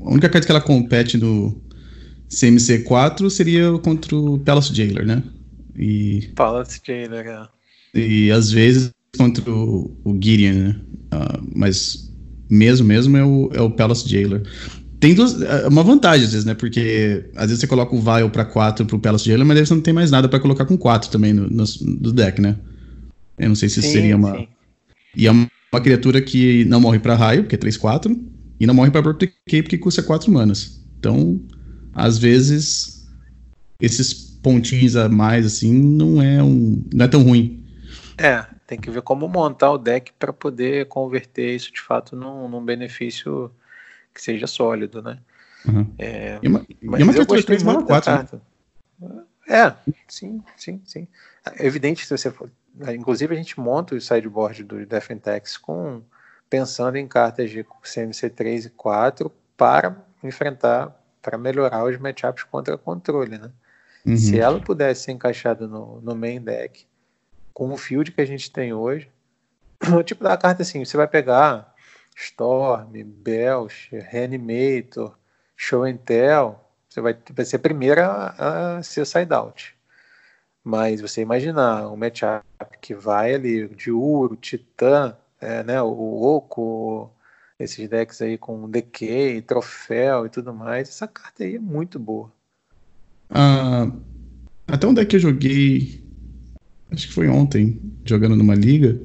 a 0.05 0.11
única 0.11 0.29
carta 0.29 0.47
que 0.47 0.53
ela 0.53 0.61
compete 0.61 1.19
no 1.19 1.61
CMC4 2.31 3.31
seria 3.31 3.73
contra 3.79 4.17
o 4.17 4.39
Palace 4.39 4.75
Jailer, 4.75 5.07
né? 5.07 5.23
E, 5.79 6.31
Palace 6.35 6.81
Jailer, 6.85 7.27
é. 7.27 7.99
E 7.99 8.31
às 8.31 8.51
vezes 8.51 8.91
contra 9.17 9.51
o, 9.51 9.97
o 10.05 10.13
Gideon, 10.13 10.55
né? 10.55 10.81
Uh, 11.15 11.51
mas 11.55 12.13
mesmo, 12.49 12.87
mesmo 12.87 13.17
é 13.17 13.25
o, 13.25 13.51
é 13.53 13.61
o 13.61 13.71
Palace 13.71 14.09
Jailer. 14.09 14.43
Tem 14.99 15.15
duas, 15.15 15.41
é 15.43 15.69
uma 15.69 15.83
vantagem 15.83 16.25
às 16.25 16.33
vezes, 16.33 16.47
né? 16.47 16.55
Porque 16.55 17.31
às 17.37 17.47
vezes 17.47 17.61
você 17.61 17.67
coloca 17.67 17.95
o 17.95 18.01
Vial 18.01 18.31
pra 18.31 18.45
4 18.45 18.87
pro 18.87 18.99
Palace 18.99 19.25
Jailer, 19.27 19.47
mas 19.47 19.59
aí 19.59 19.67
você 19.67 19.75
não 19.75 19.81
tem 19.81 19.93
mais 19.93 20.11
nada 20.11 20.29
para 20.29 20.41
colocar 20.41 20.65
com 20.65 20.77
4 20.77 21.11
também 21.11 21.33
no, 21.33 21.49
no, 21.49 21.65
no, 21.81 22.13
deck, 22.13 22.41
né? 22.41 22.57
Eu 23.39 23.49
não 23.49 23.57
sei 23.57 23.69
se 23.69 23.83
sim, 23.83 23.89
seria 23.89 24.17
uma. 24.17 24.37
Sim. 24.37 24.49
E 25.15 25.27
é 25.27 25.31
uma, 25.31 25.51
uma, 25.73 25.81
criatura 25.81 26.21
que 26.21 26.65
não 26.65 26.81
morre 26.81 26.99
para 26.99 27.15
raio, 27.15 27.43
porque 27.43 27.57
é 27.57 27.59
3-4, 27.59 28.19
e 28.59 28.67
não 28.67 28.75
morre 28.75 28.91
pra 28.91 29.03
Birthday 29.03 29.33
porque 29.45 29.79
custa 29.79 30.03
4 30.03 30.31
manas. 30.33 30.83
Então, 30.99 31.41
às 31.97 32.19
vezes, 32.19 33.09
esses 33.81 34.13
pontinhos 34.13 34.97
a 34.97 35.09
mais, 35.09 35.47
assim, 35.47 35.73
não 35.73 36.21
é, 36.21 36.43
um, 36.43 36.85
não 36.93 37.07
é 37.07 37.09
tão 37.09 37.23
ruim. 37.23 37.65
É, 38.19 38.45
tem 38.67 38.79
que 38.79 38.91
ver 38.91 39.01
como 39.01 39.27
montar 39.27 39.71
o 39.73 39.79
deck 39.79 40.13
para 40.19 40.31
poder 40.31 40.87
converter 40.89 41.55
isso 41.55 41.73
de 41.73 41.81
fato 41.81 42.15
num, 42.15 42.49
num, 42.49 42.63
benefício 42.63 43.51
que 44.15 44.21
seja 44.21 44.47
sólido, 44.47 45.03
né? 45.03 45.19
Uhum. 45.67 45.87
É, 45.99 46.39
e 46.43 46.49
uma, 46.49 46.67
mas 46.83 47.01
e 47.01 47.03
uma 47.03 47.13
eu 47.15 47.25
gostei 47.25 47.59
muito 47.61 47.85
4, 47.85 48.13
né? 48.13 48.27
É, 49.49 49.73
sim, 50.07 50.43
sim, 50.57 50.83
sim. 50.85 51.09
É 51.59 51.67
evidente 51.67 52.05
se 52.05 52.17
você 52.17 52.31
for. 52.31 52.51
Inclusive 52.95 53.35
a 53.35 53.39
gente 53.39 53.59
monta 53.59 53.95
o 53.95 54.01
sideboard 54.01 54.65
do 54.65 54.85
Defentex 54.85 55.57
com 55.57 56.03
pensando 56.51 56.97
em 56.97 57.09
cartas 57.09 57.51
de 57.51 57.65
CMC 57.83 58.29
3 58.31 58.67
e 58.67 58.71
4 58.71 59.33
para 59.57 59.97
enfrentar, 60.23 60.95
para 61.27 61.37
melhorar 61.37 61.83
os 61.85 61.99
matchups 61.99 62.45
contra 62.45 62.79
controle, 62.79 63.37
né? 63.37 63.51
Uhum. 64.07 64.17
Se 64.17 64.39
ela 64.39 64.61
pudesse 64.61 65.03
ser 65.03 65.11
encaixada 65.11 65.67
no, 65.67 66.01
no 66.01 66.15
main 66.15 66.41
deck 66.41 66.87
com 67.53 67.73
o 67.73 67.77
field 67.77 68.13
que 68.13 68.21
a 68.21 68.25
gente 68.25 68.49
tem 68.49 68.73
hoje, 68.73 69.11
o 69.93 70.05
tipo 70.05 70.23
da 70.23 70.37
carta 70.37 70.63
assim, 70.63 70.85
você 70.85 70.97
vai 70.97 71.09
pegar 71.09 71.75
Storm, 72.15 72.93
Belch, 73.05 73.91
Reanimator, 73.91 75.17
Show 75.57 75.83
and 75.83 75.97
Tell, 75.97 76.61
você 76.89 77.01
vai, 77.01 77.19
vai 77.33 77.45
ser 77.45 77.57
a 77.57 77.59
primeira 77.59 78.07
a, 78.07 78.77
a 78.77 78.83
ser 78.85 79.05
side 79.05 79.35
out. 79.35 79.75
Mas 80.63 81.01
você 81.01 81.23
imaginar 81.23 81.89
um 81.89 81.97
matchup 81.97 82.45
que 82.81 82.95
vai 82.95 83.35
ali 83.35 83.67
de 83.67 83.91
Uro, 83.91 84.37
Titã, 84.37 85.17
é, 85.41 85.65
né, 85.65 85.83
o 85.83 86.23
Oco, 86.23 87.11
esses 87.59 87.89
decks 87.89 88.21
aí 88.21 88.37
com 88.37 88.69
Decay, 88.69 89.41
Troféu 89.43 90.27
e 90.27 90.31
tudo 90.31 90.53
mais, 90.53 90.89
essa 90.89 91.07
carta 91.07 91.45
aí 91.45 91.57
é 91.57 91.59
muito 91.59 91.99
boa. 91.99 92.33
Ah, 93.31 93.91
até 94.67 94.87
um 94.87 94.95
deck 94.95 95.09
que 95.09 95.17
eu 95.17 95.21
joguei 95.21 96.07
acho 96.91 97.09
que 97.09 97.15
foi 97.15 97.29
ontem, 97.29 97.81
jogando 98.05 98.37
numa 98.37 98.55
liga. 98.55 98.99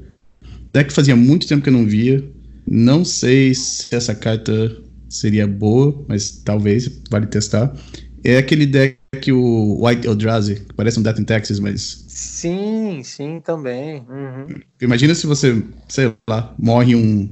Deck 0.73 0.91
fazia 0.93 1.15
muito 1.15 1.47
tempo 1.47 1.63
que 1.63 1.69
eu 1.69 1.73
não 1.73 1.85
via. 1.85 2.23
Não 2.65 3.03
sei 3.03 3.53
se 3.53 3.93
essa 3.93 4.15
carta 4.15 4.77
seria 5.09 5.47
boa, 5.47 6.05
mas 6.07 6.31
talvez, 6.31 7.01
vale 7.09 7.25
testar. 7.27 7.75
É 8.23 8.37
aquele 8.37 8.65
deck 8.65 8.99
o 9.29 9.85
White 9.85 10.07
Eldrazi, 10.07 10.55
que 10.61 10.73
parece 10.73 10.97
um 10.99 11.03
Death 11.03 11.19
in 11.19 11.25
Texas, 11.25 11.59
mas. 11.59 12.05
Sim, 12.07 13.01
sim, 13.03 13.41
também. 13.41 14.05
Uhum. 14.09 14.61
Imagina 14.81 15.13
se 15.13 15.27
você, 15.27 15.61
sei 15.89 16.13
lá, 16.29 16.55
morre 16.57 16.95
um, 16.95 17.29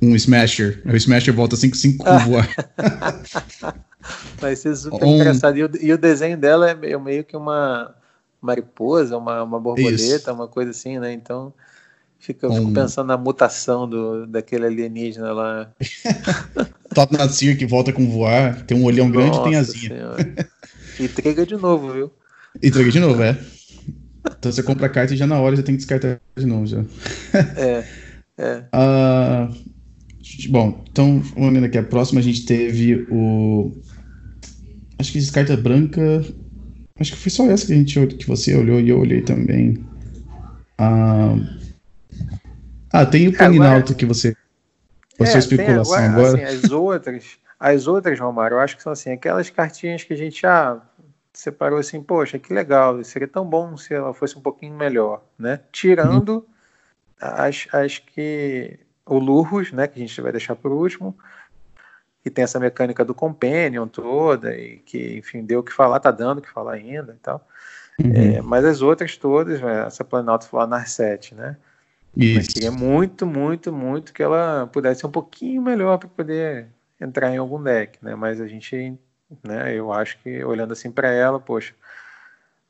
um 0.00 0.14
Smasher. 0.14 0.82
O 0.84 0.96
Smasher 0.96 1.34
volta 1.34 1.56
5-5 1.56 1.96
com 1.96 2.18
voar. 2.18 2.48
Vai 4.38 4.54
ser 4.54 4.76
super 4.76 5.04
um... 5.04 5.16
engraçado. 5.16 5.56
E 5.58 5.64
o, 5.64 5.70
e 5.80 5.92
o 5.92 5.98
desenho 5.98 6.36
dela 6.36 6.70
é 6.70 6.98
meio 6.98 7.24
que 7.24 7.36
uma 7.36 7.94
mariposa, 8.40 9.16
uma, 9.16 9.42
uma 9.42 9.60
borboleta, 9.60 9.94
Isso. 9.94 10.32
uma 10.32 10.46
coisa 10.46 10.70
assim, 10.70 10.98
né? 10.98 11.12
Então 11.12 11.52
fica, 12.18 12.48
um... 12.48 12.54
fico 12.54 12.72
pensando 12.72 13.08
na 13.08 13.16
mutação 13.16 13.88
do, 13.88 14.26
daquele 14.26 14.66
alienígena 14.66 15.32
lá. 15.32 15.70
Top 16.94 17.16
Natsir 17.16 17.58
que 17.58 17.66
volta 17.66 17.92
com 17.92 18.08
voar, 18.08 18.62
tem 18.62 18.78
um 18.78 18.84
olhão 18.84 19.08
Nossa 19.08 19.20
grande 19.20 19.38
e 19.38 19.42
tem 19.42 19.56
asinha. 19.56 19.88
Senhora. 19.88 20.50
E 20.98 21.08
trega 21.08 21.44
de 21.44 21.56
novo, 21.56 21.92
viu? 21.92 22.12
E 22.62 22.70
trega 22.70 22.90
de 22.90 23.00
novo, 23.00 23.22
é. 23.22 23.36
Então 24.38 24.50
você 24.50 24.62
compra 24.62 24.86
a 24.86 24.88
carta 24.88 25.14
e 25.14 25.16
já 25.16 25.26
na 25.26 25.38
hora 25.38 25.56
já 25.56 25.62
tem 25.62 25.74
que 25.74 25.78
descartar 25.78 26.20
de 26.36 26.46
novo 26.46 26.66
já. 26.66 26.84
É. 27.56 27.84
é. 28.38 28.64
Uh, 28.74 29.54
bom, 30.48 30.84
então, 30.90 31.20
vamos 31.34 31.62
aqui. 31.64 31.78
A 31.78 31.82
próxima 31.82 32.20
a 32.20 32.22
gente 32.22 32.44
teve 32.44 33.06
o. 33.10 33.72
Acho 34.98 35.12
que 35.12 35.30
carta 35.30 35.56
branca 35.56 36.24
Acho 36.98 37.12
que 37.12 37.18
foi 37.18 37.30
só 37.30 37.50
essa 37.50 37.66
que, 37.66 37.72
a 37.72 37.76
gente, 37.76 38.06
que 38.06 38.26
você 38.26 38.54
olhou 38.54 38.80
e 38.80 38.88
eu 38.88 38.98
olhei 38.98 39.20
também. 39.20 39.86
Ah, 40.78 41.36
ah 42.92 43.06
tem 43.06 43.28
o 43.28 43.36
Planinauta 43.36 43.94
que 43.94 44.06
você. 44.06 44.34
A 45.20 45.24
é, 45.24 45.26
sua 45.26 45.38
especulação 45.40 45.94
agora. 45.94 46.28
agora. 46.28 46.48
Assim, 46.48 46.64
as 46.64 46.70
outras, 46.70 47.38
as 47.60 47.86
outras, 47.86 48.18
Romário, 48.18 48.56
eu 48.56 48.60
acho 48.60 48.76
que 48.76 48.82
são 48.82 48.92
assim, 48.92 49.10
aquelas 49.12 49.50
cartinhas 49.50 50.04
que 50.04 50.14
a 50.14 50.16
gente 50.16 50.40
já 50.42 50.72
ah, 50.72 50.82
separou 51.32 51.78
assim, 51.78 52.02
poxa, 52.02 52.38
que 52.38 52.52
legal, 52.52 53.02
seria 53.04 53.28
tão 53.28 53.44
bom 53.44 53.76
se 53.76 53.94
ela 53.94 54.14
fosse 54.14 54.36
um 54.36 54.42
pouquinho 54.42 54.74
melhor, 54.74 55.22
né? 55.38 55.60
Tirando 55.72 56.30
uhum. 56.30 56.44
as, 57.20 57.68
as 57.72 57.98
que. 57.98 58.78
O 59.06 59.18
Lurros, 59.18 59.72
né? 59.72 59.86
Que 59.86 60.02
a 60.02 60.06
gente 60.06 60.20
vai 60.20 60.32
deixar 60.32 60.56
por 60.56 60.72
último 60.72 61.16
que 62.26 62.30
tem 62.30 62.42
essa 62.42 62.58
mecânica 62.58 63.04
do 63.04 63.14
companion 63.14 63.86
toda 63.86 64.52
e 64.52 64.78
que, 64.78 65.18
enfim, 65.18 65.44
deu 65.44 65.60
o 65.60 65.62
que 65.62 65.72
falar, 65.72 66.00
tá 66.00 66.10
dando 66.10 66.38
o 66.38 66.42
que 66.42 66.50
falar 66.50 66.72
ainda 66.72 67.12
e 67.12 67.22
tal. 67.22 67.46
Uhum. 68.00 68.12
É, 68.12 68.42
mas 68.42 68.64
as 68.64 68.82
outras 68.82 69.16
todas, 69.16 69.60
né, 69.60 69.86
essa 69.86 70.02
Planalto 70.02 70.48
falar 70.48 70.66
Narset, 70.66 71.36
né? 71.36 71.56
Isso. 72.16 72.36
Mas 72.36 72.48
queria 72.48 72.72
muito, 72.72 73.24
muito, 73.24 73.72
muito 73.72 74.12
que 74.12 74.24
ela 74.24 74.68
pudesse 74.72 75.02
ser 75.02 75.06
um 75.06 75.10
pouquinho 75.10 75.62
melhor 75.62 75.98
para 75.98 76.08
poder 76.08 76.66
entrar 77.00 77.30
em 77.30 77.36
algum 77.36 77.62
deck, 77.62 77.98
né? 78.02 78.16
Mas 78.16 78.40
a 78.40 78.48
gente, 78.48 78.98
né, 79.44 79.72
eu 79.72 79.92
acho 79.92 80.18
que 80.18 80.42
olhando 80.44 80.72
assim 80.72 80.90
para 80.90 81.08
ela, 81.08 81.38
poxa, 81.38 81.74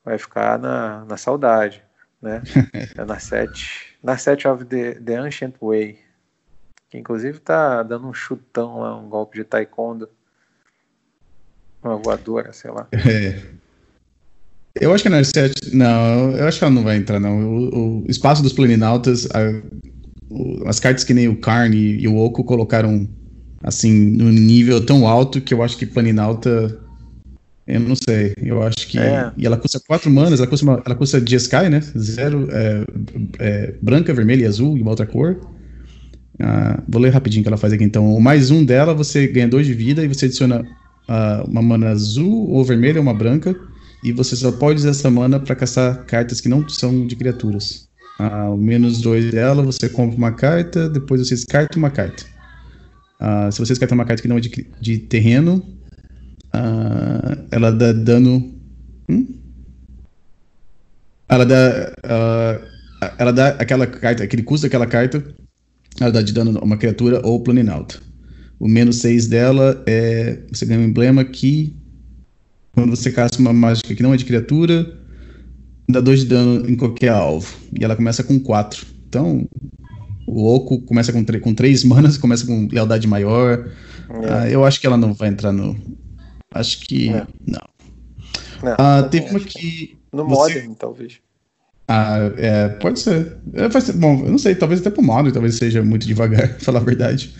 vai 0.04 0.18
ficar 0.18 0.58
na, 0.58 1.02
na 1.06 1.16
saudade, 1.16 1.82
né? 2.20 2.42
é 2.94 3.04
Narset, 3.06 3.96
Narset 4.02 4.46
of 4.46 4.66
the, 4.66 4.94
the 4.96 5.16
Ancient 5.16 5.54
Way, 5.62 5.98
que 6.88 6.98
inclusive 6.98 7.38
tá 7.40 7.82
dando 7.82 8.06
um 8.06 8.14
chutão 8.14 8.80
lá, 8.80 8.96
um 8.96 9.08
golpe 9.08 9.38
de 9.38 9.44
taekwondo. 9.44 10.08
Uma 11.82 11.96
voadora, 11.96 12.52
sei 12.52 12.70
lá. 12.70 12.88
É. 12.92 13.42
Eu 14.80 14.92
acho 14.92 15.02
que 15.02 15.08
a 15.08 15.10
Narset. 15.10 15.74
Não, 15.74 16.32
eu 16.32 16.46
acho 16.46 16.58
que 16.58 16.64
ela 16.64 16.74
não 16.74 16.82
vai 16.82 16.96
entrar, 16.96 17.18
não. 17.18 17.38
O, 17.40 18.04
o 18.04 18.10
espaço 18.10 18.42
dos 18.42 18.52
Planinautas, 18.52 19.26
a, 19.26 19.62
o, 20.28 20.68
as 20.68 20.78
cartas 20.78 21.02
que 21.02 21.14
nem 21.14 21.28
o 21.28 21.40
Carne 21.40 21.96
e 21.98 22.06
o 22.06 22.16
Oco 22.16 22.44
colocaram 22.44 23.08
assim, 23.62 23.92
no 23.92 24.30
nível 24.30 24.84
tão 24.84 25.06
alto 25.08 25.40
que 25.40 25.54
eu 25.54 25.62
acho 25.62 25.76
que 25.76 25.86
Planinauta. 25.86 26.78
Eu 27.66 27.80
não 27.80 27.96
sei. 27.96 28.34
Eu 28.36 28.62
acho 28.62 28.86
que. 28.86 28.98
É. 28.98 29.32
E 29.36 29.46
ela 29.46 29.56
custa 29.56 29.80
4 29.80 30.10
manas, 30.10 30.40
ela 30.40 30.48
custa, 30.48 30.64
uma, 30.64 30.82
ela 30.84 30.94
custa 30.94 31.24
Jeskai, 31.26 31.68
né? 31.68 31.80
Zero. 31.80 32.46
É, 32.50 32.84
é, 33.38 33.74
branca, 33.80 34.12
vermelha 34.12 34.42
e 34.42 34.46
azul 34.46 34.76
e 34.76 34.82
uma 34.82 34.90
outra 34.90 35.06
cor. 35.06 35.40
Ah, 36.40 36.82
vou 36.88 37.00
ler 37.00 37.10
rapidinho 37.10 37.40
o 37.40 37.44
que 37.44 37.48
ela 37.48 37.56
faz 37.56 37.72
aqui. 37.72 37.84
Então, 37.84 38.14
o 38.14 38.20
mais 38.20 38.50
um 38.50 38.64
dela, 38.64 38.94
você 38.94 39.26
ganha 39.26 39.48
2 39.48 39.66
de 39.66 39.74
vida 39.74 40.04
e 40.04 40.08
você 40.08 40.26
adiciona 40.26 40.64
ah, 41.08 41.44
uma 41.46 41.62
mana 41.62 41.88
azul 41.90 42.50
ou 42.50 42.64
vermelha, 42.64 43.00
uma 43.00 43.14
branca. 43.14 43.54
E 44.04 44.12
você 44.12 44.36
só 44.36 44.52
pode 44.52 44.80
usar 44.80 44.90
essa 44.90 45.10
mana 45.10 45.40
para 45.40 45.56
caçar 45.56 46.04
cartas 46.04 46.40
que 46.40 46.48
não 46.48 46.68
são 46.68 47.06
de 47.06 47.16
criaturas. 47.16 47.88
Ah, 48.18 48.50
o 48.50 48.56
menos 48.56 49.00
2 49.00 49.30
dela, 49.30 49.62
você 49.62 49.88
compra 49.88 50.16
uma 50.16 50.32
carta, 50.32 50.88
depois 50.88 51.20
você 51.20 51.34
descarta 51.34 51.78
uma 51.78 51.90
carta. 51.90 52.24
Uh, 53.20 53.50
se 53.50 53.58
você 53.58 53.72
descartar 53.72 53.94
uma 53.94 54.04
carta 54.04 54.22
que 54.22 54.28
não 54.28 54.36
é 54.36 54.40
de, 54.40 54.66
de 54.80 54.98
terreno, 54.98 55.64
uh, 56.54 57.46
ela 57.50 57.72
dá 57.72 57.92
dano. 57.92 58.54
Hum? 59.08 59.26
Ela 61.28 61.44
dá. 61.44 61.92
Uh, 62.04 62.76
ela 63.18 63.32
dá 63.32 63.48
aquela 63.48 63.86
carta, 63.86 64.22
aquele 64.22 64.42
custo 64.42 64.66
daquela 64.66 64.86
carta, 64.86 65.22
ela 66.02 66.12
dá 66.12 66.22
de 66.22 66.32
dano 66.32 66.58
a 66.58 66.64
uma 66.64 66.76
criatura 66.76 67.20
ou 67.24 67.40
planinalta. 67.40 68.00
O 68.58 68.68
menos 68.68 68.96
6 68.96 69.26
dela 69.26 69.82
é. 69.86 70.40
Você 70.50 70.64
ganha 70.64 70.80
um 70.80 70.84
emblema 70.84 71.24
que. 71.24 71.76
Quando 72.72 72.90
você 72.90 73.10
caça 73.10 73.38
uma 73.38 73.52
mágica 73.52 73.94
que 73.94 74.02
não 74.02 74.12
é 74.12 74.16
de 74.16 74.24
criatura, 74.24 74.98
dá 75.88 76.00
2 76.00 76.20
de 76.20 76.26
dano 76.26 76.70
em 76.70 76.76
qualquer 76.76 77.10
alvo. 77.10 77.54
E 77.78 77.84
ela 77.84 77.96
começa 77.96 78.22
com 78.22 78.38
4. 78.38 78.86
Então, 79.08 79.48
o 80.26 80.54
Oco 80.54 80.80
começa 80.82 81.12
com, 81.12 81.24
com 81.24 81.54
três 81.54 81.84
manas, 81.84 82.16
começa 82.18 82.46
com 82.46 82.68
lealdade 82.70 83.06
maior. 83.06 83.70
É. 84.22 84.32
Ah, 84.32 84.50
eu 84.50 84.64
acho 84.64 84.80
que 84.80 84.86
ela 84.86 84.96
não 84.96 85.14
vai 85.14 85.28
entrar 85.28 85.52
no. 85.52 85.76
Acho 86.52 86.80
que. 86.80 87.10
É. 87.10 87.26
Não. 87.46 87.60
não 88.62 88.74
ah, 88.78 89.02
teve 89.04 89.30
uma 89.30 89.40
que. 89.40 89.96
No 90.12 90.26
você... 90.26 90.54
Modern, 90.54 90.74
talvez. 90.74 91.25
Ah, 91.88 92.32
é, 92.36 92.68
pode 92.68 93.00
ser. 93.00 93.36
É, 93.52 93.80
ser. 93.80 93.92
Bom, 93.92 94.24
eu 94.24 94.30
não 94.30 94.38
sei, 94.38 94.54
talvez 94.54 94.80
até 94.80 94.90
pro 94.90 95.02
Modern, 95.02 95.32
talvez 95.32 95.54
seja 95.54 95.82
muito 95.82 96.06
devagar, 96.06 96.56
falar 96.60 96.80
a 96.80 96.84
verdade. 96.84 97.32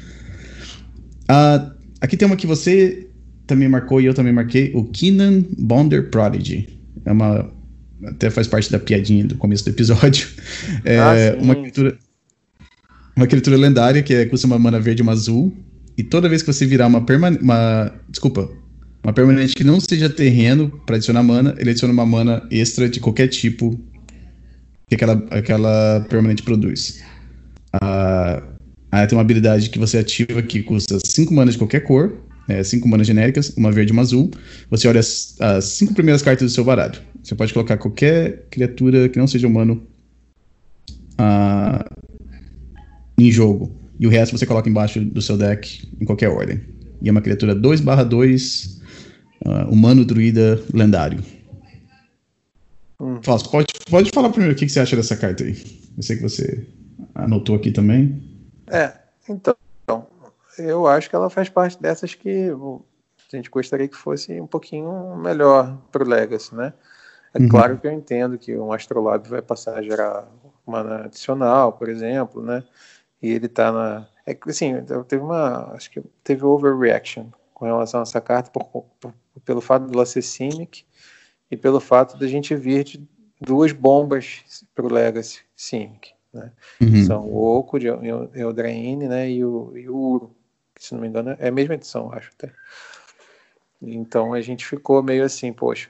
Ah, 1.29 1.73
aqui 2.01 2.17
tem 2.17 2.27
uma 2.27 2.37
que 2.37 2.47
você 2.47 3.09
também 3.47 3.69
marcou 3.69 4.01
e 4.01 4.07
eu 4.07 4.15
também 4.15 4.33
marquei, 4.33 4.73
o 4.75 4.85
Keenan 4.85 5.45
Bonder 5.59 6.11
Prodigy. 6.11 6.69
É 7.05 7.13
uma. 7.13 7.51
Até 8.05 8.29
faz 8.31 8.47
parte 8.47 8.71
da 8.71 8.79
piadinha 8.79 9.25
do 9.25 9.37
começo 9.37 9.65
do 9.65 9.71
episódio. 9.71 10.29
É 10.85 10.99
ah, 10.99 11.37
uma 11.41 11.55
criatura 11.55 11.99
uma 13.17 13.27
criatura 13.27 13.57
lendária 13.57 14.03
que 14.03 14.13
é, 14.13 14.27
custa 14.27 14.47
uma 14.47 14.59
mana 14.59 14.79
verde 14.79 15.01
e 15.01 15.03
uma 15.03 15.13
azul. 15.13 15.51
E 15.97 16.03
toda 16.03 16.29
vez 16.29 16.43
que 16.43 16.53
você 16.53 16.67
virar 16.67 16.87
uma 16.87 17.01
permanente. 17.01 17.43
Uma, 17.43 17.91
desculpa. 18.11 18.51
Uma 19.03 19.13
permanente 19.13 19.55
que 19.55 19.65
não 19.65 19.81
seja 19.81 20.11
terreno 20.11 20.69
para 20.85 20.97
adicionar 20.97 21.23
mana, 21.23 21.55
ele 21.59 21.71
adiciona 21.71 21.95
uma 21.95 22.05
mana 22.05 22.47
extra 22.51 22.89
de 22.89 23.01
qualquer 23.01 23.29
tipo 23.29 23.81
que 24.89 24.95
aquela, 24.95 25.15
aquela 25.31 26.07
permanente 26.09 26.45
produz. 26.45 27.03
Ah, 27.73 28.41
aí 28.93 29.07
tem 29.07 29.19
uma 29.19 29.23
habilidade 29.23 29.69
que 29.69 29.81
você 29.81 29.99
ativa 29.99 30.41
que 30.43 30.63
custa 30.63 30.99
5 31.05 31.35
manas 31.35 31.55
de 31.55 31.59
qualquer 31.59 31.81
cor, 31.81 32.13
5 32.65 32.87
é, 32.87 32.91
manas 32.91 33.07
genéricas, 33.09 33.53
uma 33.57 33.73
verde 33.73 33.91
e 33.91 33.95
uma 33.95 34.03
azul. 34.03 34.31
Você 34.71 34.87
olha 34.87 35.01
as 35.01 35.65
5 35.65 35.93
primeiras 35.93 36.23
cartas 36.23 36.49
do 36.49 36.55
seu 36.55 36.65
baralho. 36.65 37.01
Você 37.21 37.35
pode 37.35 37.53
colocar 37.53 37.77
qualquer 37.77 38.47
criatura 38.49 39.09
que 39.09 39.19
não 39.19 39.27
seja 39.27 39.49
humano 39.49 39.85
ah, 41.19 41.85
em 43.19 43.31
jogo. 43.33 43.75
E 43.99 44.07
o 44.07 44.11
resto 44.11 44.39
você 44.39 44.47
coloca 44.47 44.69
embaixo 44.69 45.01
do 45.01 45.21
seu 45.21 45.37
deck 45.37 45.89
em 46.01 46.05
qualquer 46.05 46.29
ordem. 46.29 46.61
E 47.03 47.09
é 47.09 47.13
uma 47.13 47.23
criatura 47.23 47.57
2/2 47.57 48.81
uh, 49.45 49.69
humano 49.69 50.05
druida 50.05 50.63
lendário. 50.73 51.25
Hum. 53.01 53.19
Fausto, 53.23 53.51
pode, 53.51 53.66
pode 53.91 54.11
falar 54.11 54.31
primeiro 54.31 54.55
o 54.55 54.59
que, 54.59 54.67
que 54.67 54.73
você 54.73 54.81
acha 54.81 54.97
dessa 54.97 55.17
carta 55.17 55.45
aí. 55.45 55.55
Eu 55.97 56.03
sei 56.03 56.17
que 56.17 56.23
você 56.23 56.67
anotou 57.15 57.57
aqui 57.57 57.71
também. 57.71 58.23
É, 58.69 58.93
então, 59.29 59.57
eu 60.59 60.87
acho 60.87 61.09
que 61.09 61.17
ela 61.17 61.31
faz 61.31 61.49
parte 61.49 61.81
dessas 61.81 62.15
que 62.15 62.51
a 63.33 63.37
gente 63.37 63.51
gostaria 63.51 63.89
que 63.89 63.97
fosse 63.97 64.41
um 64.41 64.47
pouquinho 64.47 65.17
melhor 65.17 65.77
para 65.91 66.05
o 66.05 66.09
Legacy, 66.09 66.55
né? 66.55 66.73
É 67.35 67.39
uhum. 67.39 67.49
claro 67.49 67.79
que 67.79 67.87
eu 67.87 67.93
entendo 67.93 68.39
que 68.39 68.57
um 68.57 68.73
Astrolabe 68.73 69.29
vai 69.29 69.43
passar 69.43 69.79
a 69.79 69.83
gerar 69.83 70.27
mana 70.67 71.05
adicional, 71.05 71.73
por 71.73 71.89
exemplo, 71.89 72.43
né? 72.43 72.65
e 73.21 73.33
ele 73.33 73.49
tá 73.49 73.73
na. 73.73 74.09
É, 74.27 74.37
assim, 74.47 74.75
teve 75.09 75.23
uma. 75.23 75.73
Acho 75.73 75.91
que 75.91 76.03
teve 76.23 76.45
overreaction 76.45 77.27
com 77.55 77.65
relação 77.65 78.01
a 78.01 78.03
essa 78.03 78.21
carta 78.21 78.51
por, 78.51 78.65
por, 79.01 79.15
pelo 79.45 79.61
fato 79.61 79.87
de 79.87 79.95
ela 79.95 80.07
ser 80.07 80.23
Cynic 80.23 80.85
e 81.51 81.57
pelo 81.57 81.81
fato 81.81 82.19
da 82.19 82.27
gente 82.27 82.55
vir 82.55 82.85
de 82.85 83.09
duas 83.41 83.73
bombas 83.73 84.65
para 84.75 84.87
o 84.87 84.93
Legacy 84.93 85.41
Cynic. 85.57 86.13
Né? 86.33 86.53
Uhum. 86.81 87.05
São 87.05 87.23
o 87.23 87.59
Oco 87.59 87.79
de 87.79 87.89
Eldraine 88.35 89.09
né? 89.09 89.31
e, 89.31 89.45
o, 89.45 89.73
e 89.77 89.89
o 89.89 89.97
Uro, 89.97 90.31
que 90.75 90.85
se 90.85 90.95
não 90.95 91.01
me 91.01 91.09
engano 91.09 91.37
é 91.39 91.49
a 91.49 91.53
mesma 91.53 91.75
edição, 91.75 92.13
acho 92.13 92.31
até. 92.37 92.53
Então 93.81 94.33
a 94.33 94.41
gente 94.41 94.67
ficou 94.67 95.03
meio 95.03 95.25
assim, 95.25 95.53
poxa. 95.53 95.89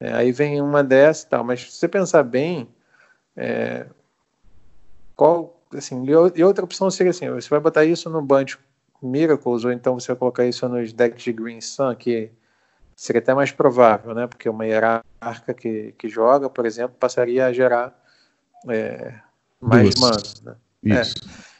É, 0.00 0.12
aí 0.12 0.32
vem 0.32 0.60
uma 0.60 0.82
dessa 0.82 1.26
e 1.26 1.28
tal, 1.30 1.44
mas 1.44 1.62
se 1.62 1.78
você 1.78 1.88
pensar 1.88 2.22
bem, 2.22 2.68
é, 3.36 3.86
qual 5.16 5.60
assim, 5.72 6.04
e 6.34 6.44
outra 6.44 6.64
opção 6.64 6.90
seria 6.90 7.10
assim, 7.10 7.28
você 7.30 7.48
vai 7.48 7.60
botar 7.60 7.84
isso 7.84 8.08
no 8.10 8.22
Bunch 8.22 8.58
Miracles, 9.02 9.64
ou 9.64 9.72
então 9.72 9.98
você 9.98 10.08
vai 10.08 10.16
colocar 10.16 10.46
isso 10.46 10.68
nos 10.68 10.92
decks 10.92 11.22
de 11.22 11.32
Green 11.32 11.60
Sun, 11.60 11.94
que 11.94 12.30
seria 12.96 13.20
até 13.20 13.34
mais 13.34 13.52
provável, 13.52 14.14
né? 14.14 14.26
Porque 14.26 14.48
uma 14.48 14.66
hierarca 14.66 15.54
que, 15.56 15.92
que 15.98 16.08
joga, 16.08 16.48
por 16.48 16.66
exemplo, 16.66 16.96
passaria 16.98 17.46
a 17.46 17.52
gerar 17.52 17.94
é, 18.68 19.14
mais 19.60 19.94
mana. 19.96 20.16
Né? 20.42 20.56
Isso. 20.82 21.14
É. 21.50 21.54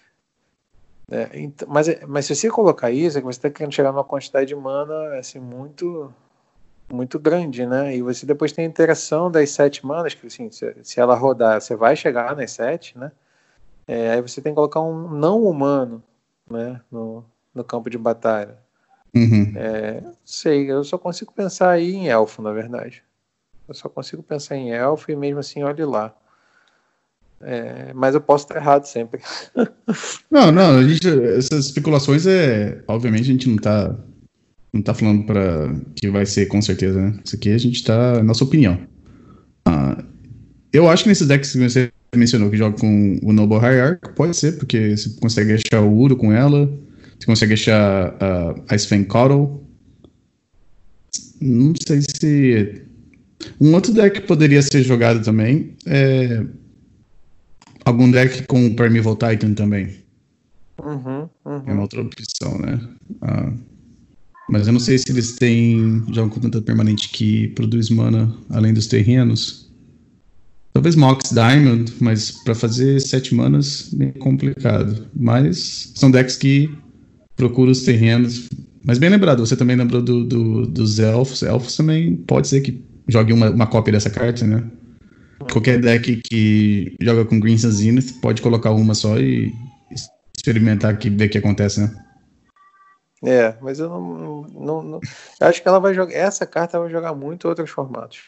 É, 1.11 1.31
então, 1.35 1.69
mas, 1.71 1.87
mas 2.07 2.25
se 2.25 2.35
você 2.35 2.49
colocar 2.49 2.91
isso, 2.91 3.19
é 3.19 3.21
que 3.21 3.27
você 3.27 3.39
está 3.39 3.51
querendo 3.51 3.75
chegar 3.75 3.93
numa 3.93 4.05
quantidade 4.05 4.47
de 4.47 4.57
mana 4.57 5.19
assim, 5.19 5.39
muito 5.39 6.13
muito 6.93 7.19
grande, 7.19 7.67
né? 7.67 7.97
E 7.97 8.03
você 8.03 8.27
depois 8.27 8.53
tem 8.53 8.65
a 8.65 8.69
interação 8.69 9.31
das 9.31 9.51
sete 9.51 9.85
manas, 9.87 10.15
que 10.15 10.27
assim, 10.27 10.51
se, 10.51 10.75
se 10.83 11.01
ela 11.01 11.15
rodar, 11.15 11.61
você 11.61 11.75
vai 11.75 11.97
chegar 11.97 12.37
nas 12.37 12.53
sete, 12.53 12.99
né? 12.99 13.11
É, 13.87 14.13
aí 14.13 14.21
você 14.23 14.41
tem 14.41 14.53
que 14.53 14.57
colocar 14.57 14.81
um 14.81 15.09
não 15.09 15.43
humano 15.43 16.03
né, 16.51 16.81
no, 16.91 17.25
no 17.55 17.65
campo 17.65 17.91
de 17.91 17.99
batalha. 17.99 18.59
Uhum. 19.15 19.53
É, 19.57 20.03
sei, 20.25 20.71
eu 20.71 20.83
só 20.83 20.99
consigo 20.99 21.33
pensar 21.33 21.71
aí 21.71 21.95
em 21.95 22.09
elfo, 22.09 22.43
na 22.43 22.53
verdade. 22.53 23.03
Eu 23.69 23.75
só 23.75 23.89
consigo 23.89 24.23
pensar 24.23 24.57
em 24.57 24.73
elfo 24.73 25.11
e 25.11 25.17
mesmo 25.17 25.39
assim, 25.39 25.63
olhe 25.63 25.85
lá. 25.85 26.15
É, 27.41 27.93
mas 27.95 28.15
eu 28.15 28.21
posso 28.21 28.45
estar 28.45 28.57
errado 28.57 28.85
sempre. 28.87 29.21
não, 30.31 30.51
não, 30.51 30.79
a 30.79 30.89
gente, 30.89 31.07
essas 31.09 31.67
especulações 31.67 32.27
é. 32.27 32.83
Obviamente 32.89 33.23
a 33.23 33.33
gente 33.33 33.49
não 33.49 33.57
está 33.57 33.95
não 34.73 34.83
tá 34.83 34.93
falando 34.93 35.25
para 35.25 35.73
que 35.95 36.11
vai 36.11 36.27
ser 36.27 36.47
com 36.47 36.61
certeza, 36.61 37.01
né? 37.01 37.21
Isso 37.25 37.37
aqui 37.37 37.51
a 37.51 37.59
gente 37.59 37.85
tá. 37.85 38.23
Nossa 38.23 38.45
opinião. 38.45 38.81
Ah, 39.65 40.03
eu 40.73 40.89
acho 40.89 41.05
que 41.05 41.09
nesses 41.09 41.29
decks 41.29 41.53
que 41.53 41.59
você 41.59 41.93
mencionou 42.17 42.51
que 42.51 42.57
joga 42.57 42.79
com 42.79 43.19
o 43.23 43.33
Noble 43.33 43.59
Hierarch, 43.59 44.13
pode 44.15 44.37
ser, 44.37 44.59
porque 44.59 44.97
você 44.97 45.11
consegue 45.21 45.53
achar 45.53 45.81
o 45.81 45.93
Uro 45.93 46.17
com 46.17 46.33
ela, 46.33 46.69
você 47.25 47.27
consegue 47.27 47.55
achar 47.55 48.13
uh, 48.15 48.65
a 48.69 48.75
Sven 48.75 49.05
Coddle. 49.05 49.65
Não 51.41 51.73
sei 51.87 52.03
se. 52.03 52.83
Um 53.61 53.75
outro 53.75 53.93
deck 53.93 54.21
que 54.21 54.27
poderia 54.27 54.63
ser 54.63 54.83
jogado 54.83 55.25
também 55.25 55.75
é. 55.87 56.45
Algum 57.85 58.11
deck 58.11 58.47
com 58.47 58.75
Primeval 58.75 59.17
Titan 59.17 59.55
também. 59.55 60.03
Uhum, 60.83 61.29
uhum. 61.45 61.63
É 61.67 61.73
uma 61.73 61.83
outra 61.83 62.01
opção, 62.03 62.59
né? 62.59 62.81
Uh, 63.23 63.59
mas 64.49 64.67
eu 64.67 64.73
não 64.73 64.81
sei 64.81 64.99
se 64.99 65.11
eles 65.11 65.37
têm. 65.37 66.03
Jogam 66.13 66.31
com 66.31 66.41
tanta 66.41 66.61
permanente 66.61 67.09
que 67.09 67.49
produz 67.49 67.89
mana 67.89 68.35
além 68.51 68.75
dos 68.75 68.87
terrenos. 68.87 69.73
Talvez 70.73 70.97
Mox 70.97 71.31
Diamond, 71.31 71.93
mas 72.01 72.33
para 72.33 72.55
fazer 72.55 73.01
sete 73.01 73.35
manas, 73.35 73.91
bem 73.93 74.11
complicado. 74.13 75.07
Mas 75.15 75.93
são 75.95 76.11
decks 76.11 76.37
que 76.37 76.69
procuram 77.37 77.73
os 77.73 77.83
terrenos. 77.83 78.49
Mas 78.85 78.99
bem 78.99 79.11
lembrado, 79.11 79.45
você 79.45 79.57
também 79.57 79.77
lembrou 79.77 80.03
do, 80.03 80.25
do, 80.25 80.67
dos 80.67 80.99
elfos. 80.99 81.43
Elfos 81.43 81.77
também 81.77 82.17
pode 82.17 82.49
ser 82.49 82.61
que 82.61 82.85
jogue 83.09 83.33
uma, 83.33 83.51
uma 83.51 83.67
cópia 83.67 83.93
dessa 83.93 84.11
carta, 84.11 84.47
né? 84.47 84.63
Qualquer 85.51 85.81
deck 85.81 86.17
que 86.17 86.95
joga 87.01 87.25
com 87.25 87.41
Green 87.41 87.59
Sun 87.59 87.71
Zenith 87.71 88.21
pode 88.21 88.41
colocar 88.41 88.71
uma 88.71 88.95
só 88.95 89.19
e 89.19 89.53
experimentar 90.37 90.93
aqui, 90.93 91.11
ver 91.11 91.27
o 91.27 91.29
que 91.31 91.39
acontece, 91.39 91.81
né? 91.81 91.95
É, 93.23 93.57
mas 93.61 93.79
eu 93.79 93.89
não, 93.89 94.43
não, 94.43 94.83
não, 94.83 95.01
acho 95.41 95.63
que 95.63 95.69
ela 95.69 95.79
vai 95.79 95.95
jogar. 95.95 96.15
Essa 96.15 96.45
carta 96.45 96.79
vai 96.79 96.91
jogar 96.91 97.15
muito 97.15 97.49
outros 97.49 97.71
formatos. 97.71 98.25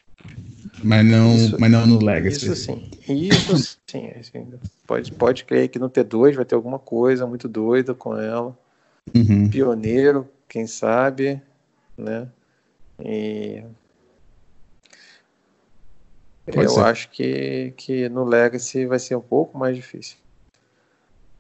Mas 0.83 1.05
não, 1.05 1.35
isso, 1.35 1.57
mas 1.61 1.71
não 1.71 1.87
no 1.87 2.03
Legacy. 2.03 2.47
Isso 2.47 2.57
sim. 2.57 2.91
Isso 3.09 3.79
sim. 3.87 4.11
Assim, 4.19 4.47
pode, 4.87 5.13
pode 5.13 5.45
crer 5.45 5.69
que 5.69 5.79
no 5.79 5.91
T2 5.91 6.35
vai 6.35 6.45
ter 6.45 6.55
alguma 6.55 6.79
coisa 6.79 7.27
muito 7.27 7.47
doida 7.47 7.95
com 7.95 8.17
ela. 8.17 8.57
Uhum. 9.15 9.49
pioneiro, 9.49 10.29
quem 10.49 10.67
sabe, 10.67 11.41
né? 11.97 12.29
E 13.05 13.63
Pode 16.47 16.67
eu 16.67 16.71
ser. 16.71 16.81
acho 16.81 17.11
que, 17.11 17.73
que 17.77 18.09
no 18.09 18.25
Legacy 18.25 18.87
vai 18.87 18.99
ser 18.99 19.17
um 19.17 19.21
pouco 19.21 19.59
mais 19.59 19.75
difícil. 19.75 20.17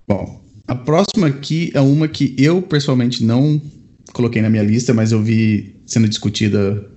Bom, 0.08 0.40
a 0.66 0.74
próxima 0.74 1.28
aqui 1.28 1.70
é 1.74 1.80
uma 1.80 2.08
que 2.08 2.34
eu 2.38 2.60
pessoalmente 2.60 3.24
não 3.24 3.60
coloquei 4.12 4.42
na 4.42 4.50
minha 4.50 4.62
lista, 4.62 4.92
mas 4.92 5.12
eu 5.12 5.22
vi 5.22 5.76
sendo 5.86 6.08
discutida 6.08 6.90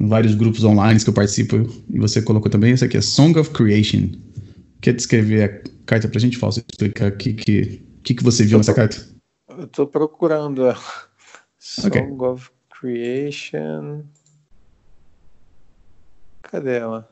em 0.00 0.06
vários 0.06 0.34
grupos 0.34 0.64
online 0.64 1.00
que 1.00 1.08
eu 1.08 1.14
participo, 1.14 1.56
e 1.88 1.98
você 1.98 2.22
colocou 2.22 2.50
também, 2.50 2.72
essa 2.72 2.84
aqui 2.84 2.96
é 2.96 3.00
Song 3.00 3.38
of 3.38 3.50
Creation. 3.50 4.08
Quer 4.80 4.94
descrever 4.94 5.42
a 5.42 5.70
carta 5.84 6.08
pra 6.08 6.20
gente, 6.20 6.36
Falso? 6.36 6.62
Explicar 6.70 7.10
o 7.10 7.16
que, 7.16 7.32
que, 7.34 7.82
que, 8.02 8.14
que 8.14 8.22
você 8.24 8.44
viu 8.44 8.58
nessa 8.58 8.74
carta? 8.74 8.96
Eu 9.58 9.66
tô 9.66 9.88
procurando 9.88 10.66
ela. 10.66 10.78
Song 11.58 11.88
okay. 11.88 12.28
of 12.28 12.48
Creation. 12.70 14.04
Cadê 16.42 16.78
ela? 16.78 17.10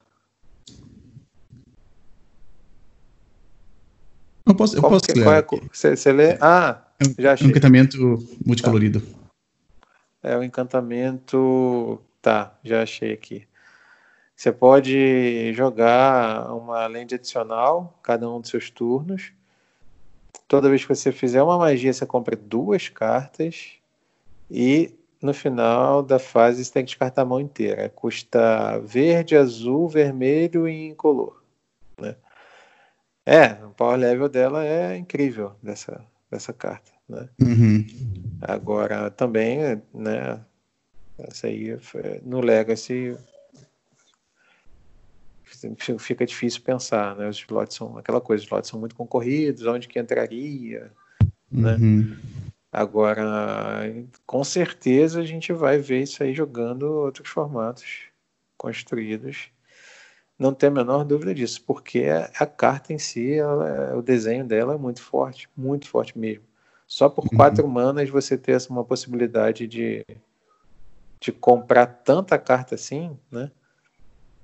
Eu 4.46 4.54
posso, 4.54 4.76
eu 4.76 4.82
posso 4.82 5.06
que, 5.06 5.14
ler. 5.14 5.26
É, 5.26 5.44
você, 5.96 6.12
lê? 6.12 6.38
Ah, 6.40 6.84
é 7.00 7.20
já 7.20 7.32
achei. 7.32 7.44
É 7.44 7.48
um 7.48 7.50
encantamento 7.50 8.28
multicolorido. 8.46 9.00
Tá. 9.00 10.30
É 10.30 10.36
o 10.36 10.40
um 10.40 10.42
encantamento. 10.44 12.00
Tá, 12.22 12.56
já 12.62 12.84
achei 12.84 13.12
aqui. 13.12 13.44
Você 14.36 14.52
pode 14.52 15.52
jogar 15.52 16.52
uma 16.54 16.86
lente 16.86 17.16
adicional, 17.16 17.98
cada 18.04 18.30
um 18.30 18.40
dos 18.40 18.50
seus 18.50 18.70
turnos. 18.70 19.32
Toda 20.48 20.68
vez 20.68 20.82
que 20.82 20.88
você 20.88 21.10
fizer 21.10 21.42
uma 21.42 21.58
magia, 21.58 21.92
você 21.92 22.06
compra 22.06 22.36
duas 22.36 22.88
cartas. 22.88 23.72
E 24.50 24.94
no 25.20 25.34
final 25.34 26.02
da 26.02 26.18
fase 26.18 26.64
você 26.64 26.72
tem 26.72 26.84
que 26.84 26.90
descartar 26.90 27.22
a 27.22 27.24
mão 27.24 27.40
inteira. 27.40 27.88
Custa 27.88 28.78
verde, 28.78 29.36
azul, 29.36 29.88
vermelho 29.88 30.68
e 30.68 30.88
incolor. 30.88 31.42
Né? 32.00 32.14
É, 33.24 33.52
o 33.64 33.70
power 33.70 33.98
level 33.98 34.28
dela 34.28 34.64
é 34.64 34.96
incrível 34.96 35.52
dessa, 35.62 36.04
dessa 36.30 36.52
carta. 36.52 36.92
Né? 37.08 37.28
Uhum. 37.40 37.84
Agora 38.40 39.10
também, 39.10 39.82
né? 39.92 40.40
Essa 41.18 41.46
aí 41.46 41.78
no 42.22 42.40
Legacy 42.40 43.16
fica 45.98 46.26
difícil 46.26 46.60
pensar, 46.62 47.16
né? 47.16 47.28
Os 47.28 47.38
slots 47.38 47.76
são 47.76 47.96
aquela 47.96 48.20
coisa, 48.20 48.42
os 48.42 48.46
slots 48.46 48.70
são 48.70 48.80
muito 48.80 48.96
concorridos, 48.96 49.66
onde 49.66 49.88
que 49.88 49.98
entraria, 49.98 50.90
né? 51.50 51.76
Uhum. 51.76 52.16
Agora, 52.72 53.24
com 54.26 54.44
certeza 54.44 55.20
a 55.20 55.24
gente 55.24 55.52
vai 55.52 55.78
ver 55.78 56.02
isso 56.02 56.22
aí 56.22 56.34
jogando 56.34 56.82
outros 56.82 57.28
formatos 57.28 58.04
construídos 58.58 59.50
não 60.38 60.52
tem 60.52 60.68
a 60.68 60.72
menor 60.72 61.04
dúvida 61.04 61.34
disso, 61.34 61.62
porque 61.66 62.06
a 62.38 62.46
carta 62.46 62.92
em 62.92 62.98
si, 62.98 63.34
ela, 63.34 63.96
o 63.96 64.02
desenho 64.02 64.44
dela 64.44 64.74
é 64.74 64.78
muito 64.78 65.02
forte, 65.02 65.48
muito 65.56 65.88
forte 65.88 66.18
mesmo. 66.18 66.44
Só 66.86 67.08
por 67.08 67.24
uhum. 67.24 67.36
quatro 67.36 67.66
manas 67.66 68.10
você 68.10 68.36
ter 68.36 68.58
uma 68.68 68.84
possibilidade 68.84 69.66
de, 69.66 70.04
de 71.20 71.32
comprar 71.32 71.86
tanta 71.86 72.38
carta 72.38 72.74
assim, 72.74 73.18
né? 73.30 73.50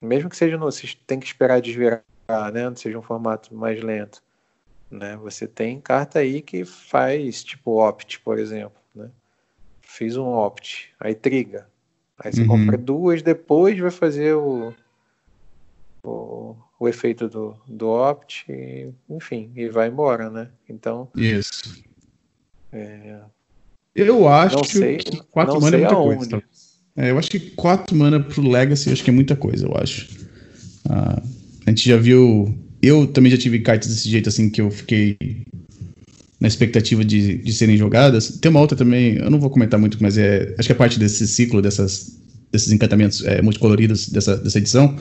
Mesmo 0.03 0.29
que 0.29 0.37
seja 0.37 0.59
no, 0.59 0.65
você 0.65 0.89
tem 1.07 1.21
que 1.21 1.27
esperar 1.27 1.61
desvirar, 1.61 2.03
né? 2.53 2.73
Seja 2.75 2.99
um 2.99 3.03
formato 3.03 3.55
mais 3.55 3.83
lento, 3.83 4.23
né? 4.91 5.17
Você 5.19 5.47
tem 5.47 5.81
carta 5.81 6.19
aí 6.19 6.43
que 6.43 6.65
faz 6.65 7.45
tipo 7.45 7.81
opt, 7.81 8.21
por 8.21 8.39
exemplo, 8.39 8.81
né? 8.95 9.11
Fiz 9.81 10.17
um 10.17 10.27
opt, 10.27 10.93
aí 10.99 11.15
triga, 11.15 11.69
aí 12.19 12.33
você 12.33 12.43
uhum. 12.43 12.49
compra 12.49 12.77
duas, 12.77 13.23
depois 13.23 13.79
vai 13.79 13.91
fazer 13.91 14.35
o 14.35 14.75
o, 16.03 16.57
o 16.81 16.89
efeito 16.89 17.29
do, 17.29 17.57
do 17.67 17.89
opt, 17.89 18.45
e, 18.51 18.93
enfim, 19.09 19.53
e 19.55 19.69
vai 19.69 19.89
embora, 19.89 20.29
né? 20.29 20.51
Então. 20.69 21.09
Isso. 21.15 21.83
É, 22.73 23.21
eu 23.95 24.27
acho 24.27 24.65
sei, 24.65 24.97
que 24.97 25.23
4 25.25 25.61
mana 25.61 25.77
é 25.77 25.81
muita 25.81 25.95
aonde. 25.95 26.17
coisa. 26.17 26.43
É, 26.97 27.11
eu 27.11 27.19
acho 27.19 27.31
que 27.31 27.41
4 27.41 27.97
mana 27.97 28.21
pro 28.21 28.47
Legacy 28.47 28.91
acho 28.91 29.03
que 29.03 29.11
é 29.11 29.13
muita 29.13 29.35
coisa, 29.35 29.67
eu 29.67 29.75
acho. 29.77 30.09
Ah, 30.89 31.23
a 31.67 31.71
gente 31.71 31.89
já 31.89 31.97
viu. 31.97 32.55
Eu 32.83 33.07
também 33.07 33.31
já 33.31 33.39
tive 33.39 33.61
cartas 33.61 33.89
desse 33.89 34.09
jeito 34.09 34.29
assim 34.29 34.51
que 34.51 34.61
eu 34.61 34.71
fiquei 34.71 35.17
na 36.41 36.49
expectativa 36.49 37.05
de, 37.05 37.39
de 37.39 37.53
serem 37.53 37.77
jogadas. 37.77 38.39
Tem 38.39 38.51
uma 38.51 38.61
outra 38.61 38.77
também, 38.77 39.17
eu 39.17 39.31
não 39.31 39.39
vou 39.39 39.49
comentar 39.49 39.79
muito, 39.79 39.99
mas 40.01 40.19
é. 40.19 40.55
Acho 40.59 40.69
que 40.69 40.73
é 40.73 40.77
parte 40.77 40.99
desse 40.99 41.27
ciclo 41.27 41.63
dessas 41.63 42.21
desses 42.53 42.71
encantamentos 42.71 43.25
é, 43.25 43.41
multicoloridos 43.41 44.11
dessa, 44.11 44.37
dessa 44.37 44.59
edição. 44.59 44.95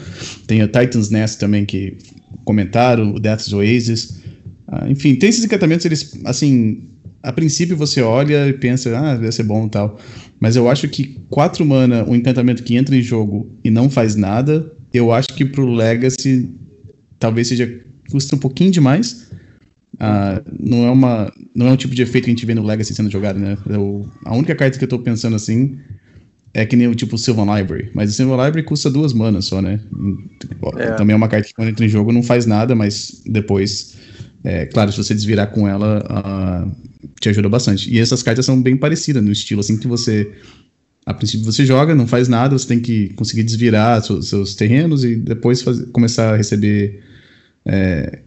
Tem 0.48 0.64
o 0.64 0.68
Titan's 0.68 1.10
Nest 1.10 1.38
também 1.38 1.66
que 1.66 1.98
comentaram, 2.46 3.14
o 3.14 3.20
Death's 3.20 3.52
Oasis. 3.52 4.22
Ah, 4.68 4.90
enfim, 4.90 5.16
tem 5.16 5.30
esses 5.30 5.44
encantamentos, 5.44 5.86
eles, 5.86 6.18
assim, 6.24 6.90
a 7.24 7.32
princípio 7.32 7.78
você 7.78 8.02
olha 8.02 8.48
e 8.48 8.54
pensa, 8.54 8.98
ah, 8.98 9.16
deve 9.16 9.32
ser 9.32 9.44
bom 9.44 9.68
e 9.68 9.70
tal. 9.70 10.00
Mas 10.40 10.56
eu 10.56 10.70
acho 10.70 10.88
que 10.88 11.20
4 11.30 11.66
mana, 11.66 12.04
um 12.04 12.16
encantamento 12.16 12.64
que 12.64 12.76
entra 12.76 12.96
em 12.96 13.02
jogo 13.02 13.50
e 13.64 13.70
não 13.70 13.90
faz 13.90 14.16
nada, 14.16 14.72
eu 14.94 15.12
acho 15.12 15.30
que 15.30 15.46
pro 15.46 15.66
Legacy 15.66 16.50
talvez 17.20 17.48
seja 17.48 17.82
custa 18.12 18.36
um 18.36 18.40
pouquinho 18.40 18.72
demais. 18.72 19.30
Ah, 20.00 20.42
não, 20.60 20.86
é 20.86 20.92
uma, 20.92 21.32
não 21.56 21.68
é 21.68 21.72
um 21.72 21.78
tipo 21.78 21.94
de 21.94 22.02
efeito 22.02 22.26
que 22.26 22.32
a 22.32 22.34
gente 22.34 22.46
vê 22.46 22.56
no 22.56 22.64
Legacy 22.64 22.94
sendo 22.96 23.12
jogado, 23.12 23.40
né? 23.40 23.58
Eu, 23.70 24.10
a 24.26 24.36
única 24.36 24.56
carta 24.56 24.78
que 24.78 24.84
eu 24.84 24.90
tô 24.90 24.98
pensando 24.98 25.36
assim 25.36 25.78
é 26.54 26.66
que 26.66 26.76
nem 26.76 26.88
o 26.88 26.96
tipo 26.96 27.18
Sylvan 27.18 27.56
Library, 27.56 27.92
mas 27.94 28.10
o 28.10 28.14
Sylvan 28.14 28.44
Library 28.44 28.64
custa 28.64 28.90
duas 28.90 29.14
manas 29.14 29.46
só, 29.46 29.62
né? 29.62 29.80
É. 30.78 30.92
Também 30.94 31.14
é 31.14 31.18
uma 31.18 31.28
carta 31.28 31.48
que 31.48 31.54
quando 31.54 31.70
entra 31.70 31.86
em 31.86 31.90
jogo 31.90 32.12
não 32.12 32.24
faz 32.24 32.46
nada, 32.46 32.76
mas 32.76 33.22
depois, 33.26 33.96
é, 34.44 34.66
claro, 34.66 34.92
se 34.92 34.98
você 34.98 35.14
desvirar 35.14 35.52
com 35.52 35.68
ela, 35.68 36.68
te 37.20 37.30
ajuda 37.30 37.50
bastante. 37.50 37.94
E 37.94 38.00
essas 38.00 38.24
cartas 38.24 38.46
são 38.46 38.62
bem 38.62 38.76
parecidas 38.76 39.24
no 39.24 39.32
estilo, 39.32 39.62
assim 39.62 39.78
que 39.78 39.88
você, 39.88 40.32
a 41.06 41.14
princípio 41.14 41.46
você 41.46 41.66
joga, 41.66 41.94
não 41.94 42.08
faz 42.08 42.28
nada, 42.28 42.58
você 42.58 42.68
tem 42.68 42.80
que 42.80 43.10
conseguir 43.10 43.44
desvirar 43.44 44.02
seus, 44.04 44.56
terrenos 44.56 45.04
e 45.04 45.16
depois 45.16 45.64
começar 45.92 46.34
a 46.34 46.38
receber 46.38 47.04
é, 47.66 48.22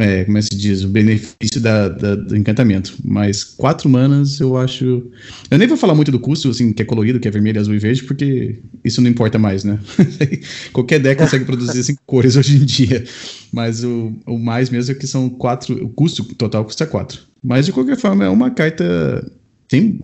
é, 0.00 0.24
como 0.24 0.38
é 0.38 0.40
que 0.40 0.46
se 0.46 0.56
diz, 0.56 0.82
o 0.82 0.88
benefício 0.88 1.60
da, 1.60 1.88
da, 1.88 2.14
do 2.14 2.34
encantamento. 2.34 2.96
Mas 3.04 3.44
quatro 3.44 3.86
manas 3.86 4.40
eu 4.40 4.56
acho. 4.56 5.10
Eu 5.50 5.58
nem 5.58 5.68
vou 5.68 5.76
falar 5.76 5.94
muito 5.94 6.10
do 6.10 6.18
custo, 6.18 6.48
assim, 6.48 6.72
que 6.72 6.80
é 6.80 6.84
colorido, 6.86 7.20
que 7.20 7.28
é 7.28 7.30
vermelho, 7.30 7.60
azul 7.60 7.74
e 7.74 7.78
verde, 7.78 8.04
porque 8.04 8.60
isso 8.82 9.02
não 9.02 9.10
importa 9.10 9.38
mais, 9.38 9.62
né? 9.62 9.78
Qualquer 10.72 11.00
deck 11.00 11.20
consegue 11.20 11.44
produzir 11.44 11.84
cinco 11.84 12.00
cores 12.06 12.34
hoje 12.34 12.56
em 12.56 12.64
dia. 12.64 13.04
Mas 13.52 13.84
o, 13.84 14.14
o 14.26 14.38
mais 14.38 14.70
mesmo 14.70 14.92
é 14.92 14.94
que 14.94 15.06
são 15.06 15.28
quatro. 15.28 15.84
O 15.84 15.90
custo 15.90 16.24
total 16.34 16.64
custa 16.64 16.86
quatro. 16.86 17.20
Mas 17.42 17.66
de 17.66 17.72
qualquer 17.72 17.98
forma, 17.98 18.24
é 18.24 18.28
uma 18.30 18.50
carta. 18.50 19.30
Tem, 19.68 20.00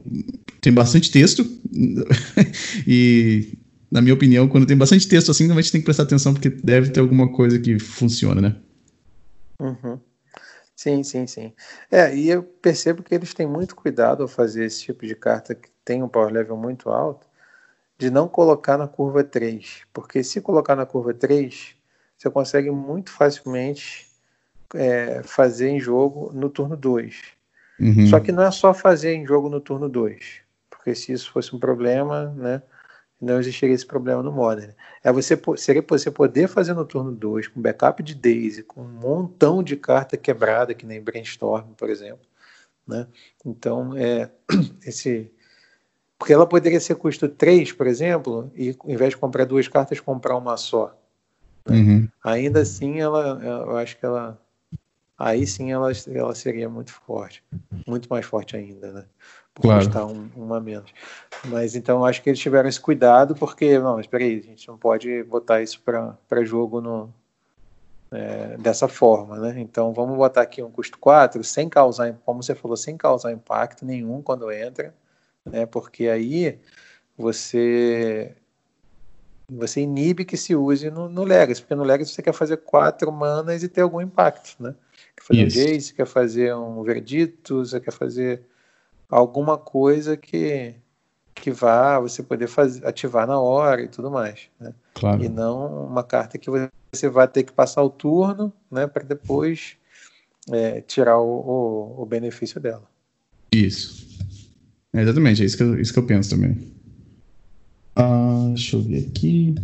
tem 0.60 0.74
bastante 0.74 1.10
texto. 1.10 1.46
e 2.86 3.48
na 3.90 4.02
minha 4.02 4.12
opinião, 4.12 4.46
quando 4.46 4.66
tem 4.66 4.76
bastante 4.76 5.08
texto 5.08 5.30
assim, 5.30 5.50
a 5.50 5.54
gente 5.54 5.72
tem 5.72 5.80
que 5.80 5.86
prestar 5.86 6.02
atenção 6.02 6.34
porque 6.34 6.50
deve 6.50 6.90
ter 6.90 7.00
alguma 7.00 7.28
coisa 7.28 7.58
que 7.58 7.78
funciona, 7.78 8.42
né? 8.42 8.56
Uhum. 9.60 10.00
Sim, 10.74 11.02
sim, 11.02 11.26
sim. 11.26 11.52
É, 11.90 12.14
e 12.14 12.28
eu 12.28 12.42
percebo 12.42 13.02
que 13.02 13.14
eles 13.14 13.32
têm 13.32 13.46
muito 13.46 13.74
cuidado 13.74 14.22
ao 14.22 14.28
fazer 14.28 14.66
esse 14.66 14.82
tipo 14.82 15.06
de 15.06 15.14
carta 15.14 15.54
que 15.54 15.70
tem 15.84 16.02
um 16.02 16.08
power 16.08 16.32
level 16.32 16.56
muito 16.56 16.90
alto, 16.90 17.26
de 17.96 18.10
não 18.10 18.28
colocar 18.28 18.76
na 18.76 18.86
curva 18.86 19.24
3. 19.24 19.82
Porque 19.92 20.22
se 20.22 20.40
colocar 20.40 20.76
na 20.76 20.84
curva 20.84 21.14
3, 21.14 21.74
você 22.16 22.30
consegue 22.30 22.70
muito 22.70 23.10
facilmente 23.10 24.06
é, 24.74 25.22
fazer 25.22 25.68
em 25.68 25.80
jogo 25.80 26.30
no 26.34 26.50
turno 26.50 26.76
2. 26.76 27.22
Uhum. 27.80 28.06
Só 28.06 28.20
que 28.20 28.32
não 28.32 28.42
é 28.42 28.50
só 28.50 28.74
fazer 28.74 29.14
em 29.14 29.26
jogo 29.26 29.48
no 29.48 29.60
turno 29.60 29.88
2. 29.88 30.40
Porque 30.68 30.94
se 30.94 31.12
isso 31.12 31.32
fosse 31.32 31.56
um 31.56 31.58
problema, 31.58 32.34
né? 32.36 32.62
Não 33.20 33.40
existiria 33.40 33.74
esse 33.74 33.86
problema 33.86 34.22
no 34.22 34.30
Modern. 34.30 34.72
É 35.02 35.10
você, 35.10 35.40
seria 35.56 35.84
você 35.86 36.10
poder 36.10 36.48
fazer 36.48 36.74
no 36.74 36.84
turno 36.84 37.12
2 37.12 37.48
com 37.48 37.60
backup 37.60 38.02
de 38.02 38.14
Daisy, 38.14 38.62
com 38.62 38.82
um 38.82 38.88
montão 38.88 39.62
de 39.62 39.76
carta 39.76 40.16
quebrada, 40.16 40.74
que 40.74 40.84
nem 40.84 41.00
Brainstorm, 41.00 41.72
por 41.76 41.88
exemplo. 41.88 42.26
Né? 42.86 43.06
Então, 43.44 43.96
é, 43.96 44.30
esse. 44.86 45.30
Porque 46.18 46.32
ela 46.32 46.46
poderia 46.46 46.80
ser 46.80 46.94
custo 46.94 47.28
3, 47.28 47.72
por 47.72 47.86
exemplo, 47.86 48.50
e 48.54 48.74
ao 48.78 48.90
invés 48.90 49.10
de 49.10 49.18
comprar 49.18 49.44
duas 49.44 49.68
cartas, 49.68 50.00
comprar 50.00 50.36
uma 50.36 50.56
só. 50.56 50.96
Né? 51.66 51.76
Uhum. 51.76 52.08
Ainda 52.24 52.60
assim, 52.60 53.00
ela, 53.00 53.40
eu 53.42 53.76
acho 53.76 53.98
que 53.98 54.06
ela. 54.06 54.40
Aí 55.18 55.46
sim 55.46 55.72
ela, 55.72 55.90
ela 56.08 56.34
seria 56.34 56.68
muito 56.68 56.92
forte. 56.92 57.42
Muito 57.86 58.08
mais 58.08 58.24
forte 58.26 58.56
ainda, 58.56 58.92
né? 58.92 59.04
Claro. 59.62 59.84
custar 59.84 60.06
um, 60.06 60.28
uma 60.36 60.60
menos. 60.60 60.92
Mas 61.44 61.74
então 61.74 62.04
acho 62.04 62.22
que 62.22 62.30
eles 62.30 62.40
tiveram 62.40 62.68
esse 62.68 62.80
cuidado, 62.80 63.34
porque, 63.34 63.78
não, 63.78 64.00
espera 64.00 64.24
aí, 64.24 64.38
a 64.38 64.42
gente 64.42 64.68
não 64.68 64.76
pode 64.76 65.22
botar 65.24 65.62
isso 65.62 65.80
para 65.82 66.44
jogo 66.44 66.80
no, 66.80 67.12
é, 68.10 68.56
dessa 68.58 68.88
forma, 68.88 69.38
né? 69.38 69.60
Então 69.60 69.92
vamos 69.92 70.16
botar 70.16 70.42
aqui 70.42 70.62
um 70.62 70.70
custo 70.70 70.98
4 70.98 71.42
sem 71.44 71.68
causar, 71.68 72.12
como 72.24 72.42
você 72.42 72.54
falou, 72.54 72.76
sem 72.76 72.96
causar 72.96 73.32
impacto 73.32 73.84
nenhum 73.84 74.22
quando 74.22 74.50
entra, 74.50 74.94
né? 75.44 75.66
Porque 75.66 76.08
aí 76.08 76.58
você 77.16 78.34
você 79.48 79.80
inibe 79.80 80.24
que 80.24 80.36
se 80.36 80.56
use 80.56 80.90
no, 80.90 81.08
no 81.08 81.22
Legacy, 81.22 81.60
porque 81.60 81.74
no 81.76 81.84
Legacy 81.84 82.12
você 82.12 82.22
quer 82.22 82.32
fazer 82.32 82.56
quatro 82.58 83.12
manas 83.12 83.62
e 83.62 83.68
ter 83.68 83.82
algum 83.82 84.00
impacto, 84.00 84.60
né? 84.60 84.74
Quer 85.16 85.24
fazer 85.24 85.46
Isso. 85.46 85.58
um 85.58 85.62
Jace, 85.62 85.94
quer 85.94 86.06
fazer 86.06 86.54
um 86.54 86.82
Verdito, 86.82 87.58
você 87.64 87.80
quer 87.80 87.92
fazer 87.92 88.42
alguma 89.08 89.56
coisa 89.56 90.16
que 90.16 90.74
que 91.34 91.50
vá 91.50 92.00
você 92.00 92.22
poder 92.22 92.48
fazer, 92.48 92.84
ativar 92.86 93.26
na 93.26 93.38
hora 93.38 93.82
e 93.82 93.88
tudo 93.88 94.10
mais, 94.10 94.48
né? 94.58 94.72
Claro. 94.94 95.22
E 95.22 95.28
não 95.28 95.86
uma 95.86 96.02
carta 96.02 96.38
que 96.38 96.50
você 96.50 97.08
vai 97.08 97.28
ter 97.28 97.44
que 97.44 97.52
passar 97.52 97.82
o 97.82 97.90
turno, 97.90 98.52
né, 98.70 98.86
para 98.86 99.02
depois 99.02 99.76
é, 100.50 100.80
tirar 100.80 101.18
o, 101.18 101.28
o, 101.28 102.02
o, 102.02 102.06
benefício 102.06 102.58
dela. 102.58 102.84
Isso. 103.52 104.06
É 104.94 105.02
exatamente, 105.02 105.42
é 105.42 105.44
isso 105.44 105.56
que 105.56 105.62
eu, 105.62 105.78
isso 105.78 105.92
que 105.92 105.98
eu 105.98 106.06
penso 106.06 106.30
também. 106.30 106.56
Ah, 107.94 108.46
deixa 108.48 108.76
eu 108.76 108.82
ver 108.82 109.06
aqui. 109.06 109.54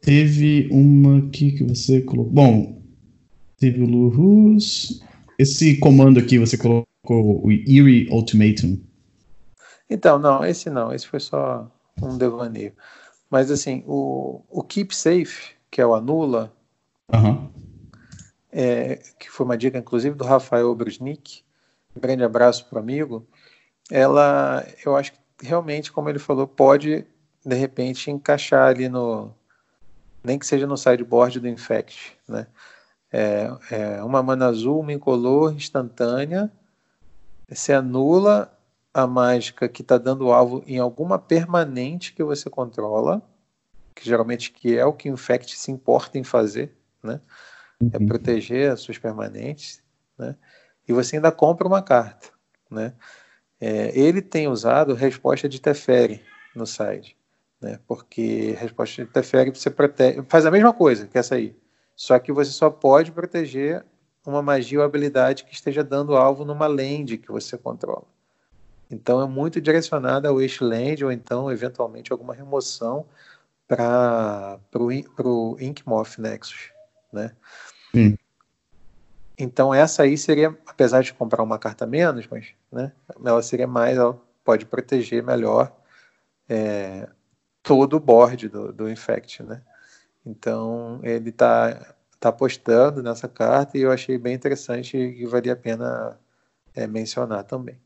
Teve 0.00 0.68
uma 0.70 1.18
aqui 1.18 1.52
que 1.52 1.64
você 1.64 2.00
colocou. 2.02 2.32
Bom, 2.32 2.82
teve 3.56 3.82
o 3.82 3.86
Lurus. 3.86 5.02
Esse 5.38 5.76
comando 5.78 6.18
aqui 6.20 6.38
você 6.38 6.56
colocou 6.56 6.86
o 7.08 7.50
Eerie 7.50 8.08
Ultimatum. 8.10 8.80
Então, 9.90 10.18
não, 10.18 10.44
esse 10.44 10.70
não, 10.70 10.92
esse 10.92 11.06
foi 11.06 11.20
só 11.20 11.70
um 12.00 12.16
devaneio. 12.16 12.72
Mas 13.28 13.50
assim, 13.50 13.82
o, 13.86 14.42
o 14.48 14.62
Keep 14.62 14.94
Safe, 14.94 15.54
que 15.70 15.80
é 15.80 15.86
o 15.86 15.94
Anula, 15.94 16.52
uhum. 17.12 17.50
é, 18.52 19.00
que 19.18 19.30
foi 19.30 19.44
uma 19.44 19.56
dica 19.56 19.78
inclusive 19.78 20.14
do 20.14 20.24
Rafael 20.24 20.74
Brusnik, 20.74 21.42
um 21.96 22.00
grande 22.00 22.22
abraço 22.22 22.66
para 22.66 22.76
o 22.76 22.82
amigo, 22.82 23.26
ela, 23.90 24.64
eu 24.84 24.96
acho 24.96 25.12
que 25.12 25.18
realmente, 25.42 25.90
como 25.90 26.08
ele 26.08 26.18
falou, 26.18 26.46
pode 26.46 27.04
de 27.44 27.56
repente 27.56 28.10
encaixar 28.10 28.68
ali 28.68 28.88
no, 28.88 29.34
nem 30.22 30.38
que 30.38 30.46
seja 30.46 30.66
no 30.66 30.76
sideboard 30.76 31.40
do 31.40 31.48
Infect, 31.48 32.16
né? 32.28 32.46
É, 33.12 33.50
é 33.70 34.02
uma 34.02 34.22
mana 34.22 34.46
azul, 34.46 34.80
uma 34.80 34.92
incolor 34.92 35.52
instantânea, 35.52 36.50
você 37.54 37.72
anula 37.72 38.56
a 38.92 39.06
mágica 39.06 39.68
que 39.68 39.82
está 39.82 39.96
dando 39.98 40.32
alvo 40.32 40.62
em 40.66 40.78
alguma 40.78 41.18
permanente 41.18 42.12
que 42.12 42.22
você 42.22 42.50
controla, 42.50 43.22
que 43.94 44.04
geralmente 44.04 44.50
que 44.50 44.76
é 44.76 44.84
o 44.84 44.92
que 44.92 45.10
o 45.10 45.14
Infect 45.14 45.56
se 45.56 45.70
importa 45.70 46.18
em 46.18 46.24
fazer, 46.24 46.74
né? 47.02 47.20
É 47.92 47.98
uhum. 47.98 48.06
Proteger 48.06 48.70
as 48.70 48.80
suas 48.80 48.98
permanentes, 48.98 49.82
né? 50.18 50.36
E 50.86 50.92
você 50.92 51.16
ainda 51.16 51.32
compra 51.32 51.66
uma 51.66 51.82
carta, 51.82 52.28
né? 52.70 52.92
É, 53.60 53.96
ele 53.98 54.20
tem 54.20 54.48
usado 54.48 54.94
resposta 54.94 55.48
de 55.48 55.60
Teferi 55.60 56.22
no 56.54 56.66
site, 56.66 57.16
né? 57.60 57.78
Porque 57.86 58.56
resposta 58.58 59.04
de 59.04 59.10
Teferi 59.10 59.50
você 59.50 59.70
protege, 59.70 60.22
faz 60.28 60.44
a 60.44 60.50
mesma 60.50 60.72
coisa 60.72 61.06
que 61.06 61.18
essa 61.18 61.36
aí, 61.36 61.56
só 61.96 62.18
que 62.18 62.32
você 62.32 62.50
só 62.50 62.68
pode 62.68 63.12
proteger 63.12 63.84
uma 64.26 64.42
magia 64.42 64.78
ou 64.78 64.84
habilidade 64.84 65.44
que 65.44 65.54
esteja 65.54 65.82
dando 65.82 66.16
alvo 66.16 66.44
numa 66.44 66.66
land 66.66 67.18
que 67.18 67.30
você 67.30 67.58
controla. 67.58 68.04
Então 68.90 69.20
é 69.22 69.26
muito 69.26 69.60
direcionada 69.60 70.28
ao 70.28 70.38
Wasteland 70.38 71.04
ou 71.04 71.10
então, 71.10 71.50
eventualmente, 71.50 72.12
alguma 72.12 72.34
remoção 72.34 73.06
para 73.66 74.58
o 74.78 75.56
Inkmoth 75.58 76.18
Nexus. 76.18 76.70
Né? 77.12 77.32
Sim. 77.92 78.18
Então 79.38 79.72
essa 79.72 80.02
aí 80.02 80.16
seria, 80.16 80.56
apesar 80.66 81.02
de 81.02 81.12
comprar 81.14 81.42
uma 81.42 81.58
carta 81.58 81.86
menos, 81.86 82.26
mas 82.30 82.48
né, 82.70 82.92
ela 83.24 83.42
seria 83.42 83.66
mais, 83.66 83.96
ela 83.96 84.20
pode 84.44 84.66
proteger 84.66 85.22
melhor 85.22 85.74
é, 86.48 87.08
todo 87.62 87.96
o 87.96 88.00
board 88.00 88.48
do, 88.48 88.72
do 88.72 88.90
Infect, 88.90 89.42
né? 89.42 89.62
Então 90.24 91.00
ele 91.02 91.30
está 91.30 91.94
tá 92.22 92.28
apostando 92.28 93.02
nessa 93.02 93.26
carta 93.26 93.76
e 93.76 93.80
eu 93.80 93.90
achei 93.90 94.16
bem 94.16 94.34
interessante 94.34 94.96
e 94.96 95.26
valia 95.26 95.54
a 95.54 95.56
pena 95.56 96.16
é, 96.72 96.86
mencionar 96.86 97.42
também. 97.42 97.76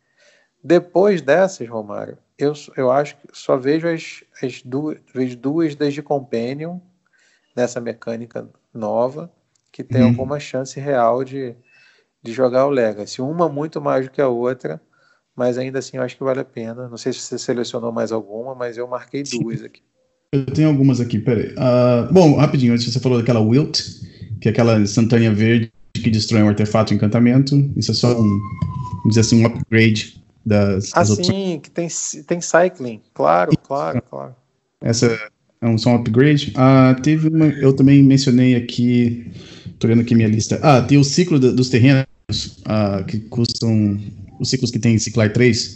Depois 0.63 1.23
dessas, 1.23 1.67
Romário, 1.67 2.19
eu, 2.39 2.53
eu 2.77 2.91
acho 2.91 3.17
que 3.17 3.29
só 3.33 3.57
vejo 3.57 3.89
as, 3.89 4.23
as 4.43 4.61
duas, 4.63 4.99
vejo 5.15 5.39
duas 5.39 5.75
das 5.75 5.95
de 5.95 6.03
Companion 6.03 6.81
nessa 7.57 7.81
mecânica 7.81 8.47
nova, 8.75 9.33
que 9.73 9.83
tem 9.83 10.03
hum. 10.03 10.09
alguma 10.09 10.39
chance 10.39 10.79
real 10.79 11.25
de, 11.25 11.55
de 12.23 12.33
jogar 12.33 12.67
o 12.67 12.71
Legacy. 12.71 13.23
Uma 13.23 13.49
muito 13.49 13.81
mais 13.81 14.05
do 14.05 14.11
que 14.11 14.21
a 14.21 14.29
outra, 14.29 14.79
mas 15.35 15.57
ainda 15.57 15.79
assim 15.79 15.97
eu 15.97 16.03
acho 16.03 16.15
que 16.15 16.25
vale 16.25 16.41
a 16.41 16.45
pena. 16.45 16.91
Não 16.91 16.99
sei 16.99 17.15
se 17.15 17.21
você 17.21 17.39
selecionou 17.39 17.91
mais 17.91 18.13
alguma, 18.13 18.55
mas 18.55 18.77
eu 18.77 18.87
marquei 18.87 19.25
Sim. 19.25 19.41
duas 19.41 19.63
aqui. 19.63 19.83
Eu 20.31 20.45
tenho 20.45 20.69
algumas 20.69 21.01
aqui, 21.01 21.19
peraí. 21.19 21.55
Uh, 21.55 22.13
bom, 22.13 22.37
rapidinho, 22.37 22.75
antes 22.75 22.93
você 22.93 23.01
falou 23.01 23.19
daquela 23.19 23.41
Wilt, 23.41 23.81
que 24.47 24.51
é 24.51 24.53
aquela 24.53 24.79
instantânea 24.79 25.33
verde 25.33 25.73
que 25.93 26.09
destrói 26.09 26.43
um 26.43 26.49
artefato 26.49 26.95
encantamento. 26.95 27.69
Isso 27.77 27.91
é 27.91 27.95
só 27.95 28.13
um, 28.13 28.41
vamos 28.99 29.09
dizer 29.09 29.21
assim, 29.21 29.43
um 29.43 29.47
upgrade 29.47 30.23
das, 30.45 30.93
ah, 30.95 31.05
sim, 31.05 31.59
que 31.61 31.69
tem, 31.69 31.89
tem 32.29 32.41
cycling, 32.41 33.01
claro, 33.13 33.51
claro, 33.59 34.01
claro. 34.09 34.37
Essa 34.81 35.19
é 35.61 35.67
um, 35.67 35.77
só 35.77 35.91
um 35.91 35.97
upgrade. 35.97 36.53
Ah, 36.55 36.95
teve 37.03 37.29
uma, 37.29 37.47
eu 37.47 37.75
também 37.75 38.01
mencionei 38.05 38.55
aqui, 38.55 39.33
tô 39.81 39.89
olhando 39.89 40.03
aqui 40.03 40.15
minha 40.15 40.29
lista. 40.29 40.61
Ah, 40.63 40.81
tem 40.81 40.97
o 40.97 41.03
ciclo 41.03 41.41
dos 41.41 41.69
terrenos, 41.69 42.07
ah, 42.67 43.03
que 43.03 43.19
custam, 43.19 43.99
os 44.39 44.49
ciclos 44.49 44.71
que 44.71 44.79
tem 44.79 44.97
Ciclar 44.97 45.33
3, 45.33 45.75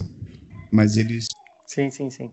mas 0.71 0.97
eles... 0.97 1.27
Sim, 1.67 1.91
sim, 1.91 2.09
sim. 2.09 2.31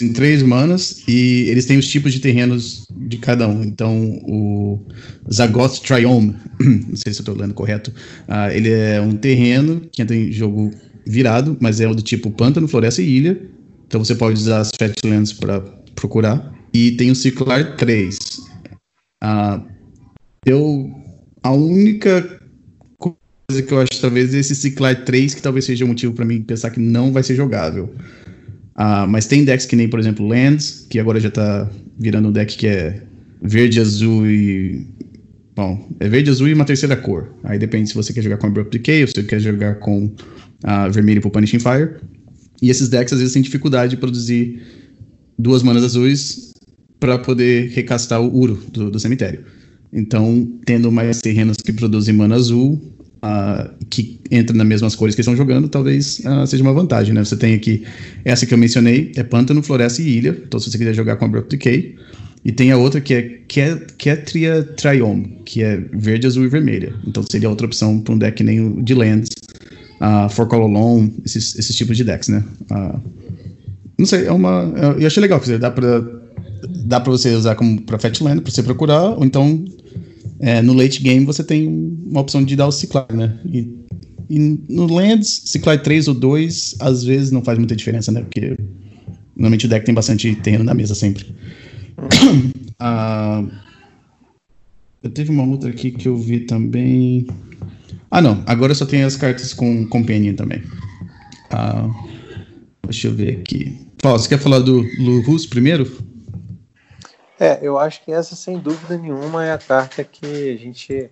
Em 0.00 0.12
três 0.12 0.40
manas 0.40 1.02
e 1.08 1.48
eles 1.48 1.66
têm 1.66 1.76
os 1.76 1.88
tipos 1.88 2.12
de 2.12 2.20
terrenos 2.20 2.86
de 2.92 3.18
cada 3.18 3.48
um. 3.48 3.64
Então, 3.64 4.20
o 4.22 4.86
Zagoth 5.32 5.80
Triome, 5.80 6.36
não 6.60 6.94
sei 6.94 7.12
se 7.12 7.18
eu 7.18 7.22
estou 7.22 7.36
lendo 7.36 7.54
correto, 7.54 7.90
uh, 8.28 8.52
ele 8.52 8.70
é 8.70 9.00
um 9.00 9.16
terreno 9.16 9.80
que 9.90 10.00
entra 10.00 10.14
em 10.14 10.30
jogo 10.30 10.70
virado, 11.04 11.56
mas 11.60 11.80
é 11.80 11.88
o 11.88 11.94
do 11.94 12.02
tipo 12.02 12.30
pântano, 12.30 12.68
floresta 12.68 13.02
e 13.02 13.16
ilha. 13.16 13.50
Então 13.86 14.02
você 14.02 14.14
pode 14.14 14.38
usar 14.38 14.60
as 14.60 14.70
Fatlands 14.78 15.32
para 15.32 15.60
procurar. 15.96 16.54
E 16.72 16.92
tem 16.92 17.10
o 17.10 17.16
Circular 17.16 17.76
3. 17.76 18.16
Ah, 19.22 19.60
eu, 20.46 20.88
a 21.42 21.50
única 21.50 22.40
coisa 22.98 23.62
que 23.66 23.72
eu 23.72 23.80
acho 23.80 24.00
talvez 24.00 24.34
esse 24.34 24.54
Circular 24.54 25.04
3 25.04 25.34
que 25.34 25.42
talvez 25.42 25.64
seja 25.64 25.84
um 25.84 25.88
motivo 25.88 26.12
para 26.12 26.24
mim 26.24 26.42
pensar 26.42 26.70
que 26.70 26.80
não 26.80 27.12
vai 27.12 27.24
ser 27.24 27.34
jogável. 27.34 27.92
Ah, 28.74 29.06
mas 29.06 29.26
tem 29.26 29.44
decks 29.44 29.66
que 29.66 29.76
nem, 29.76 29.88
por 29.88 30.00
exemplo, 30.00 30.26
Lands, 30.26 30.86
que 30.90 30.98
agora 30.98 31.20
já 31.20 31.30
tá 31.30 31.70
virando 31.98 32.28
um 32.28 32.32
deck 32.32 32.56
que 32.56 32.66
é 32.66 33.02
verde, 33.40 33.80
azul 33.80 34.26
e. 34.26 34.86
Bom, 35.54 35.88
é 36.00 36.08
verde, 36.08 36.30
azul 36.30 36.48
e 36.48 36.54
uma 36.54 36.64
terceira 36.64 36.96
cor. 36.96 37.32
Aí 37.44 37.58
depende 37.58 37.88
se 37.88 37.94
você 37.94 38.12
quer 38.12 38.22
jogar 38.22 38.38
com 38.38 38.48
Abrupt 38.48 38.76
Decay 38.76 39.02
ou 39.02 39.08
se 39.08 39.14
você 39.14 39.22
quer 39.22 39.38
jogar 39.38 39.76
com 39.76 40.06
uh, 40.06 40.90
vermelho 40.90 41.20
pro 41.20 41.30
Punishing 41.30 41.60
Fire. 41.60 41.90
E 42.60 42.70
esses 42.70 42.88
decks 42.88 43.12
às 43.12 43.20
vezes 43.20 43.34
têm 43.34 43.42
dificuldade 43.42 43.90
de 43.90 43.96
produzir 43.96 44.60
duas 45.38 45.62
manas 45.62 45.84
azuis 45.84 46.52
para 46.98 47.18
poder 47.18 47.70
recastar 47.70 48.20
o 48.20 48.34
Uro 48.34 48.60
do, 48.72 48.90
do, 48.90 48.98
cemitério. 48.98 49.44
Então, 49.92 50.58
tendo 50.64 50.90
mais 50.90 51.20
terrenos 51.20 51.58
que 51.58 51.72
produzem 51.72 52.14
mana 52.14 52.34
azul, 52.34 52.80
uh, 53.24 53.70
que 53.88 54.20
entram 54.30 54.56
nas 54.56 54.66
mesmas 54.66 54.94
cores 54.94 55.14
que 55.14 55.22
estão 55.22 55.34
jogando, 55.34 55.68
talvez 55.68 56.20
uh, 56.20 56.46
seja 56.46 56.62
uma 56.62 56.72
vantagem, 56.72 57.14
né? 57.14 57.24
Você 57.24 57.36
tem 57.36 57.54
aqui, 57.54 57.82
essa 58.24 58.44
que 58.44 58.52
eu 58.52 58.58
mencionei, 58.58 59.12
é 59.16 59.22
Pântano, 59.22 59.62
Floresta 59.62 60.02
e 60.02 60.18
Ilha. 60.18 60.42
Então, 60.46 60.60
se 60.60 60.70
você 60.70 60.76
quiser 60.76 60.94
jogar 60.94 61.16
com 61.16 61.24
Abrupt 61.24 61.50
Decay. 61.50 61.96
E 62.44 62.52
tem 62.52 62.70
a 62.70 62.76
outra 62.76 63.00
que 63.00 63.14
é 63.14 63.22
Ketria 63.96 64.62
Triome, 64.62 65.38
que 65.46 65.62
é 65.62 65.82
verde, 65.94 66.26
azul 66.26 66.44
e 66.44 66.48
vermelha. 66.48 66.94
Então, 67.06 67.24
seria 67.28 67.48
outra 67.48 67.66
opção 67.66 68.00
para 68.00 68.14
um 68.14 68.18
deck 68.18 68.42
nem 68.44 68.60
o 68.60 68.82
de 68.82 68.92
Lands, 68.92 69.30
uh, 70.02 70.28
For 70.28 70.46
Call 70.46 70.64
Alone, 70.64 71.14
esses, 71.24 71.58
esses 71.58 71.74
tipos 71.74 71.96
de 71.96 72.04
decks, 72.04 72.28
né? 72.28 72.44
Uh, 72.70 73.00
não 73.96 74.04
sei, 74.04 74.26
é 74.26 74.32
uma. 74.32 74.70
Eu 74.98 75.06
achei 75.06 75.22
legal, 75.22 75.40
dá 75.58 75.70
pra, 75.70 76.04
dá 76.84 77.00
pra 77.00 77.10
você 77.10 77.30
usar 77.30 77.54
como 77.54 77.80
pra 77.80 77.98
Fatland, 77.98 78.42
pra 78.42 78.50
você 78.50 78.62
procurar, 78.62 79.12
ou 79.16 79.24
então 79.24 79.64
é, 80.40 80.60
no 80.60 80.72
late 80.72 81.02
game 81.02 81.24
você 81.24 81.44
tem 81.44 81.68
uma 81.68 82.20
opção 82.20 82.44
de 82.44 82.56
dar 82.56 82.66
o 82.66 82.72
ciclar, 82.72 83.06
né? 83.12 83.38
E, 83.46 83.68
e 84.28 84.38
no 84.68 84.86
Lands, 84.86 85.42
ciclar 85.46 85.82
3 85.82 86.08
ou 86.08 86.14
2, 86.14 86.76
às 86.80 87.04
vezes 87.04 87.30
não 87.30 87.42
faz 87.42 87.58
muita 87.58 87.76
diferença, 87.76 88.10
né? 88.10 88.22
Porque 88.22 88.56
normalmente 89.36 89.66
o 89.66 89.68
deck 89.68 89.84
tem 89.84 89.94
bastante 89.94 90.34
terreno 90.36 90.64
na 90.64 90.74
mesa 90.74 90.94
sempre. 90.94 91.24
uh, 92.80 93.48
eu 95.02 95.10
teve 95.10 95.30
uma 95.30 95.44
outra 95.44 95.70
aqui 95.70 95.90
que 95.90 96.08
eu 96.08 96.16
vi 96.16 96.40
também. 96.40 97.26
Ah, 98.10 98.20
não. 98.20 98.42
Agora 98.46 98.74
só 98.74 98.86
tem 98.86 99.02
as 99.02 99.16
cartas 99.16 99.52
com 99.52 99.86
Companion 99.86 100.34
também. 100.34 100.62
Ah, 101.50 101.88
deixa 102.84 103.08
eu 103.08 103.14
ver 103.14 103.38
aqui. 103.40 103.78
Paulo, 104.02 104.18
você 104.18 104.28
quer 104.28 104.38
falar 104.38 104.58
do 104.58 104.84
Lurus 104.98 105.46
primeiro? 105.46 105.90
É, 107.38 107.58
eu 107.60 107.78
acho 107.78 108.02
que 108.04 108.12
essa, 108.12 108.36
sem 108.36 108.58
dúvida 108.58 108.96
nenhuma, 108.96 109.44
é 109.44 109.52
a 109.52 109.58
carta 109.58 110.04
que 110.04 110.52
a 110.52 110.56
gente 110.56 111.10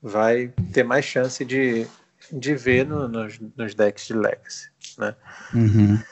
vai 0.00 0.52
ter 0.72 0.84
mais 0.84 1.04
chance 1.04 1.44
de, 1.44 1.86
de 2.32 2.54
ver 2.54 2.86
no, 2.86 3.08
nos, 3.08 3.38
nos 3.56 3.74
decks 3.74 4.06
de 4.06 4.14
Legacy, 4.14 4.70
né? 4.98 5.14
Uhum. 5.52 6.02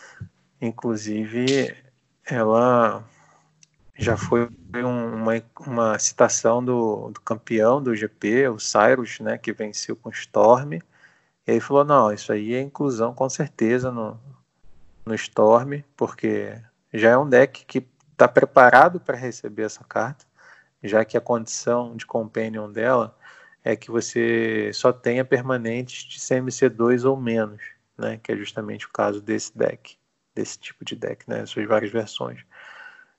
Inclusive, 0.61 1.74
ela 2.26 3.05
já 3.97 4.16
foi 4.16 4.49
uma, 4.74 5.43
uma 5.66 5.99
citação 5.99 6.64
do, 6.64 7.11
do 7.11 7.20
campeão 7.20 7.83
do 7.83 7.95
GP, 7.95 8.49
o 8.49 8.59
Cyrus, 8.59 9.20
né, 9.20 9.39
que 9.39 9.53
venceu 9.53 9.95
com 9.97 10.11
Storm. 10.11 10.74
E 10.74 10.83
ele 11.47 11.61
falou: 11.61 11.85
não, 11.85 12.12
isso 12.12 12.33
aí 12.33 12.55
é 12.55 12.61
inclusão 12.61 13.14
com 13.14 13.28
certeza 13.28 13.91
no, 13.91 14.18
no 15.05 15.14
Storm, 15.14 15.83
porque 15.97 16.57
já 16.93 17.11
é 17.11 17.18
um 17.18 17.28
deck 17.28 17.64
que 17.64 17.80
está 18.23 18.29
preparado 18.29 19.01
para 19.01 19.16
receber 19.16 19.64
essa 19.64 19.83
carta, 19.83 20.25
já 20.81 21.05
que 21.05 21.16
a 21.16 21.20
condição 21.20 21.97
de 21.97 22.07
Companion 22.07 22.70
dela 22.70 23.16
é 23.64 23.75
que 23.75 23.91
você 23.91 24.70
só 24.73 24.93
tenha 24.93 25.25
permanentes 25.25 26.05
de 26.05 26.20
CMC2 26.20 27.05
ou 27.05 27.16
menos, 27.16 27.61
né, 27.99 28.20
que 28.23 28.31
é 28.31 28.37
justamente 28.37 28.87
o 28.87 28.91
caso 28.91 29.20
desse 29.20 29.57
deck, 29.57 29.97
desse 30.35 30.59
tipo 30.59 30.85
de 30.85 30.95
deck, 30.95 31.29
né, 31.29 31.45
suas 31.47 31.66
várias 31.66 31.91
versões. 31.91 32.45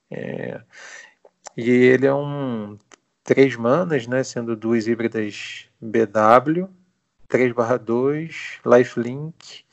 É, 0.10 0.62
e 1.58 1.70
ele 1.70 2.06
é 2.06 2.14
um 2.14 2.78
3 3.26 3.58
manas, 3.58 4.08
né, 4.08 4.24
sendo 4.24 4.56
duas 4.56 4.88
híbridas 4.88 5.68
BW, 5.82 6.70
3/2, 7.28 8.60
lifelink, 8.66 9.66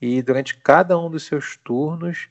e 0.00 0.22
durante 0.22 0.56
cada 0.56 0.96
um 0.96 1.10
dos 1.10 1.24
seus 1.24 1.56
turnos 1.56 2.28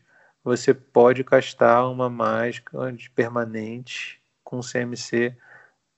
você 0.47 0.73
pode 0.73 1.25
castar 1.25 1.91
uma 1.91 2.09
mágica 2.09 2.89
de 2.93 3.09
permanente 3.09 4.21
com 4.45 4.61
CMC 4.61 5.35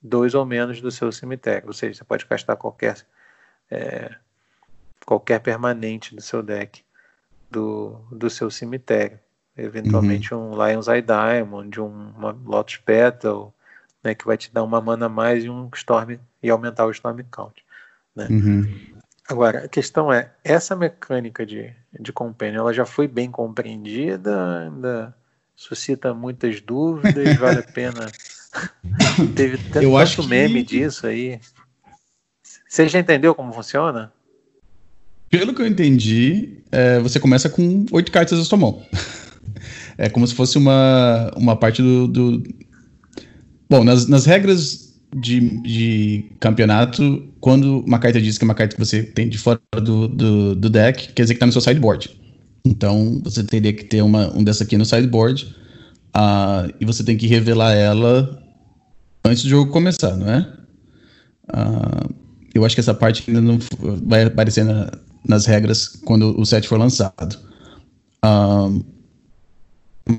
2 0.02 0.34
ou 0.34 0.44
menos 0.44 0.80
do 0.80 0.90
seu 0.90 1.12
cemitério. 1.12 1.68
Ou 1.68 1.72
seja, 1.72 1.94
você 1.94 2.04
pode 2.04 2.26
castar 2.26 2.56
qualquer, 2.56 2.96
é, 3.70 4.12
qualquer 5.06 5.38
permanente 5.38 6.16
do 6.16 6.20
seu 6.20 6.42
deck 6.42 6.82
do, 7.48 8.04
do 8.10 8.28
seu 8.28 8.50
cemitério. 8.50 9.20
Eventualmente 9.56 10.34
uhum. 10.34 10.50
um 10.50 10.54
Lion's 10.54 10.88
Eye 10.88 11.00
Diamond, 11.00 11.80
um, 11.80 12.10
uma 12.16 12.32
Lotus 12.44 12.78
Petal, 12.78 13.54
né, 14.02 14.16
que 14.16 14.26
vai 14.26 14.36
te 14.36 14.52
dar 14.52 14.64
uma 14.64 14.80
mana 14.80 15.06
a 15.06 15.08
mais 15.08 15.44
e 15.44 15.48
um 15.48 15.70
Storm 15.74 16.18
e 16.42 16.50
aumentar 16.50 16.86
o 16.86 16.90
Storm 16.90 17.20
Count. 17.30 17.64
Né? 18.16 18.26
Uhum. 18.28 18.99
Agora, 19.30 19.66
a 19.66 19.68
questão 19.68 20.12
é, 20.12 20.28
essa 20.42 20.74
mecânica 20.74 21.46
de, 21.46 21.72
de 22.00 22.12
Companion, 22.12 22.62
ela 22.62 22.74
já 22.74 22.84
foi 22.84 23.06
bem 23.06 23.30
compreendida, 23.30 24.64
ainda 24.64 25.14
suscita 25.54 26.12
muitas 26.12 26.60
dúvidas, 26.60 27.36
vale 27.38 27.60
a 27.60 27.62
pena... 27.62 28.10
Teve 29.36 29.56
tanto, 29.58 29.84
Eu 29.84 29.96
acho 29.96 30.16
tanto 30.16 30.28
meme 30.28 30.64
que... 30.64 30.80
disso 30.80 31.06
aí. 31.06 31.38
Você 32.68 32.88
já 32.88 32.98
entendeu 32.98 33.32
como 33.32 33.52
funciona? 33.52 34.12
Pelo 35.28 35.54
que 35.54 35.62
eu 35.62 35.66
entendi, 35.68 36.58
é, 36.72 36.98
você 36.98 37.20
começa 37.20 37.48
com 37.48 37.86
oito 37.92 38.10
cartas 38.10 38.36
na 38.36 38.44
sua 38.44 38.58
mão. 38.58 38.84
é 39.96 40.08
como 40.08 40.26
se 40.26 40.34
fosse 40.34 40.58
uma, 40.58 41.30
uma 41.36 41.54
parte 41.54 41.80
do. 41.80 42.08
do... 42.08 42.42
Bom, 43.68 43.84
nas, 43.84 44.08
nas 44.08 44.26
regras 44.26 44.89
de, 45.14 45.60
de 45.62 46.24
campeonato, 46.38 47.24
quando 47.40 47.80
uma 47.80 47.98
carta 47.98 48.20
diz 48.20 48.38
que 48.38 48.44
é 48.44 48.46
uma 48.46 48.54
carta 48.54 48.76
que 48.76 48.84
você 48.84 49.02
tem 49.02 49.28
de 49.28 49.38
fora 49.38 49.60
do, 49.74 50.08
do, 50.08 50.54
do 50.54 50.70
deck, 50.70 51.12
quer 51.12 51.22
dizer 51.22 51.34
que 51.34 51.40
tá 51.40 51.46
no 51.46 51.52
seu 51.52 51.60
sideboard. 51.60 52.10
Então, 52.64 53.20
você 53.24 53.42
teria 53.42 53.72
que 53.72 53.84
ter 53.84 54.02
uma, 54.02 54.34
um 54.36 54.44
dessa 54.44 54.64
aqui 54.64 54.76
no 54.76 54.84
sideboard. 54.84 55.54
Uh, 56.16 56.72
e 56.80 56.84
você 56.84 57.04
tem 57.04 57.16
que 57.16 57.26
revelar 57.26 57.72
ela 57.72 58.42
antes 59.24 59.42
do 59.44 59.48
jogo 59.48 59.70
começar, 59.70 60.16
não 60.16 60.30
é? 60.30 60.40
Uh, 61.48 62.14
eu 62.54 62.64
acho 62.64 62.74
que 62.74 62.80
essa 62.80 62.94
parte 62.94 63.24
ainda 63.28 63.40
não 63.40 63.58
vai 64.04 64.24
aparecer 64.24 64.64
na, 64.64 64.90
nas 65.26 65.46
regras 65.46 65.88
quando 66.04 66.38
o 66.38 66.44
set 66.44 66.66
for 66.66 66.78
lançado. 66.78 67.38
Uh, 68.24 68.84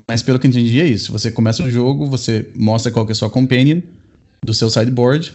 mas 0.08 0.24
pelo 0.24 0.40
que 0.40 0.48
eu 0.48 0.50
entendi 0.50 0.80
é 0.80 0.88
isso. 0.88 1.12
Você 1.12 1.32
começa 1.32 1.64
o 1.64 1.70
jogo, 1.70 2.06
você 2.06 2.52
mostra 2.56 2.92
qual 2.92 3.06
que 3.06 3.12
é 3.12 3.14
a 3.14 3.16
sua 3.16 3.30
companion, 3.30 3.82
do 4.44 4.54
seu 4.54 4.70
sideboard 4.70 5.34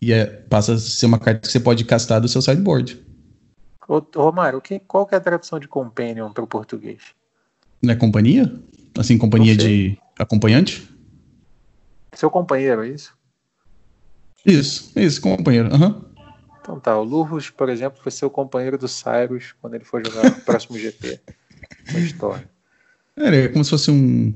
e 0.00 0.12
é, 0.12 0.24
passa 0.26 0.74
a 0.74 0.78
ser 0.78 1.06
uma 1.06 1.18
carta 1.18 1.40
que 1.40 1.48
você 1.48 1.60
pode 1.60 1.84
castar 1.84 2.20
do 2.20 2.28
seu 2.28 2.40
sideboard. 2.40 3.04
Ô, 3.86 4.02
Romário, 4.16 4.60
que, 4.60 4.78
qual 4.80 5.06
que 5.06 5.14
é 5.14 5.18
a 5.18 5.20
tradução 5.20 5.58
de 5.58 5.68
companion 5.68 6.30
para 6.30 6.44
o 6.44 6.46
português? 6.46 7.02
Não 7.82 7.92
é 7.92 7.96
companhia? 7.96 8.52
Assim, 8.96 9.18
companhia 9.18 9.56
de 9.56 9.98
acompanhante? 10.18 10.88
Seu 12.14 12.30
companheiro, 12.30 12.84
é 12.84 12.88
isso? 12.88 13.16
Isso, 14.44 14.92
isso, 14.96 15.20
companheiro. 15.20 15.68
Uhum. 15.74 16.04
Então 16.60 16.80
tá, 16.80 16.98
o 16.98 17.02
Lurrus, 17.02 17.50
por 17.50 17.68
exemplo, 17.68 18.00
vai 18.02 18.10
ser 18.10 18.24
o 18.26 18.30
companheiro 18.30 18.76
do 18.76 18.88
Cyrus 18.88 19.54
quando 19.60 19.74
ele 19.74 19.84
for 19.84 20.04
jogar 20.04 20.26
o 20.26 20.40
próximo 20.42 20.76
GP. 20.78 21.20
Uma 21.90 22.00
história. 22.00 22.50
É, 23.16 23.44
é 23.44 23.48
como 23.48 23.64
se 23.64 23.70
fosse 23.70 23.90
um, 23.90 24.34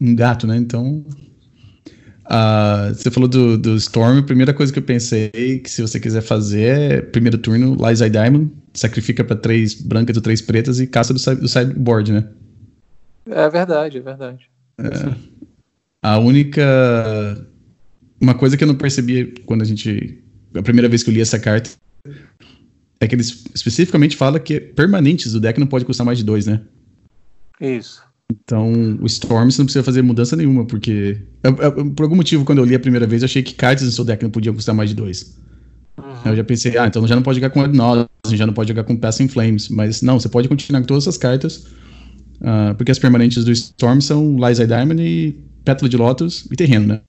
um 0.00 0.14
gato, 0.14 0.46
né? 0.46 0.56
Então 0.56 1.04
Uh, 2.28 2.92
você 2.92 3.10
falou 3.10 3.26
do, 3.26 3.56
do 3.56 3.76
Storm, 3.76 4.18
a 4.18 4.22
primeira 4.22 4.52
coisa 4.52 4.70
que 4.70 4.78
eu 4.78 4.82
pensei 4.82 5.30
que 5.30 5.70
se 5.70 5.80
você 5.80 5.98
quiser 5.98 6.20
fazer 6.20 6.60
é 6.60 7.00
primeiro 7.00 7.38
turno, 7.38 7.74
Liza 7.74 8.10
Diamond, 8.10 8.52
sacrifica 8.74 9.24
para 9.24 9.34
três 9.34 9.72
brancas 9.72 10.14
ou 10.14 10.22
três 10.22 10.42
pretas 10.42 10.78
e 10.78 10.86
caça 10.86 11.14
do, 11.14 11.36
do 11.36 11.48
sideboard, 11.48 12.12
né? 12.12 12.28
É 13.30 13.48
verdade, 13.48 13.96
é 13.96 14.00
verdade. 14.00 14.50
É, 14.78 15.14
a 16.02 16.18
única. 16.18 17.46
Uma 18.20 18.34
coisa 18.34 18.56
que 18.56 18.64
eu 18.64 18.68
não 18.68 18.74
percebi 18.74 19.34
quando 19.46 19.62
a 19.62 19.64
gente. 19.64 20.22
A 20.54 20.62
primeira 20.62 20.88
vez 20.88 21.02
que 21.02 21.08
eu 21.08 21.14
li 21.14 21.20
essa 21.20 21.38
carta 21.38 21.70
é 23.00 23.06
que 23.06 23.14
ele 23.14 23.22
especificamente 23.54 24.16
fala 24.16 24.40
que 24.40 24.60
permanentes 24.60 25.32
do 25.32 25.40
deck 25.40 25.58
não 25.58 25.66
pode 25.66 25.84
custar 25.84 26.04
mais 26.04 26.18
de 26.18 26.24
dois, 26.24 26.46
né? 26.46 26.60
Isso. 27.60 28.02
Então, 28.30 28.98
o 29.00 29.06
Storm 29.06 29.50
você 29.50 29.62
não 29.62 29.66
precisa 29.66 29.82
fazer 29.82 30.02
mudança 30.02 30.36
nenhuma, 30.36 30.66
porque. 30.66 31.20
Eu, 31.42 31.56
eu, 31.56 31.90
por 31.92 32.02
algum 32.02 32.16
motivo, 32.16 32.44
quando 32.44 32.58
eu 32.58 32.64
li 32.64 32.74
a 32.74 32.80
primeira 32.80 33.06
vez, 33.06 33.22
eu 33.22 33.26
achei 33.26 33.42
que 33.42 33.54
cartas 33.54 33.84
no 33.84 33.92
seu 33.92 34.04
deck 34.04 34.22
não 34.22 34.30
podiam 34.30 34.54
custar 34.54 34.74
mais 34.74 34.90
de 34.90 34.96
dois. 34.96 35.38
Uhum. 35.98 36.30
Eu 36.30 36.36
já 36.36 36.44
pensei, 36.44 36.76
ah, 36.76 36.86
então 36.86 37.06
já 37.06 37.16
não 37.16 37.22
pode 37.22 37.38
jogar 37.38 37.50
com 37.50 37.62
Adnose, 37.62 38.06
já 38.32 38.46
não 38.46 38.52
pode 38.52 38.68
jogar 38.68 38.84
com 38.84 38.96
Passing 38.96 39.28
Flames. 39.28 39.68
Mas 39.68 40.02
não, 40.02 40.20
você 40.20 40.28
pode 40.28 40.48
continuar 40.48 40.80
com 40.80 40.86
todas 40.86 41.04
essas 41.04 41.16
cartas, 41.16 41.66
uh, 42.40 42.74
porque 42.76 42.92
as 42.92 42.98
permanentes 42.98 43.44
do 43.44 43.50
Storm 43.50 44.00
são 44.00 44.36
Liza 44.36 44.66
Diamond 44.66 45.02
e 45.02 45.32
Pétala 45.64 45.88
de 45.88 45.96
Lotus 45.96 46.46
e 46.50 46.56
Terreno, 46.56 46.86
né? 46.86 47.00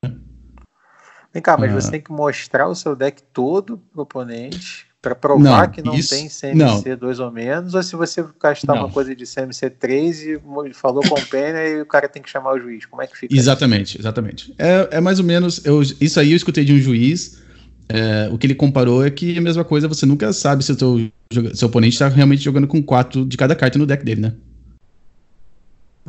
Vem 1.34 1.43
cá, 1.43 1.57
mas 1.57 1.72
uh, 1.72 1.76
você 1.76 1.91
tem 1.91 2.01
que 2.01 2.11
mostrar 2.11 2.67
o 2.67 2.76
seu 2.76 2.95
deck 2.95 3.22
todo 3.34 3.78
pro 3.91 4.03
oponente 4.03 4.88
para 5.02 5.16
provar 5.16 5.68
não, 5.68 5.72
que 5.72 5.82
não 5.82 5.95
isso, 5.95 6.10
tem 6.10 6.28
CMC 6.28 6.95
2 6.95 7.20
ou 7.20 7.32
menos, 7.32 7.74
ou 7.74 7.82
se 7.82 7.95
você 7.95 8.24
gastar 8.41 8.76
não. 8.76 8.84
uma 8.84 8.89
coisa 8.89 9.16
de 9.16 9.26
CMC 9.26 9.70
3 9.70 10.22
e 10.24 10.39
falou 10.74 11.02
com 11.08 11.16
pena 11.30 11.64
e 11.64 11.82
o 11.82 11.86
cara 11.86 12.10
tem 12.10 12.22
que 12.22 12.30
chamar 12.30 12.54
o 12.54 12.60
juiz. 12.60 12.86
Como 12.86 13.02
é 13.02 13.08
que 13.08 13.18
fica? 13.18 13.34
Exatamente, 13.36 13.91
isso? 13.91 14.02
exatamente. 14.02 14.54
É, 14.58 14.89
é, 14.91 15.02
mais 15.02 15.20
ou 15.20 15.26
menos. 15.26 15.66
Eu, 15.66 15.82
isso 15.82 16.20
aí 16.20 16.32
eu 16.32 16.38
escutei 16.38 16.66
de 16.66 16.74
um 16.74 16.80
juiz. 16.80 17.41
É, 17.88 18.30
o 18.32 18.38
que 18.38 18.45
ele 18.45 18.56
comparou 18.56 19.04
é 19.04 19.10
que 19.10 19.38
a 19.38 19.41
mesma 19.41 19.64
coisa, 19.64 19.88
você 19.88 20.06
nunca 20.06 20.32
sabe 20.32 20.64
se 20.64 20.72
o 20.72 20.76
teu, 20.76 21.10
seu 21.56 21.68
oponente 21.68 21.93
está 21.93 22.08
realmente 22.08 22.43
jogando 22.43 22.68
com 22.68 22.84
4 22.84 23.26
de 23.26 23.38
cada 23.38 23.56
carta 23.56 23.80
no 23.80 23.86
deck 23.86 24.04
dele, 24.04 24.22
né? 24.22 24.34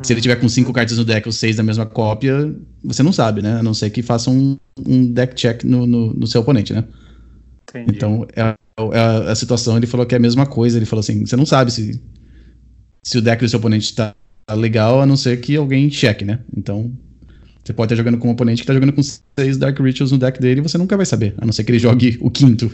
Se 0.03 0.13
ele 0.13 0.21
tiver 0.21 0.35
com 0.35 0.49
cinco 0.49 0.73
cartas 0.73 0.97
no 0.97 1.05
deck 1.05 1.27
ou 1.27 1.31
seis 1.31 1.55
da 1.55 1.63
mesma 1.63 1.85
cópia, 1.85 2.53
você 2.83 3.03
não 3.03 3.13
sabe, 3.13 3.41
né? 3.41 3.59
A 3.59 3.63
não 3.63 3.73
ser 3.73 3.89
que 3.91 4.01
faça 4.01 4.29
um, 4.29 4.57
um 4.85 5.05
deck 5.05 5.35
check 5.35 5.63
no, 5.63 5.85
no, 5.85 6.13
no 6.13 6.27
seu 6.27 6.41
oponente, 6.41 6.73
né? 6.73 6.83
Entendi. 7.71 7.95
Então, 7.95 8.27
é 8.35 8.55
é 8.93 9.31
a, 9.31 9.35
situação, 9.35 9.77
ele 9.77 9.85
falou 9.85 10.05
que 10.05 10.15
é 10.15 10.17
a 10.17 10.21
mesma 10.21 10.45
coisa. 10.45 10.77
Ele 10.77 10.85
falou 10.85 11.01
assim: 11.01 11.25
você 11.25 11.35
não 11.35 11.45
sabe 11.45 11.71
se, 11.71 12.01
se 13.03 13.17
o 13.17 13.21
deck 13.21 13.43
do 13.43 13.49
seu 13.49 13.59
oponente 13.59 13.93
tá 13.93 14.15
legal, 14.55 15.01
a 15.01 15.05
não 15.05 15.17
ser 15.17 15.39
que 15.39 15.55
alguém 15.55 15.89
cheque, 15.89 16.25
né? 16.25 16.39
Então, 16.55 16.91
você 17.63 17.73
pode 17.73 17.93
estar 17.93 18.01
jogando 18.01 18.17
com 18.17 18.29
um 18.29 18.31
oponente 18.31 18.61
que 18.61 18.67
tá 18.67 18.73
jogando 18.73 18.93
com 18.93 19.01
seis 19.03 19.57
Dark 19.57 19.77
Rituals 19.79 20.11
no 20.11 20.17
deck 20.17 20.39
dele 20.41 20.61
e 20.61 20.63
você 20.63 20.77
nunca 20.77 20.97
vai 20.97 21.05
saber, 21.05 21.35
a 21.37 21.45
não 21.45 21.53
ser 21.53 21.63
que 21.63 21.71
ele 21.71 21.79
jogue 21.79 22.17
o 22.21 22.31
quinto. 22.31 22.71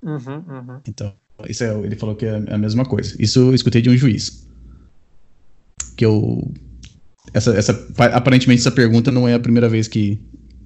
Uhum, 0.00 0.44
uhum. 0.48 0.80
Então, 0.86 1.12
isso 1.48 1.64
é, 1.64 1.76
ele 1.80 1.96
falou 1.96 2.14
que 2.14 2.24
é 2.24 2.36
a 2.48 2.58
mesma 2.58 2.84
coisa. 2.84 3.16
Isso 3.18 3.40
eu 3.40 3.54
escutei 3.54 3.82
de 3.82 3.90
um 3.90 3.96
juiz. 3.96 4.46
Que 5.96 6.04
eu. 6.04 6.52
Essa, 7.34 7.52
essa, 7.54 7.86
aparentemente, 8.12 8.60
essa 8.60 8.70
pergunta 8.70 9.10
não 9.10 9.28
é 9.28 9.34
a 9.34 9.40
primeira 9.40 9.68
vez 9.68 9.88
que, 9.88 10.20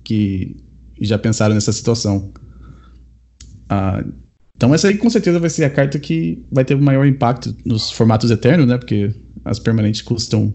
que 0.05 0.57
já 1.01 1.18
pensaram 1.18 1.55
nessa 1.55 1.72
situação. 1.72 2.30
Ah, 3.73 4.05
então 4.55 4.75
essa 4.75 4.89
aí 4.89 4.99
com 4.99 5.09
certeza 5.09 5.41
vai 5.41 5.49
ser 5.49 5.64
a 5.64 5.70
carta 5.70 5.99
que 5.99 6.45
vai 6.53 6.62
ter 6.62 6.75
o 6.75 6.83
maior 6.83 7.07
impacto 7.07 7.57
nos 7.64 7.91
formatos 7.91 8.31
eternos, 8.31 8.66
né? 8.66 8.77
Porque 8.77 9.14
as 9.47 9.59
permanentes 9.59 10.03
custam. 10.03 10.53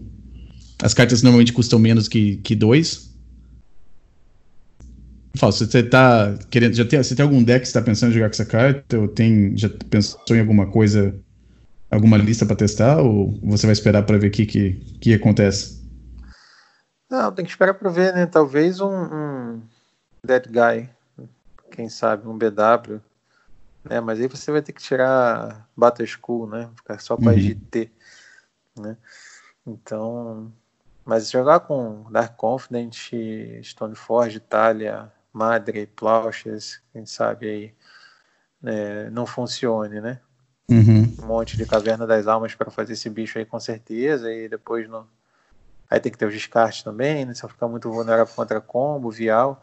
As 0.80 0.94
cartas 0.94 1.20
normalmente 1.22 1.52
custam 1.52 1.80
menos 1.80 2.06
que, 2.06 2.36
que 2.36 2.54
dois. 2.54 3.12
Fala, 5.36 5.50
você 5.50 5.82
tá 5.82 6.38
querendo. 6.48 6.74
Já 6.74 6.84
tem, 6.84 7.02
você 7.02 7.16
tem 7.16 7.24
algum 7.24 7.42
deck 7.42 7.62
que 7.62 7.66
está 7.66 7.82
pensando 7.82 8.10
em 8.10 8.14
jogar 8.14 8.28
com 8.28 8.34
essa 8.34 8.44
carta? 8.44 8.98
Ou 8.98 9.08
tem. 9.08 9.56
Já 9.56 9.68
pensou 9.90 10.20
em 10.30 10.40
alguma 10.40 10.66
coisa. 10.66 11.14
Alguma 11.90 12.18
lista 12.18 12.46
para 12.46 12.54
testar? 12.54 12.98
Ou 12.98 13.36
você 13.42 13.66
vai 13.66 13.72
esperar 13.72 14.04
para 14.04 14.18
ver 14.18 14.28
o 14.28 14.30
que, 14.30 14.46
que, 14.46 14.72
que 15.00 15.14
acontece? 15.14 15.82
Não, 17.10 17.32
tem 17.32 17.44
que 17.44 17.50
esperar 17.50 17.74
para 17.74 17.90
ver, 17.90 18.14
né? 18.14 18.26
Talvez 18.26 18.80
um, 18.80 18.92
um 18.92 19.62
Dead 20.24 20.44
Guy, 20.46 20.88
quem 21.72 21.88
sabe, 21.88 22.28
um 22.28 22.38
BW. 22.38 23.00
Né? 23.88 24.00
Mas 24.00 24.20
aí 24.20 24.28
você 24.28 24.52
vai 24.52 24.62
ter 24.62 24.72
que 24.72 24.82
tirar 24.82 25.68
Battle 25.76 26.06
School, 26.06 26.46
né? 26.46 26.70
Ficar 26.76 27.00
só 27.00 27.16
para 27.16 27.32
uhum. 27.32 27.38
GT. 27.38 27.90
Né? 28.78 28.96
Então, 29.66 30.52
mas 31.04 31.30
jogar 31.30 31.60
com 31.60 32.04
Dark 32.10 32.36
Confident, 32.36 32.94
Stoneforge, 33.62 34.36
Itália, 34.36 35.10
Madre, 35.32 35.86
Plauches, 35.86 36.82
quem 36.92 37.06
sabe 37.06 37.48
aí 37.48 37.74
né, 38.60 39.10
não 39.10 39.26
funcione, 39.26 40.00
né? 40.00 40.20
Uhum. 40.70 41.16
Um 41.22 41.26
monte 41.26 41.56
de 41.56 41.64
Caverna 41.64 42.06
das 42.06 42.26
Almas 42.26 42.54
para 42.54 42.70
fazer 42.70 42.92
esse 42.92 43.08
bicho 43.08 43.38
aí 43.38 43.44
com 43.44 43.58
certeza, 43.58 44.30
e 44.32 44.48
depois 44.48 44.88
não. 44.88 45.06
Aí 45.88 45.98
tem 45.98 46.12
que 46.12 46.18
ter 46.18 46.26
os 46.26 46.34
descartes 46.34 46.82
também, 46.82 47.24
né? 47.24 47.34
Se 47.34 47.42
eu 47.42 47.48
ficar 47.48 47.68
muito 47.68 47.90
vulnerável 47.90 48.34
contra 48.34 48.60
combo, 48.60 49.10
vial. 49.10 49.62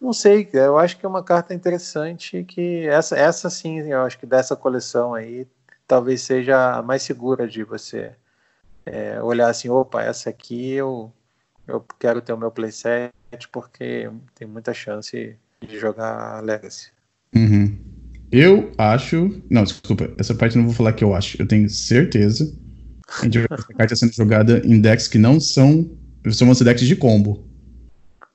Não 0.00 0.12
sei, 0.12 0.48
eu 0.52 0.78
acho 0.78 0.98
que 0.98 1.06
é 1.06 1.08
uma 1.08 1.22
carta 1.22 1.54
interessante 1.54 2.44
que 2.44 2.86
essa, 2.86 3.16
essa 3.16 3.48
sim, 3.48 3.78
eu 3.78 4.02
acho 4.02 4.18
que 4.18 4.26
dessa 4.26 4.54
coleção 4.54 5.14
aí 5.14 5.46
talvez 5.86 6.22
seja 6.22 6.76
a 6.76 6.82
mais 6.82 7.02
segura 7.02 7.48
de 7.48 7.64
você 7.64 8.12
é, 8.84 9.20
olhar 9.22 9.48
assim, 9.48 9.68
opa, 9.68 10.02
essa 10.02 10.28
aqui 10.28 10.72
eu, 10.72 11.10
eu 11.66 11.84
quero 11.98 12.20
ter 12.20 12.32
o 12.32 12.38
meu 12.38 12.50
playset 12.50 13.12
porque 13.50 14.10
tem 14.34 14.46
muita 14.46 14.74
chance 14.74 15.36
de 15.66 15.78
jogar 15.78 16.42
Legacy. 16.42 16.90
Uhum. 17.34 17.76
Eu 18.30 18.72
acho. 18.76 19.42
Não, 19.48 19.64
desculpa, 19.64 20.10
essa 20.18 20.34
parte 20.34 20.56
não 20.56 20.64
vou 20.64 20.74
falar 20.74 20.92
que 20.92 21.04
eu 21.04 21.14
acho. 21.14 21.40
Eu 21.40 21.46
tenho 21.46 21.68
certeza. 21.68 22.52
A 23.20 23.24
gente 23.24 23.38
vai 23.38 23.58
essa 23.58 23.74
carta 23.74 23.96
sendo 23.96 24.12
jogada 24.12 24.60
em 24.64 24.80
decks 24.80 25.08
que 25.08 25.18
não 25.18 25.40
são. 25.40 25.90
São 26.32 26.52
decks 26.52 26.86
de 26.86 26.96
combo. 26.96 27.45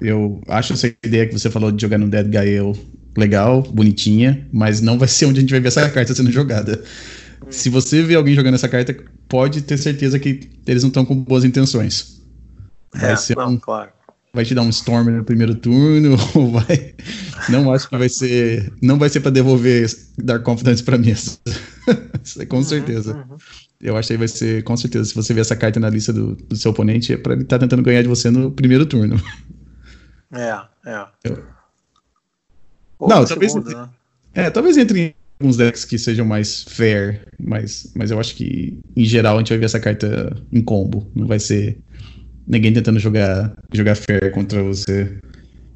Eu 0.01 0.41
acho 0.47 0.73
essa 0.73 0.87
ideia 1.03 1.27
que 1.27 1.33
você 1.33 1.49
falou 1.49 1.71
de 1.71 1.81
jogar 1.81 1.97
no 1.97 2.09
Dead 2.09 2.27
Gael 2.27 2.75
legal, 3.17 3.61
bonitinha, 3.61 4.47
mas 4.51 4.81
não 4.81 4.97
vai 4.97 5.07
ser 5.07 5.25
onde 5.25 5.39
a 5.39 5.41
gente 5.41 5.51
vai 5.51 5.59
ver 5.59 5.67
essa 5.67 5.89
carta 5.89 6.13
sendo 6.13 6.31
jogada. 6.31 6.81
Se 7.49 7.69
você 7.69 8.01
vê 8.01 8.15
alguém 8.15 8.33
jogando 8.33 8.55
essa 8.55 8.69
carta, 8.69 8.95
pode 9.27 9.61
ter 9.61 9.77
certeza 9.77 10.17
que 10.17 10.49
eles 10.65 10.83
não 10.83 10.87
estão 10.87 11.05
com 11.05 11.15
boas 11.15 11.43
intenções. 11.43 12.21
Vai 12.93 13.11
é, 13.11 13.15
ser 13.15 13.35
não, 13.37 13.51
um, 13.51 13.57
claro. 13.57 13.91
Vai 14.33 14.45
te 14.45 14.55
dar 14.55 14.61
um 14.61 14.69
Storm 14.69 15.09
no 15.09 15.23
primeiro 15.23 15.55
turno, 15.55 16.17
ou 16.33 16.51
vai. 16.51 16.93
Não 17.49 17.71
acho 17.73 17.89
que 17.89 17.97
vai 17.97 18.09
ser. 18.09 18.71
Não 18.81 18.97
vai 18.97 19.09
ser 19.09 19.19
para 19.19 19.31
devolver 19.31 19.89
Dark 20.17 20.43
Confidence 20.43 20.81
pra 20.83 20.97
mesa. 20.97 21.37
com 22.47 22.57
uhum, 22.57 22.63
certeza. 22.63 23.13
Uhum. 23.15 23.37
Eu 23.81 23.97
acho 23.97 24.09
que 24.09 24.17
vai 24.17 24.27
ser, 24.27 24.63
com 24.63 24.77
certeza, 24.77 25.05
se 25.05 25.15
você 25.15 25.33
ver 25.33 25.41
essa 25.41 25.55
carta 25.55 25.79
na 25.79 25.89
lista 25.89 26.13
do, 26.13 26.35
do 26.35 26.55
seu 26.55 26.71
oponente, 26.71 27.13
é 27.13 27.17
pra 27.17 27.33
ele 27.33 27.41
estar 27.41 27.57
tá 27.57 27.65
tentando 27.65 27.81
ganhar 27.81 28.03
de 28.03 28.07
você 28.07 28.29
no 28.29 28.51
primeiro 28.51 28.85
turno. 28.85 29.21
É, 30.31 30.89
é. 30.89 31.07
Eu... 31.23 31.45
Não, 32.99 33.25
talvez. 33.25 33.51
Segundo, 33.51 33.75
né? 33.75 33.89
É, 34.33 34.49
talvez 34.49 34.77
entre 34.77 35.15
alguns 35.39 35.57
decks 35.57 35.83
que 35.83 35.97
sejam 35.97 36.25
mais 36.25 36.63
fair, 36.63 37.27
mas, 37.39 37.91
mas 37.95 38.11
eu 38.11 38.19
acho 38.19 38.35
que 38.35 38.79
em 38.95 39.03
geral 39.03 39.35
a 39.35 39.39
gente 39.39 39.49
vai 39.49 39.57
ver 39.57 39.65
essa 39.65 39.79
carta 39.79 40.35
em 40.51 40.61
combo. 40.63 41.11
Não 41.15 41.27
vai 41.27 41.39
ser 41.39 41.79
ninguém 42.47 42.73
tentando 42.73 42.99
jogar, 42.99 43.53
jogar 43.73 43.95
fair 43.95 44.31
contra 44.31 44.63
você. 44.63 45.19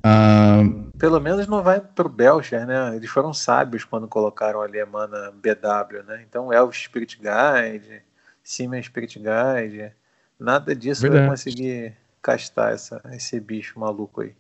Uh, 0.05 0.91
Pelo 0.99 1.19
menos 1.19 1.47
não 1.47 1.63
vai 1.63 1.81
pro 1.81 2.07
Belcher, 2.07 2.65
né? 2.65 2.95
Eles 2.95 3.09
foram 3.09 3.33
sábios 3.33 3.83
quando 3.83 4.07
colocaram 4.07 4.61
ali 4.61 4.79
a 4.79 4.85
mana 4.85 5.31
BW, 5.31 6.03
né? 6.07 6.23
Então 6.29 6.53
Elf 6.53 6.75
Spirit 6.77 7.17
Guide, 7.17 8.03
Siemens 8.43 8.85
Spirit 8.85 9.19
Guide, 9.19 9.91
nada 10.39 10.75
disso 10.75 11.01
Verdade. 11.01 11.23
vai 11.23 11.31
conseguir 11.31 11.93
castar 12.21 12.73
essa, 12.73 13.01
esse 13.13 13.39
bicho 13.39 13.79
maluco 13.79 14.21
aí. 14.21 14.33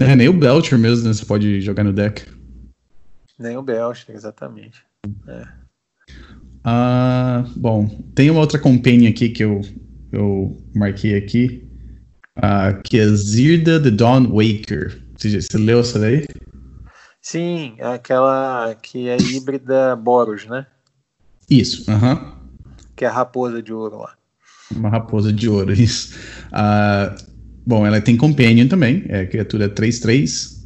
É, 0.00 0.16
nem 0.16 0.30
o 0.30 0.32
Belcher 0.32 0.78
mesmo, 0.78 1.06
né? 1.06 1.12
Você 1.12 1.26
pode 1.26 1.60
jogar 1.60 1.84
no 1.84 1.92
deck. 1.92 2.24
Nem 3.38 3.58
o 3.58 3.62
Belcher, 3.62 4.14
exatamente. 4.14 4.82
É. 5.28 5.46
Ah, 6.64 7.44
bom, 7.54 7.86
tem 8.14 8.30
uma 8.30 8.40
outra 8.40 8.58
companion 8.58 9.10
aqui 9.10 9.28
que 9.28 9.44
eu, 9.44 9.60
eu 10.10 10.56
marquei 10.74 11.16
aqui, 11.16 11.68
uh, 12.38 12.80
que 12.82 12.98
é 12.98 13.06
Zirda 13.08 13.82
the 13.82 13.90
Dawn 13.90 14.26
Waker. 14.28 15.02
Você, 15.16 15.40
você 15.40 15.58
leu 15.58 15.80
essa 15.80 15.98
daí? 15.98 16.26
Sim, 17.20 17.76
aquela 17.80 18.74
que 18.74 19.06
é 19.08 19.18
híbrida 19.18 19.94
Boros, 19.96 20.46
né? 20.46 20.66
Isso, 21.48 21.90
aham. 21.90 22.14
Uh 22.14 22.16
-huh. 22.16 22.32
Que 22.96 23.04
é 23.04 23.08
a 23.08 23.12
raposa 23.12 23.62
de 23.62 23.72
ouro 23.72 23.98
lá. 23.98 24.14
Uma 24.74 24.88
raposa 24.88 25.32
de 25.32 25.48
ouro, 25.48 25.72
isso. 25.72 26.14
Uh, 26.48 27.29
bom, 27.70 27.86
ela 27.86 28.00
tem 28.00 28.16
Companion 28.16 28.66
também, 28.66 29.04
é 29.08 29.24
criatura 29.24 29.68
3-3, 29.68 30.58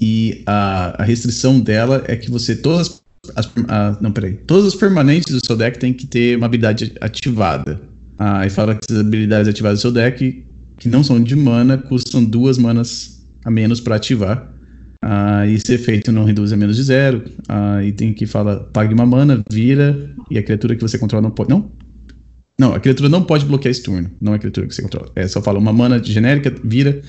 e 0.00 0.42
a, 0.46 1.02
a 1.02 1.04
restrição 1.04 1.60
dela 1.60 2.02
é 2.08 2.16
que 2.16 2.30
você 2.30 2.56
todas 2.56 3.00
as, 3.36 3.50
a, 3.68 3.96
não, 4.00 4.10
peraí. 4.10 4.34
Todas 4.46 4.66
as 4.66 4.74
permanentes 4.74 5.32
do 5.32 5.44
seu 5.44 5.56
deck 5.56 5.78
tem 5.78 5.92
que 5.92 6.06
ter 6.06 6.36
uma 6.36 6.46
habilidade 6.46 6.92
ativada. 7.00 7.80
Ah, 8.18 8.46
e 8.46 8.50
fala 8.50 8.74
que 8.74 8.90
as 8.90 8.98
habilidades 8.98 9.48
ativadas 9.48 9.80
do 9.80 9.82
seu 9.82 9.92
deck, 9.92 10.44
que 10.78 10.88
não 10.88 11.04
são 11.04 11.22
de 11.22 11.36
mana, 11.36 11.76
custam 11.78 12.24
duas 12.24 12.58
manas 12.58 13.22
a 13.44 13.50
menos 13.50 13.80
para 13.80 13.96
ativar. 13.96 14.50
Ah, 15.02 15.46
e 15.46 15.54
esse 15.54 15.74
efeito 15.74 16.10
não 16.10 16.24
reduz 16.24 16.52
a 16.52 16.56
menos 16.56 16.76
de 16.76 16.82
zero. 16.82 17.22
Ah, 17.48 17.82
e 17.84 17.92
tem 17.92 18.14
que 18.14 18.26
falar, 18.26 18.56
pague 18.72 18.94
uma 18.94 19.06
mana, 19.06 19.42
vira, 19.50 20.10
e 20.30 20.38
a 20.38 20.42
criatura 20.42 20.74
que 20.74 20.82
você 20.82 20.98
controla 20.98 21.22
não 21.22 21.30
pode. 21.30 21.50
Não? 21.50 21.70
Não, 22.58 22.72
a 22.72 22.80
criatura 22.80 23.08
não 23.08 23.22
pode 23.22 23.44
bloquear 23.44 23.70
esse 23.70 23.82
turno. 23.82 24.10
Não 24.20 24.32
é 24.32 24.36
a 24.36 24.38
criatura 24.38 24.66
que 24.66 24.74
você 24.74 24.82
controla. 24.82 25.10
É 25.16 25.26
só 25.26 25.42
fala 25.42 25.58
uma 25.58 25.72
mana 25.72 26.02
genérica, 26.02 26.54
vira, 26.62 27.02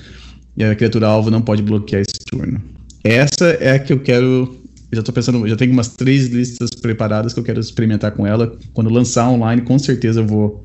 e 0.56 0.64
a 0.64 0.74
criatura 0.74 1.06
alvo 1.06 1.30
não 1.30 1.40
pode 1.40 1.62
bloquear 1.62 2.02
esse 2.02 2.18
turno. 2.30 2.60
Essa 3.04 3.46
é 3.60 3.72
a 3.72 3.78
que 3.78 3.92
eu 3.92 4.00
quero. 4.00 4.60
Já 4.92 5.02
tô 5.02 5.12
pensando, 5.12 5.46
já 5.46 5.56
tenho 5.56 5.72
umas 5.72 5.88
três 5.88 6.26
listas 6.28 6.70
preparadas 6.70 7.32
que 7.32 7.40
eu 7.40 7.44
quero 7.44 7.60
experimentar 7.60 8.12
com 8.12 8.26
ela. 8.26 8.58
Quando 8.72 8.90
lançar 8.90 9.28
online, 9.28 9.62
com 9.62 9.78
certeza 9.78 10.20
eu 10.20 10.26
vou, 10.26 10.62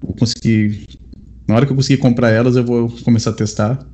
vou 0.00 0.14
conseguir. 0.14 0.86
Na 1.46 1.56
hora 1.56 1.66
que 1.66 1.72
eu 1.72 1.76
conseguir 1.76 1.98
comprar 1.98 2.30
elas, 2.30 2.56
eu 2.56 2.64
vou 2.64 2.88
começar 3.02 3.30
a 3.30 3.34
testar. 3.34 3.86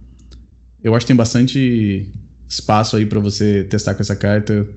Eu 0.83 0.95
acho 0.95 1.05
que 1.05 1.09
tem 1.09 1.17
bastante 1.17 2.13
espaço 2.49 2.97
aí 2.97 3.05
para 3.07 3.19
você 3.19 3.65
testar 3.65 3.95
com 3.95 4.03
essa 4.03 4.15
carta. 4.15 4.69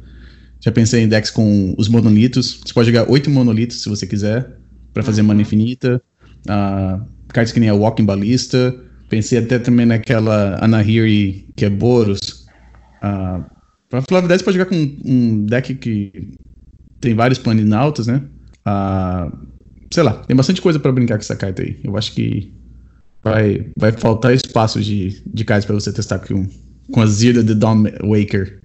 Já 0.60 0.72
pensei 0.72 1.04
em 1.04 1.08
decks 1.08 1.30
com 1.30 1.76
os 1.78 1.88
monolitos. 1.88 2.60
Você 2.66 2.74
pode 2.74 2.88
jogar 2.88 3.10
oito 3.12 3.30
monolitos 3.30 3.82
se 3.82 3.90
você 3.90 4.08
quiser, 4.08 4.58
para 4.94 5.04
fazer 5.04 5.22
uhum. 5.22 5.28
mana 5.28 5.42
infinita. 5.42 6.02
Uh, 6.48 7.04
cartas 7.30 7.52
que 7.52 7.60
nem 7.60 7.70
a 7.70 7.74
Walking 7.74 8.06
Ballista. 8.06 8.76
Pensei 9.10 9.40
até 9.40 9.60
também 9.60 9.86
naquela 9.86 10.58
Anahiri, 10.64 11.48
que 11.56 11.66
é 11.66 11.70
Boros 11.70 12.44
Uh, 13.04 13.44
pra 13.90 14.02
falar 14.02 14.20
a 14.20 14.22
verdade, 14.22 14.40
você 14.40 14.46
pode 14.46 14.58
jogar 14.58 14.70
com 14.70 14.98
um 15.04 15.46
deck 15.46 15.76
que 15.76 16.32
tem 17.02 17.14
vários 17.14 17.38
planinautas, 17.38 18.08
né? 18.08 18.24
Uh, 18.66 19.48
sei 19.94 20.04
lá, 20.04 20.14
tem 20.24 20.36
bastante 20.36 20.62
coisa 20.62 20.80
para 20.80 20.94
brincar 20.94 21.16
com 21.16 21.22
essa 21.22 21.36
carta 21.36 21.62
aí. 21.62 21.82
Eu 21.84 21.98
acho 21.98 22.14
que 22.14 22.54
vai, 23.22 23.70
vai 23.78 23.92
faltar 23.92 24.34
espaço 24.34 24.82
de, 24.82 25.22
de 25.28 25.44
cartas 25.44 25.66
para 25.66 25.76
você 25.76 25.92
testar 25.92 26.20
com, 26.20 26.48
com 26.92 27.02
a 27.02 27.06
Zirda 27.06 27.44
de 27.44 27.54
Dawn 27.54 27.84
Waker. 28.02 28.62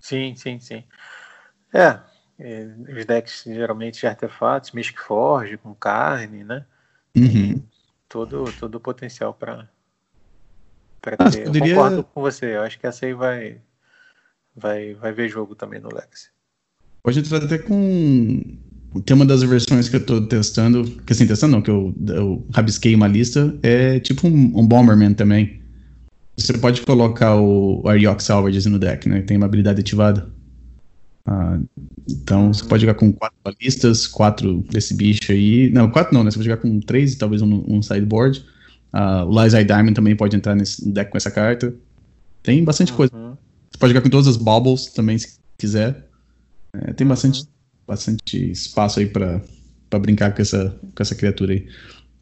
Sim, 0.00 0.34
sim, 0.36 0.58
sim. 0.58 0.82
É, 1.72 1.98
os 2.38 3.04
decks 3.04 3.44
geralmente 3.46 4.00
de 4.00 4.06
artefatos, 4.06 4.72
Mystic 4.72 5.00
Forge, 5.00 5.56
com 5.56 5.74
carne, 5.74 6.44
né? 6.44 6.64
Uhum. 7.16 7.62
Todo, 8.08 8.44
todo 8.58 8.74
o 8.76 8.80
potencial 8.80 9.32
para 9.32 9.68
para 11.04 11.16
ah, 11.18 11.30
ter. 11.30 11.44
Poderia... 11.44 11.72
Eu 11.72 11.76
concordo 11.76 12.04
com 12.04 12.20
você. 12.22 12.56
Eu 12.56 12.62
acho 12.62 12.78
que 12.78 12.86
essa 12.86 13.04
aí 13.04 13.12
vai, 13.12 13.58
vai, 14.56 14.94
vai 14.94 15.12
ver 15.12 15.28
jogo 15.28 15.54
também 15.54 15.78
no 15.78 15.88
Legacy. 15.88 16.30
Pode 17.02 17.18
entrar 17.18 17.44
até 17.44 17.58
com. 17.58 18.42
Tem 19.04 19.14
uma 19.14 19.26
das 19.26 19.42
versões 19.42 19.88
que 19.88 19.96
eu 19.96 20.06
tô 20.06 20.26
testando, 20.26 20.84
que 21.02 21.12
assim, 21.12 21.26
testando 21.26 21.56
não, 21.56 21.62
que 21.62 21.70
eu, 21.70 21.92
eu 22.08 22.46
rabisquei 22.54 22.94
uma 22.94 23.08
lista, 23.08 23.54
é 23.62 23.98
tipo 23.98 24.26
um, 24.26 24.58
um 24.58 24.66
Bomberman 24.66 25.12
também. 25.12 25.60
Você 26.36 26.56
pode 26.56 26.80
colocar 26.82 27.36
o 27.36 27.82
Ariok 27.86 28.22
Salvages 28.22 28.66
no 28.66 28.78
deck, 28.78 29.08
né? 29.08 29.22
Tem 29.22 29.36
uma 29.36 29.46
habilidade 29.46 29.80
ativada. 29.80 30.30
Ah, 31.26 31.58
então 32.08 32.52
você 32.52 32.64
pode 32.64 32.82
jogar 32.82 32.94
com 32.94 33.12
quatro 33.12 33.36
balistas, 33.42 34.06
quatro 34.06 34.62
desse 34.70 34.94
bicho 34.94 35.32
aí. 35.32 35.70
Não, 35.70 35.90
quatro 35.90 36.14
não, 36.14 36.22
né? 36.22 36.30
Você 36.30 36.36
pode 36.36 36.48
jogar 36.48 36.60
com 36.60 36.80
três, 36.80 37.14
talvez 37.16 37.40
um, 37.42 37.64
um 37.66 37.82
sideboard. 37.82 38.44
Uh, 38.92 39.42
Liza 39.42 39.64
Diamond 39.64 39.94
também 39.94 40.14
pode 40.14 40.36
entrar 40.36 40.54
nesse 40.54 40.88
deck 40.88 41.10
com 41.10 41.16
essa 41.16 41.30
carta. 41.30 41.74
Tem 42.42 42.62
bastante 42.62 42.92
uhum. 42.92 42.96
coisa. 42.96 43.12
Você 43.70 43.78
pode 43.78 43.92
jogar 43.92 44.02
com 44.02 44.10
todas 44.10 44.28
as 44.28 44.36
Baubles 44.36 44.86
também, 44.86 45.18
se 45.18 45.38
quiser. 45.58 46.08
É, 46.74 46.92
tem 46.92 47.06
bastante, 47.06 47.40
uhum. 47.40 47.46
bastante 47.86 48.50
espaço 48.50 49.00
aí 49.00 49.06
pra, 49.06 49.40
pra 49.88 49.98
brincar 49.98 50.34
com 50.34 50.42
essa, 50.42 50.78
com 50.80 51.02
essa 51.02 51.14
criatura 51.14 51.54
aí. 51.54 51.68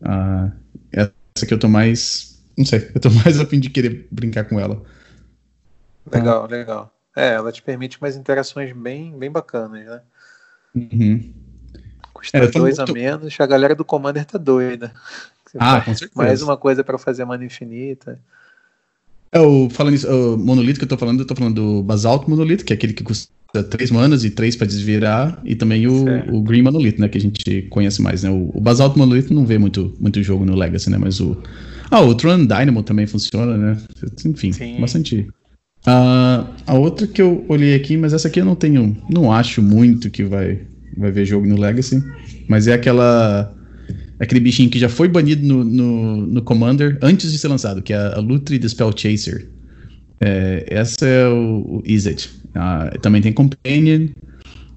Uh, 0.00 0.53
essa 0.92 1.46
que 1.46 1.53
eu 1.53 1.59
tô 1.59 1.68
mais. 1.68 2.40
Não 2.57 2.64
sei, 2.64 2.90
eu 2.94 3.00
tô 3.00 3.11
mais 3.11 3.40
a 3.40 3.46
fim 3.46 3.59
de 3.59 3.68
querer 3.68 4.07
brincar 4.11 4.44
com 4.44 4.61
ela. 4.61 4.82
Legal, 6.11 6.46
legal. 6.48 7.01
É, 7.15 7.35
ela 7.35 7.53
te 7.53 7.63
permite 7.63 7.99
umas 8.01 8.17
interações 8.17 8.73
bem, 8.75 9.17
bem 9.19 9.31
bacanas, 9.31 9.85
né? 9.85 10.01
Uhum. 10.75 11.33
Custa 12.13 12.39
é, 12.39 12.47
dois 12.47 12.79
muito... 12.79 12.91
a 12.91 12.95
menos, 12.95 13.37
a 13.39 13.47
galera 13.47 13.75
do 13.75 13.85
Commander 13.85 14.25
tá 14.25 14.39
doida. 14.39 14.93
Ah, 15.59 15.83
com 15.83 15.93
certeza. 15.95 16.13
Mais 16.15 16.41
uma 16.41 16.57
coisa 16.57 16.83
para 16.83 16.97
fazer 16.97 17.27
mana 17.27 17.45
infinita. 17.45 18.19
É, 19.31 19.39
o, 19.41 19.69
falando 19.69 19.95
isso, 19.95 20.09
o 20.09 20.39
monolito 20.39 20.79
que 20.79 20.85
eu 20.85 20.89
tô 20.89 20.97
falando, 20.97 21.21
eu 21.21 21.27
tô 21.27 21.35
falando 21.35 21.55
do 21.55 21.83
basalto 21.83 22.31
monolito, 22.31 22.65
que 22.65 22.73
é 22.73 22.77
aquele 22.77 22.95
que 22.95 23.03
custa 23.03 23.31
3 23.63 23.91
manas 23.91 24.25
e 24.25 24.31
3 24.31 24.57
para 24.57 24.67
desvirar, 24.67 25.41
e 25.45 25.55
também 25.55 25.87
o, 25.87 26.05
o 26.35 26.43
Green 26.43 26.63
Monolith, 26.63 26.99
né, 26.99 27.09
que 27.09 27.19
a 27.19 27.21
gente 27.21 27.63
conhece 27.71 28.01
mais, 28.01 28.23
né? 28.23 28.31
O, 28.31 28.51
o 28.55 28.61
basalto 28.61 28.99
monolito 28.99 29.35
não 29.35 29.45
vê 29.45 29.59
muito, 29.59 29.95
muito 30.01 30.23
jogo 30.23 30.45
no 30.45 30.55
Legacy, 30.55 30.91
né, 30.91 30.99
mas 30.99 31.21
o... 31.21 31.37
Ah, 31.91 32.01
o 32.01 32.15
Tron 32.15 32.47
Dynamo 32.47 32.83
também 32.83 33.07
funciona, 33.07 33.57
né? 33.57 33.79
Enfim, 34.25 34.53
Sim. 34.53 34.81
bastante... 34.81 35.29
Uh, 35.87 36.49
a 36.67 36.75
outra 36.75 37.07
que 37.07 37.21
eu 37.21 37.45
olhei 37.49 37.75
aqui, 37.75 37.97
mas 37.97 38.13
essa 38.13 38.29
aqui 38.29 38.41
eu 38.41 38.45
não 38.45 38.55
tenho, 38.55 38.97
não 39.09 39.33
acho 39.33 39.63
muito 39.63 40.11
que 40.11 40.25
vai, 40.25 40.61
vai 40.97 41.11
ver 41.11 41.25
jogo 41.25 41.47
no 41.47 41.59
Legacy, 41.59 42.03
mas 42.49 42.67
é 42.67 42.75
aquela 42.75 43.55
aquele 44.19 44.41
bichinho 44.41 44.71
que 44.71 44.79
já 44.79 44.89
foi 44.89 45.09
banido 45.09 45.45
no, 45.45 45.65
no, 45.65 46.17
no 46.27 46.43
Commander 46.43 46.97
antes 47.03 47.33
de 47.33 47.39
ser 47.39 47.49
lançado, 47.49 47.83
que 47.83 47.93
é 47.93 47.97
a 47.97 48.19
Lutri 48.19 48.59
the 48.59 48.69
Spell 48.69 48.93
Chaser. 48.97 49.49
É, 50.21 50.65
essa 50.69 51.05
é 51.05 51.27
o, 51.27 51.81
o 51.81 51.83
Izzet. 51.85 52.31
Ah, 52.55 52.93
também 53.03 53.21
tem 53.21 53.33
Companion 53.33 54.09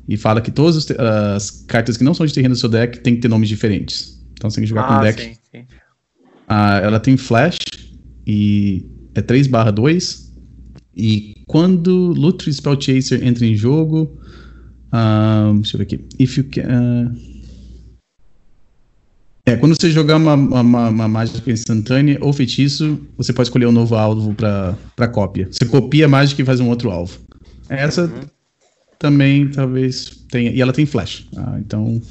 e 0.09 0.17
fala 0.17 0.41
que 0.41 0.49
todas 0.49 0.89
as 0.99 1.63
cartas 1.67 1.97
que 1.97 2.03
não 2.03 2.15
são 2.15 2.25
de 2.25 2.33
terreno 2.33 2.55
do 2.55 2.59
seu 2.59 2.69
deck 2.69 2.99
tem 3.01 3.15
que 3.15 3.21
ter 3.21 3.27
nomes 3.27 3.47
diferentes. 3.47 4.19
Então 4.33 4.49
você 4.49 4.55
tem 4.55 4.63
que 4.63 4.69
jogar 4.69 4.85
ah, 4.85 4.87
com 4.87 4.93
um 4.95 5.01
deck. 5.01 5.21
Sim, 5.21 5.35
sim. 5.51 5.65
Ah, 6.47 6.79
ela 6.83 6.99
tem 6.99 7.15
Flash 7.15 7.57
e 8.25 8.83
é 9.13 9.21
3 9.21 9.47
2 9.47 10.24
e 10.95 11.35
quando 11.45 12.13
Lutri 12.13 12.53
Spell 12.53 12.79
Chaser 12.79 13.25
entra 13.25 13.45
em 13.45 13.55
jogo, 13.55 14.17
um, 14.93 15.59
deixa 15.59 15.75
eu 15.75 15.79
ver 15.79 15.83
aqui. 15.83 16.05
If 16.19 16.37
you 16.37 16.45
can, 16.45 16.61
uh, 16.63 17.35
é, 19.47 19.55
quando 19.55 19.79
você 19.79 19.91
jogar 19.91 20.17
uma, 20.17 20.33
uma, 20.33 20.89
uma, 20.89 21.07
mágica 21.07 21.51
instantânea 21.51 22.17
ou 22.19 22.33
feitiço, 22.33 22.99
você 23.15 23.31
pode 23.31 23.49
escolher 23.49 23.67
um 23.67 23.71
novo 23.71 23.93
alvo 23.93 24.33
para 24.33 25.07
cópia. 25.07 25.47
Você 25.51 25.65
copia 25.65 26.05
a 26.05 26.09
mágica 26.09 26.41
e 26.41 26.45
faz 26.45 26.59
um 26.59 26.67
outro 26.67 26.89
alvo. 26.89 27.19
Essa 27.69 28.05
uhum. 28.05 28.21
também 28.97 29.47
talvez 29.49 30.25
tenha. 30.31 30.51
E 30.51 30.61
ela 30.61 30.73
tem 30.73 30.87
flash. 30.87 31.27
Ah, 31.37 31.57
então, 31.59 32.01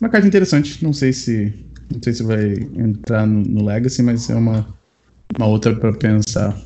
uma 0.00 0.08
carta 0.08 0.28
interessante. 0.28 0.82
Não 0.84 0.92
sei 0.92 1.12
se 1.12 1.52
não 1.92 2.00
sei 2.00 2.12
se 2.12 2.22
vai 2.22 2.52
entrar 2.76 3.26
no, 3.26 3.42
no 3.42 3.64
Legacy, 3.64 4.02
mas 4.02 4.30
é 4.30 4.36
uma, 4.36 4.64
uma 5.36 5.46
outra 5.46 5.74
para 5.74 5.92
pensar. 5.92 6.56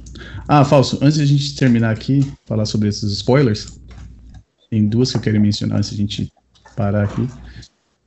Ah, 0.54 0.66
Falso, 0.66 0.98
antes 1.00 1.16
de 1.16 1.22
a 1.22 1.26
gente 1.26 1.56
terminar 1.56 1.90
aqui, 1.90 2.30
falar 2.44 2.66
sobre 2.66 2.86
esses 2.86 3.10
spoilers, 3.10 3.80
tem 4.68 4.86
duas 4.86 5.10
que 5.10 5.16
eu 5.16 5.22
quero 5.22 5.40
mencionar 5.40 5.82
se 5.82 5.94
a 5.94 5.96
gente 5.96 6.30
parar 6.76 7.04
aqui. 7.04 7.26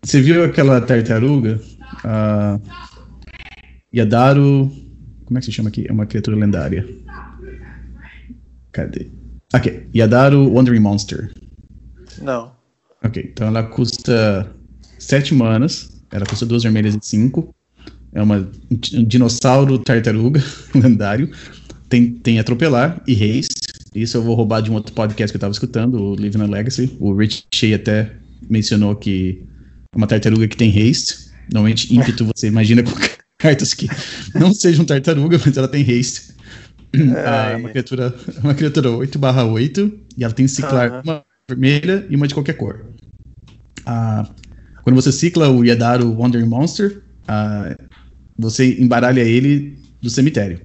Você 0.03 0.21
viu 0.21 0.43
aquela 0.43 0.79
tartaruga 0.79 1.59
Uh, 2.03 2.61
Yadaru. 3.91 4.71
Como 5.25 5.37
é 5.37 5.39
que 5.39 5.45
se 5.45 5.51
chama 5.51 5.69
aqui? 5.69 5.87
É 5.87 5.91
uma 5.91 6.05
criatura 6.05 6.37
lendária. 6.37 6.87
Cadê? 8.71 9.09
Ok. 9.51 9.87
Yadaru 9.95 10.53
Wandering 10.53 10.81
Monster. 10.81 11.31
Não. 12.21 12.51
Ok. 13.03 13.31
Então 13.33 13.47
ela 13.47 13.63
custa 13.63 14.51
7 14.99 15.33
manas. 15.33 15.99
Ela 16.11 16.27
custa 16.27 16.45
2 16.45 16.61
vermelhas 16.61 16.93
e 16.93 16.99
5. 17.01 17.55
É 18.13 18.21
uma, 18.21 18.47
um 18.69 19.03
dinossauro 19.03 19.79
tartaruga 19.79 20.43
lendário. 20.75 21.31
Tem, 21.89 22.11
tem 22.11 22.39
atropelar 22.39 23.01
e 23.07 23.13
haste. 23.13 23.55
Isso 23.93 24.17
eu 24.17 24.23
vou 24.23 24.35
roubar 24.35 24.61
de 24.61 24.69
um 24.69 24.73
outro 24.73 24.93
podcast 24.93 25.31
que 25.31 25.35
eu 25.35 25.39
estava 25.39 25.53
escutando, 25.53 26.01
o 26.01 26.15
Living 26.15 26.41
a 26.41 26.45
Legacy. 26.45 26.95
O 26.99 27.15
Rich 27.15 27.45
Shea 27.53 27.75
até 27.75 28.11
mencionou 28.49 28.95
que 28.95 29.41
é 29.93 29.97
uma 29.97 30.07
tartaruga 30.07 30.47
que 30.47 30.57
tem 30.57 30.69
haste. 30.69 31.29
Normalmente, 31.51 31.95
ímpeto 31.95 32.25
você 32.25 32.47
imagina 32.47 32.83
com 32.83 32.91
cartas 33.37 33.73
que 33.73 33.87
não 34.33 34.53
sejam 34.53 34.83
tartaruga, 34.83 35.39
mas 35.45 35.55
ela 35.55 35.67
tem 35.67 35.81
haste. 35.81 36.35
Ah, 37.25 37.51
é 37.51 37.55
uma 37.57 37.69
criatura, 37.69 38.15
uma 38.43 38.53
criatura 38.53 38.89
8 38.91 39.19
barra 39.19 39.45
8 39.45 39.91
e 40.17 40.23
ela 40.23 40.33
tem 40.33 40.47
ciclar 40.47 40.91
uhum. 40.91 41.01
uma 41.03 41.23
vermelha 41.49 42.05
e 42.09 42.15
uma 42.15 42.27
de 42.27 42.33
qualquer 42.33 42.53
cor. 42.53 42.85
Ah, 43.85 44.27
quando 44.83 44.95
você 44.95 45.11
cicla 45.11 45.49
o 45.49 45.63
Yadaru 45.63 46.17
Wandering 46.17 46.47
Monster, 46.47 47.01
ah, 47.27 47.75
você 48.37 48.79
embaralha 48.79 49.21
ele 49.21 49.77
do 50.01 50.09
cemitério. 50.09 50.61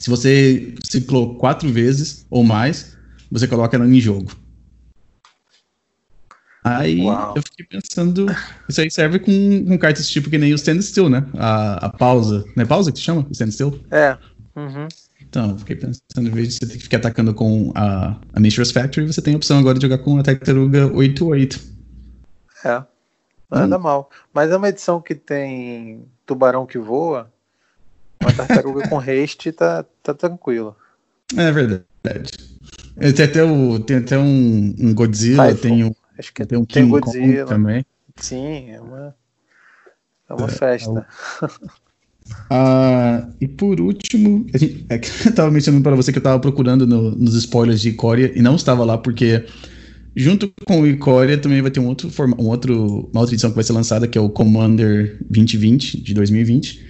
Se 0.00 0.08
você 0.08 0.74
ciclou 0.82 1.36
quatro 1.36 1.70
vezes 1.70 2.26
ou 2.30 2.42
mais, 2.42 2.96
você 3.30 3.46
coloca 3.46 3.76
ela 3.76 3.86
em 3.86 4.00
jogo. 4.00 4.32
Aí 6.64 7.02
Uau. 7.02 7.34
eu 7.36 7.42
fiquei 7.42 7.66
pensando, 7.66 8.26
isso 8.68 8.80
aí 8.80 8.90
serve 8.90 9.18
com, 9.18 9.64
com 9.66 9.78
cartas 9.78 10.08
tipo 10.08 10.28
que 10.28 10.38
nem 10.38 10.52
o 10.52 10.56
standstill, 10.56 11.08
né? 11.10 11.26
A, 11.38 11.86
a 11.86 11.88
pausa. 11.90 12.44
Não 12.56 12.64
é 12.64 12.66
pausa 12.66 12.90
que 12.90 12.98
se 12.98 13.04
chama? 13.04 13.26
O 13.28 13.32
standstill? 13.32 13.78
É. 13.90 14.16
Uhum. 14.56 14.88
Então, 15.20 15.50
eu 15.50 15.58
fiquei 15.58 15.76
pensando, 15.76 16.28
em 16.28 16.30
vez 16.30 16.48
de 16.48 16.54
você 16.54 16.66
ter 16.66 16.78
que 16.78 16.82
ficar 16.82 16.96
atacando 16.96 17.32
com 17.34 17.70
a, 17.74 18.16
a 18.32 18.40
Nature's 18.40 18.72
Factory, 18.72 19.06
você 19.06 19.22
tem 19.22 19.34
a 19.34 19.36
opção 19.36 19.58
agora 19.58 19.78
de 19.78 19.82
jogar 19.82 19.98
com 19.98 20.18
a 20.18 20.22
Tartaruga 20.22 20.88
8-8. 20.88 21.60
É. 22.64 22.82
Nada 23.50 23.78
hum. 23.78 23.80
mal. 23.80 24.10
Mas 24.32 24.50
é 24.50 24.56
uma 24.56 24.68
edição 24.68 25.00
que 25.00 25.14
tem 25.14 26.04
tubarão 26.26 26.66
que 26.66 26.78
voa, 26.78 27.30
uma 28.20 28.32
tartaruga 28.32 28.88
com 28.88 28.98
haste 28.98 29.52
tá, 29.52 29.84
tá 30.02 30.14
tranquilo. 30.14 30.76
É 31.36 31.50
verdade. 31.50 31.84
Tem 33.14 33.24
até, 33.24 33.42
o, 33.42 33.78
tem 33.80 33.96
até 33.96 34.18
um, 34.18 34.74
um 34.78 34.94
Godzilla, 34.94 35.54
tem 35.54 35.84
um 35.84 35.92
Acho 36.20 36.34
que 36.34 36.44
tem 36.44 36.58
um 36.58 36.66
tem 36.66 36.82
King 36.84 37.00
Godzilla. 37.00 37.44
Kong 37.44 37.48
também. 37.48 37.86
Sim, 38.16 38.70
é 38.70 38.80
uma, 38.80 39.14
é 40.28 40.34
uma 40.34 40.46
é, 40.46 40.50
festa. 40.50 41.06
Ah, 42.48 43.28
e 43.40 43.48
por 43.48 43.80
último, 43.80 44.46
a 44.54 44.58
gente, 44.58 44.86
é 44.88 45.00
eu 45.26 45.34
tava 45.34 45.50
mencionando 45.50 45.82
para 45.82 45.96
você 45.96 46.12
que 46.12 46.18
eu 46.18 46.22
tava 46.22 46.38
procurando 46.38 46.86
no, 46.86 47.10
nos 47.10 47.34
spoilers 47.34 47.80
de 47.80 47.88
Icória 47.88 48.30
e 48.36 48.40
não 48.40 48.54
estava 48.54 48.84
lá 48.84 48.96
porque 48.96 49.44
junto 50.14 50.48
com 50.64 50.82
o 50.82 50.86
Icória 50.86 51.36
também 51.36 51.60
vai 51.60 51.72
ter 51.72 51.80
um 51.80 51.88
outro, 51.88 52.08
um 52.38 52.46
outro, 52.46 53.10
uma 53.12 53.20
outra 53.20 53.34
edição 53.34 53.50
que 53.50 53.56
vai 53.56 53.64
ser 53.64 53.72
lançada 53.72 54.06
que 54.06 54.16
é 54.16 54.20
o 54.20 54.30
Commander 54.30 55.18
2020 55.28 56.00
de 56.00 56.14
2020, 56.14 56.86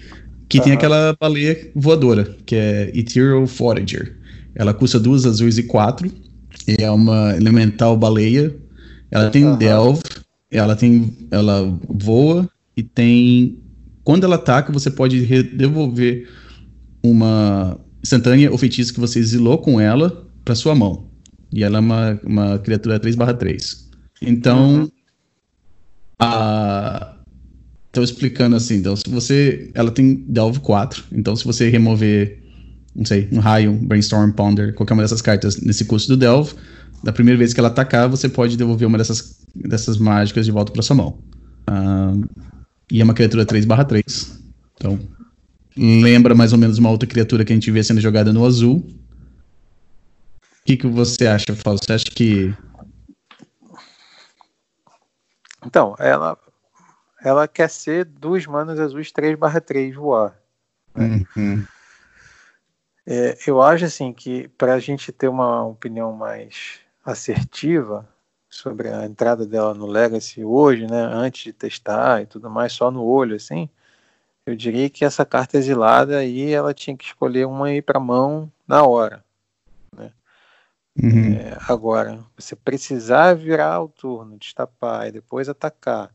que 0.51 0.63
tem 0.63 0.73
aquela 0.73 1.15
baleia 1.19 1.71
voadora, 1.75 2.35
que 2.45 2.55
é 2.55 2.91
Ethereal 2.93 3.45
Forager. 3.47 4.17
Ela 4.53 4.73
custa 4.73 4.99
duas 4.99 5.25
azuis 5.25 5.57
e 5.57 5.63
quatro, 5.63 6.11
e 6.67 6.83
é 6.83 6.91
uma 6.91 7.35
elemental 7.35 7.95
baleia 7.97 8.53
ela 9.11 9.29
tem 9.29 9.45
uhum. 9.45 9.57
Delve, 9.57 10.01
ela 10.49 10.75
tem. 10.75 11.13
Ela 11.29 11.77
voa 11.89 12.49
e 12.75 12.81
tem. 12.81 13.59
Quando 14.03 14.23
ela 14.23 14.35
ataca, 14.35 14.71
você 14.71 14.89
pode 14.89 15.25
devolver 15.43 16.29
uma 17.03 17.77
instantânea 18.01 18.49
ou 18.49 18.57
feitiço 18.57 18.93
que 18.93 18.99
você 18.99 19.19
exilou 19.19 19.57
com 19.57 19.79
ela 19.79 20.25
para 20.45 20.55
sua 20.55 20.73
mão. 20.73 21.07
E 21.51 21.63
ela 21.63 21.77
é 21.77 21.81
uma, 21.81 22.19
uma 22.23 22.59
criatura 22.59 22.99
3/3. 22.99 23.85
Então. 24.21 24.75
Uhum. 24.75 24.91
A. 26.19 27.17
Estou 27.91 28.05
explicando 28.05 28.55
assim, 28.55 28.75
então 28.75 28.95
se 28.95 29.03
você. 29.09 29.69
Ela 29.73 29.91
tem 29.91 30.23
Delve 30.25 30.61
4, 30.61 31.03
então 31.11 31.35
se 31.35 31.43
você 31.43 31.69
remover, 31.69 32.41
não 32.95 33.03
sei, 33.03 33.27
um 33.33 33.39
raio, 33.39 33.71
um 33.71 33.85
Brainstorm, 33.85 34.31
Ponder, 34.31 34.73
qualquer 34.73 34.93
uma 34.93 35.03
dessas 35.03 35.21
cartas 35.21 35.57
nesse 35.57 35.83
custo 35.83 36.07
do 36.07 36.15
Delve, 36.15 36.53
da 37.03 37.11
primeira 37.11 37.37
vez 37.37 37.53
que 37.53 37.59
ela 37.59 37.67
atacar, 37.67 38.07
você 38.07 38.29
pode 38.29 38.55
devolver 38.55 38.87
uma 38.87 38.97
dessas, 38.97 39.41
dessas 39.53 39.97
mágicas 39.97 40.45
de 40.45 40.53
volta 40.53 40.71
para 40.71 40.81
sua 40.81 40.95
mão. 40.95 41.19
Uh, 41.69 42.25
e 42.89 43.01
é 43.01 43.03
uma 43.03 43.13
criatura 43.13 43.45
3/3. 43.45 44.39
Então, 44.75 44.97
lembra 45.75 46.33
mais 46.33 46.53
ou 46.53 46.59
menos 46.59 46.77
uma 46.77 46.89
outra 46.89 47.09
criatura 47.09 47.43
que 47.43 47.51
a 47.51 47.55
gente 47.55 47.71
vê 47.71 47.83
sendo 47.83 47.99
jogada 47.99 48.31
no 48.31 48.45
azul. 48.45 48.87
O 50.61 50.65
que, 50.65 50.77
que 50.77 50.87
você 50.87 51.27
acha, 51.27 51.53
Fausto? 51.55 51.87
Você 51.87 51.93
acha 51.93 52.05
que. 52.05 52.53
Então, 55.65 55.93
ela, 55.99 56.37
ela 57.23 57.47
quer 57.47 57.69
ser 57.69 58.05
duas 58.05 58.45
manas 58.45 58.79
azuis 58.79 59.11
3/3 59.11 59.95
voar. 59.95 60.35
Uhum. 60.95 61.65
É, 63.05 63.37
eu 63.47 63.61
acho 63.61 63.85
assim 63.85 64.13
que 64.13 64.47
para 64.49 64.73
a 64.73 64.79
gente 64.79 65.11
ter 65.11 65.27
uma 65.27 65.65
opinião 65.65 66.13
mais 66.13 66.79
assertiva 67.03 68.07
sobre 68.49 68.89
a 68.89 69.05
entrada 69.05 69.45
dela 69.45 69.73
no 69.73 69.85
Legacy 69.87 70.43
hoje, 70.43 70.85
né, 70.85 71.01
antes 71.01 71.43
de 71.43 71.53
testar 71.53 72.21
e 72.21 72.25
tudo 72.25 72.49
mais, 72.49 72.73
só 72.73 72.91
no 72.91 73.03
olho, 73.03 73.35
assim, 73.35 73.69
eu 74.45 74.55
diria 74.55 74.89
que 74.89 75.05
essa 75.05 75.25
carta 75.25 75.57
exilada 75.57 76.17
aí 76.17 76.51
ela 76.51 76.73
tinha 76.73 76.95
que 76.95 77.05
escolher 77.05 77.47
uma 77.47 77.71
ir 77.71 77.81
para 77.81 77.99
mão 77.99 78.51
na 78.67 78.83
hora. 78.83 79.23
Né? 79.95 80.11
Uhum. 81.01 81.33
É, 81.35 81.57
agora, 81.67 82.19
você 82.37 82.55
precisar 82.55 83.33
virar 83.33 83.81
o 83.81 83.87
turno, 83.87 84.37
destapar 84.37 85.07
e 85.07 85.11
depois 85.11 85.47
atacar, 85.47 86.13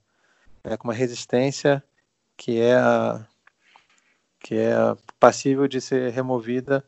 né, 0.66 0.76
com 0.76 0.88
uma 0.88 0.94
resistência 0.94 1.82
que 2.36 2.60
é 2.60 2.74
a, 2.74 3.24
que 4.40 4.56
é 4.56 4.74
passível 5.18 5.68
de 5.68 5.80
ser 5.80 6.10
removida 6.10 6.84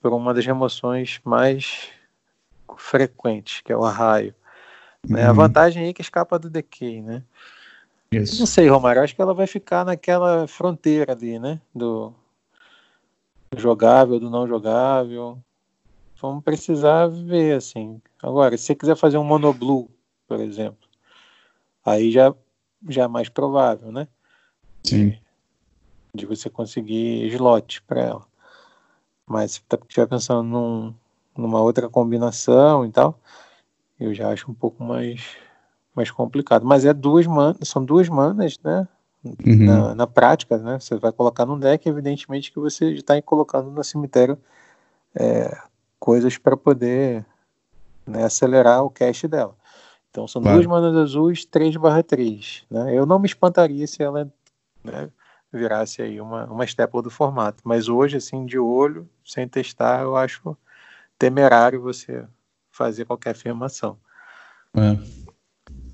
por 0.00 0.12
uma 0.12 0.32
das 0.32 0.44
remoções 0.46 1.20
mais 1.22 1.90
frequentes, 2.78 3.60
que 3.60 3.70
é 3.70 3.76
o 3.76 3.84
arraio. 3.84 4.34
Né? 5.06 5.26
A 5.26 5.28
uhum. 5.28 5.34
vantagem 5.34 5.82
aí 5.82 5.90
é 5.90 5.92
que 5.92 6.00
escapa 6.00 6.38
do 6.38 6.48
decay, 6.48 7.02
né? 7.02 7.22
Isso. 8.10 8.40
Não 8.40 8.46
sei, 8.46 8.68
Romário, 8.68 9.02
acho 9.02 9.14
que 9.14 9.22
ela 9.22 9.34
vai 9.34 9.46
ficar 9.46 9.84
naquela 9.84 10.46
fronteira 10.48 11.12
ali, 11.12 11.38
né? 11.38 11.60
Do 11.74 12.12
jogável, 13.56 14.18
do 14.18 14.30
não 14.30 14.48
jogável. 14.48 15.38
Vamos 16.20 16.42
precisar 16.42 17.06
ver, 17.06 17.56
assim. 17.56 18.00
Agora, 18.22 18.56
se 18.56 18.64
você 18.64 18.74
quiser 18.74 18.96
fazer 18.96 19.16
um 19.16 19.24
monoblue, 19.24 19.88
por 20.26 20.40
exemplo, 20.40 20.88
aí 21.84 22.10
já, 22.10 22.34
já 22.88 23.08
mais 23.08 23.28
provável, 23.28 23.92
né? 23.92 24.08
Sim. 24.84 25.18
De 26.14 26.26
você 26.26 26.48
conseguir 26.50 27.26
slot 27.26 27.82
para 27.82 28.02
ela. 28.02 28.26
Mas 29.26 29.52
se 29.52 29.62
estiver 29.84 30.06
tá, 30.06 30.16
pensando 30.16 30.42
num, 30.42 30.94
numa 31.36 31.60
outra 31.60 31.88
combinação 31.88 32.84
e 32.84 32.90
tal, 32.90 33.18
eu 33.98 34.12
já 34.12 34.30
acho 34.30 34.50
um 34.50 34.54
pouco 34.54 34.82
mais 34.82 35.36
mais 35.94 36.10
complicado. 36.10 36.64
Mas 36.64 36.84
é 36.84 36.92
duas 36.92 37.26
manas, 37.26 37.68
são 37.68 37.84
duas 37.84 38.08
manas, 38.08 38.58
né? 38.62 38.88
Uhum. 39.22 39.66
Na, 39.66 39.94
na, 39.94 40.06
prática, 40.06 40.56
né? 40.56 40.78
Você 40.80 40.96
vai 40.96 41.12
colocar 41.12 41.44
no 41.44 41.58
deck, 41.58 41.86
evidentemente 41.86 42.50
que 42.50 42.58
você 42.58 42.92
está 42.92 43.20
colocando 43.20 43.70
no 43.70 43.84
cemitério 43.84 44.38
é, 45.14 45.56
coisas 45.98 46.38
para 46.38 46.56
poder 46.56 47.24
né, 48.06 48.24
acelerar 48.24 48.82
o 48.82 48.90
cast 48.90 49.28
dela. 49.28 49.54
Então 50.10 50.26
são 50.26 50.42
claro. 50.42 50.58
duas 50.58 50.66
manas 50.66 50.96
azuis, 50.96 51.44
3 51.44 51.76
barra 51.76 52.02
3. 52.02 52.64
Né? 52.70 52.96
Eu 52.96 53.06
não 53.06 53.18
me 53.18 53.26
espantaria 53.26 53.86
se 53.86 54.02
ela 54.02 54.30
né, 54.82 55.08
virasse 55.52 56.02
aí 56.02 56.20
uma, 56.20 56.46
uma 56.46 56.66
stepla 56.66 57.00
do 57.00 57.10
formato. 57.10 57.62
Mas 57.64 57.88
hoje, 57.88 58.16
assim, 58.16 58.44
de 58.44 58.58
olho, 58.58 59.08
sem 59.24 59.46
testar, 59.46 60.02
eu 60.02 60.16
acho 60.16 60.56
temerário 61.18 61.80
você 61.80 62.24
fazer 62.72 63.04
qualquer 63.04 63.30
afirmação. 63.30 63.96
É. 64.74 64.96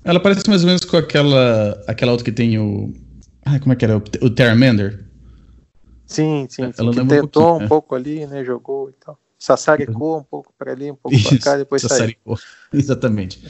Ela 0.03 0.19
parece 0.19 0.47
mais 0.49 0.61
ou 0.61 0.67
menos 0.67 0.85
com 0.85 0.97
aquela, 0.97 1.83
aquela 1.87 2.11
outra 2.11 2.25
que 2.25 2.31
tem 2.31 2.57
o. 2.57 2.93
Ah, 3.45 3.59
como 3.59 3.73
é 3.73 3.75
que 3.75 3.85
era? 3.85 3.97
O, 3.97 4.01
o 4.21 4.29
Terramander. 4.29 5.05
Sim, 6.05 6.47
sim, 6.49 6.71
sim. 6.71 6.91
que 6.91 7.05
tentou 7.05 7.53
um, 7.53 7.55
um 7.57 7.59
né? 7.59 7.67
pouco 7.67 7.93
ali, 7.93 8.25
né? 8.25 8.43
Jogou 8.43 8.89
e 8.89 8.93
tal. 8.93 9.19
Sassaricou 9.37 10.17
um 10.17 10.23
pouco 10.23 10.53
para 10.57 10.71
ali, 10.71 10.89
um 10.89 10.95
pouco 10.95 11.21
para 11.21 11.37
cá, 11.43 11.57
depois 11.57 11.81
sassaricou. 11.81 12.37
saiu. 12.37 12.49
Exatamente. 12.73 13.41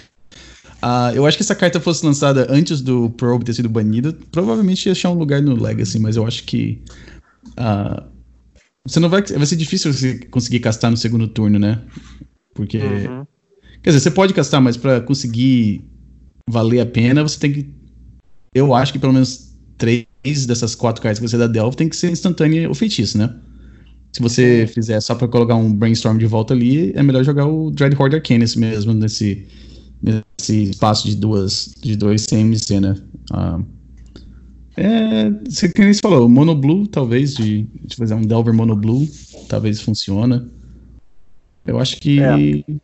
Uh, 0.84 1.15
eu 1.15 1.25
acho 1.25 1.38
que 1.38 1.43
se 1.43 1.51
a 1.51 1.55
carta 1.55 1.80
fosse 1.80 2.05
lançada 2.05 2.45
antes 2.49 2.82
do 2.82 3.09
Probe 3.11 3.45
ter 3.45 3.53
sido 3.53 3.69
banido, 3.69 4.13
provavelmente 4.32 4.86
ia 4.86 4.91
achar 4.91 5.09
um 5.09 5.15
lugar 5.15 5.41
no 5.41 5.55
Legacy, 5.55 5.99
mas 5.99 6.15
eu 6.15 6.25
acho 6.25 6.43
que. 6.43 6.82
Uh, 7.51 8.03
você 8.86 8.99
não 8.99 9.09
vai. 9.09 9.21
Vai 9.23 9.45
ser 9.45 9.55
difícil 9.55 9.91
você 9.91 10.19
conseguir 10.25 10.59
castar 10.59 10.91
no 10.91 10.97
segundo 10.97 11.28
turno, 11.28 11.57
né? 11.57 11.82
Porque. 12.53 12.78
Uhum. 12.78 13.25
Quer 13.82 13.89
dizer, 13.91 14.01
você 14.01 14.11
pode 14.11 14.34
castar, 14.34 14.61
mas 14.61 14.78
para 14.78 15.01
conseguir 15.01 15.84
valer 16.47 16.82
a 16.82 16.86
pena, 16.86 17.23
você 17.23 17.39
tem 17.39 17.51
que. 17.51 17.69
Eu 18.53 18.73
acho 18.73 18.93
que 18.93 18.99
pelo 18.99 19.13
menos 19.13 19.55
três 19.78 20.05
dessas 20.45 20.75
quatro 20.75 21.01
cartas 21.01 21.19
que 21.19 21.28
você 21.28 21.38
dá 21.38 21.47
Delve 21.47 21.78
tem 21.78 21.89
que 21.89 21.95
ser 21.95 22.11
instantânea 22.11 22.69
o 22.69 22.75
feitiço, 22.75 23.17
né? 23.17 23.34
Se 24.11 24.21
você 24.21 24.67
fizer 24.67 24.99
só 24.99 25.13
para 25.13 25.28
colocar 25.28 25.55
um 25.55 25.71
brainstorm 25.71 26.17
de 26.17 26.25
volta 26.25 26.53
ali, 26.53 26.91
é 26.95 27.03
melhor 27.03 27.23
jogar 27.23 27.45
o 27.45 27.69
Dreadhorde 27.69 28.15
Arcanist 28.15 28.57
mesmo 28.57 28.93
nesse, 28.93 29.47
nesse 30.02 30.64
espaço 30.64 31.08
de 31.08 31.16
duas 31.16 31.74
de 31.82 31.95
dois 31.95 32.26
CMC, 32.26 32.80
né? 32.80 32.95
Ah, 33.32 33.60
é, 34.78 35.32
você 35.50 35.68
que 35.68 35.82
nem 35.82 35.91
você 35.91 36.00
falou, 36.00 36.30
Mono 36.30 36.54
Blue, 36.54 36.86
talvez, 36.86 37.34
de, 37.34 37.64
de 37.84 37.95
fazer 37.95 38.14
um 38.14 38.22
Delver 38.22 38.54
Mono 38.54 38.76
Blue, 38.76 39.10
talvez 39.50 39.82
funciona. 39.82 40.48
Eu 41.66 41.80
acho 41.80 41.98
que. 41.98 42.20
É. 42.22 42.78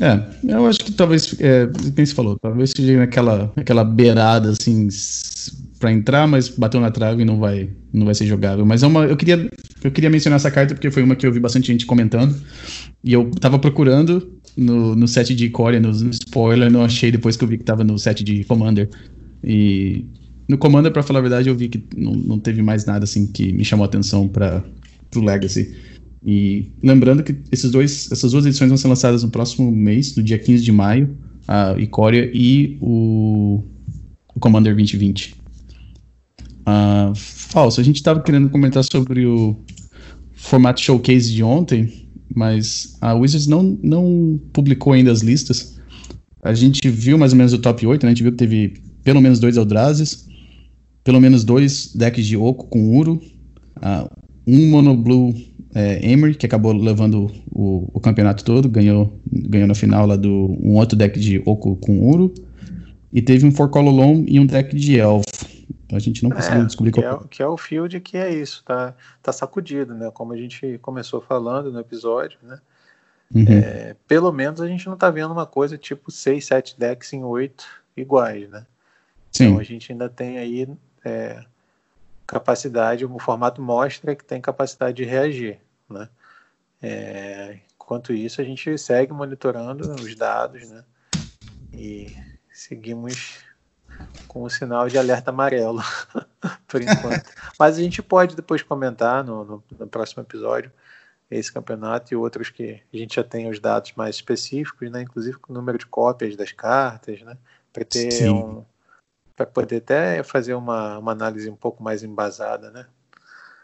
É, 0.00 0.22
eu 0.44 0.64
acho 0.66 0.78
que 0.78 0.92
talvez, 0.92 1.34
é, 1.40 1.68
quem 1.96 2.06
se 2.06 2.14
falou, 2.14 2.38
talvez 2.38 2.70
seja 2.70 2.96
naquela, 2.98 3.52
naquela 3.56 3.82
beirada, 3.82 4.50
assim, 4.50 4.86
para 5.80 5.90
entrar, 5.90 6.28
mas 6.28 6.48
bateu 6.48 6.80
na 6.80 6.90
trave 6.90 7.22
e 7.22 7.24
não 7.24 7.40
vai, 7.40 7.70
não 7.92 8.04
vai 8.04 8.14
ser 8.14 8.24
jogável. 8.24 8.64
Mas 8.64 8.84
é 8.84 8.86
uma, 8.86 9.06
eu 9.06 9.16
queria, 9.16 9.50
eu 9.82 9.90
queria 9.90 10.08
mencionar 10.08 10.36
essa 10.36 10.52
carta 10.52 10.72
porque 10.72 10.90
foi 10.90 11.02
uma 11.02 11.16
que 11.16 11.26
eu 11.26 11.32
vi 11.32 11.40
bastante 11.40 11.66
gente 11.66 11.84
comentando, 11.84 12.32
e 13.02 13.12
eu 13.12 13.28
tava 13.40 13.58
procurando 13.58 14.37
no, 14.58 14.96
no 14.96 15.06
set 15.06 15.34
de 15.34 15.48
Core, 15.48 15.78
no, 15.78 15.92
no 15.92 16.10
spoiler, 16.10 16.70
não 16.70 16.82
achei 16.82 17.12
depois 17.12 17.36
que 17.36 17.44
eu 17.44 17.48
vi 17.48 17.58
que 17.58 17.64
tava 17.64 17.84
no 17.84 17.96
set 17.98 18.24
de 18.24 18.42
Commander. 18.44 18.90
E 19.42 20.04
no 20.48 20.58
Commander, 20.58 20.92
para 20.92 21.02
falar 21.02 21.20
a 21.20 21.22
verdade, 21.22 21.48
eu 21.48 21.54
vi 21.54 21.68
que 21.68 21.82
não, 21.96 22.12
não 22.12 22.38
teve 22.38 22.60
mais 22.60 22.84
nada, 22.84 23.04
assim, 23.04 23.26
que 23.26 23.52
me 23.52 23.64
chamou 23.64 23.84
a 23.84 23.86
atenção 23.86 24.26
para 24.26 24.64
o 25.14 25.20
Legacy. 25.20 25.74
E 26.24 26.72
lembrando 26.82 27.22
que 27.22 27.36
esses 27.52 27.70
dois, 27.70 28.10
essas 28.10 28.32
duas 28.32 28.44
edições 28.44 28.68
vão 28.68 28.76
ser 28.76 28.88
lançadas 28.88 29.22
no 29.22 29.30
próximo 29.30 29.70
mês, 29.70 30.16
no 30.16 30.22
dia 30.22 30.38
15 30.38 30.64
de 30.64 30.72
maio, 30.72 31.16
a 31.46 31.76
Icória 31.78 32.28
e 32.34 32.76
o, 32.80 33.62
o 34.34 34.40
Commander 34.40 34.74
2020. 34.74 35.36
Uh, 36.66 37.14
falso, 37.14 37.80
a 37.80 37.84
gente 37.84 37.96
estava 37.96 38.20
querendo 38.20 38.50
comentar 38.50 38.82
sobre 38.84 39.24
o 39.24 39.56
formato 40.34 40.80
showcase 40.80 41.32
de 41.32 41.42
ontem, 41.42 42.07
mas 42.38 42.96
a 43.00 43.14
Wizards 43.14 43.48
não, 43.48 43.76
não 43.82 44.40
publicou 44.52 44.92
ainda 44.92 45.10
as 45.10 45.22
listas. 45.22 45.76
A 46.40 46.54
gente 46.54 46.88
viu 46.88 47.18
mais 47.18 47.32
ou 47.32 47.36
menos 47.36 47.52
o 47.52 47.58
top 47.58 47.84
8, 47.84 48.04
né? 48.04 48.12
a 48.12 48.14
gente 48.14 48.22
viu 48.22 48.30
que 48.30 48.38
teve 48.38 48.74
pelo 49.02 49.20
menos 49.20 49.40
dois 49.40 49.56
Eldrazi, 49.56 50.24
pelo 51.02 51.20
menos 51.20 51.42
dois 51.42 51.92
decks 51.92 52.24
de 52.24 52.36
Oco 52.36 52.66
com 52.68 52.96
Uro, 52.96 53.20
uh, 53.78 54.08
um 54.46 54.70
Mono 54.70 54.96
Blue 54.96 55.34
é, 55.74 56.08
Emery, 56.08 56.36
que 56.36 56.46
acabou 56.46 56.72
levando 56.72 57.28
o, 57.50 57.90
o, 57.92 57.98
campeonato 57.98 58.44
todo, 58.44 58.68
ganhou, 58.68 59.20
ganhou 59.30 59.66
na 59.66 59.74
final 59.74 60.06
lá 60.06 60.14
do 60.14 60.56
um 60.62 60.76
outro 60.76 60.96
deck 60.96 61.18
de 61.18 61.42
Oco 61.44 61.74
com 61.76 62.08
Uro. 62.08 62.32
E 63.12 63.20
teve 63.20 63.44
um 63.46 63.50
Forcololon 63.50 64.22
e 64.28 64.38
um 64.38 64.46
deck 64.46 64.76
de 64.76 64.96
Elfo. 64.98 65.24
A 65.92 65.98
gente 65.98 66.22
não 66.22 66.30
conseguiu 66.30 66.60
é, 66.60 66.64
descobrir 66.64 66.92
que 66.92 67.02
qual. 67.02 67.22
É, 67.24 67.28
que 67.28 67.42
é 67.42 67.46
o 67.46 67.56
field 67.56 68.00
que 68.00 68.16
é 68.16 68.32
isso, 68.32 68.62
tá, 68.64 68.94
tá 69.22 69.32
sacudido, 69.32 69.94
né? 69.94 70.10
Como 70.10 70.32
a 70.32 70.36
gente 70.36 70.78
começou 70.78 71.20
falando 71.20 71.72
no 71.72 71.80
episódio, 71.80 72.38
né? 72.42 72.60
Uhum. 73.34 73.44
É, 73.48 73.96
pelo 74.06 74.32
menos 74.32 74.60
a 74.60 74.66
gente 74.66 74.86
não 74.86 74.96
tá 74.96 75.10
vendo 75.10 75.32
uma 75.32 75.46
coisa 75.46 75.76
tipo 75.76 76.10
6, 76.10 76.44
7 76.44 76.78
decks 76.78 77.12
em 77.12 77.24
8 77.24 77.64
iguais, 77.96 78.48
né? 78.48 78.66
Sim. 79.32 79.46
Então 79.46 79.58
a 79.58 79.62
gente 79.62 79.92
ainda 79.92 80.08
tem 80.08 80.38
aí 80.38 80.68
é, 81.04 81.44
capacidade, 82.26 83.04
o 83.04 83.18
formato 83.18 83.62
mostra 83.62 84.14
que 84.14 84.24
tem 84.24 84.40
capacidade 84.40 84.96
de 84.96 85.04
reagir, 85.04 85.58
né? 85.88 86.08
É, 86.80 87.58
enquanto 87.74 88.12
isso, 88.12 88.40
a 88.40 88.44
gente 88.44 88.76
segue 88.76 89.12
monitorando 89.12 89.90
os 89.90 90.14
dados, 90.14 90.68
né? 90.68 90.84
E 91.72 92.14
seguimos 92.52 93.38
com 94.26 94.42
o 94.42 94.50
sinal 94.50 94.88
de 94.88 94.98
alerta 94.98 95.30
amarelo, 95.30 95.82
por 96.68 96.82
enquanto. 96.82 97.30
Mas 97.58 97.78
a 97.78 97.82
gente 97.82 98.02
pode 98.02 98.36
depois 98.36 98.62
comentar 98.62 99.24
no, 99.24 99.44
no, 99.44 99.64
no, 99.78 99.86
próximo 99.86 100.22
episódio 100.22 100.70
esse 101.30 101.52
campeonato 101.52 102.12
e 102.12 102.16
outros 102.16 102.50
que 102.50 102.80
a 102.92 102.96
gente 102.96 103.16
já 103.16 103.24
tem 103.24 103.48
os 103.48 103.58
dados 103.58 103.92
mais 103.96 104.16
específicos, 104.16 104.90
né? 104.90 105.02
Inclusive 105.02 105.38
com 105.38 105.52
o 105.52 105.56
número 105.56 105.78
de 105.78 105.86
cópias 105.86 106.36
das 106.36 106.52
cartas, 106.52 107.20
né? 107.22 107.36
Para 107.72 107.84
ter 107.84 108.10
Sim. 108.12 108.30
um 108.30 108.64
para 109.38 109.46
poder 109.46 109.76
até 109.76 110.22
fazer 110.24 110.54
uma, 110.54 110.98
uma 110.98 111.12
análise 111.12 111.48
um 111.48 111.54
pouco 111.54 111.80
mais 111.80 112.02
embasada, 112.02 112.72
né? 112.72 112.86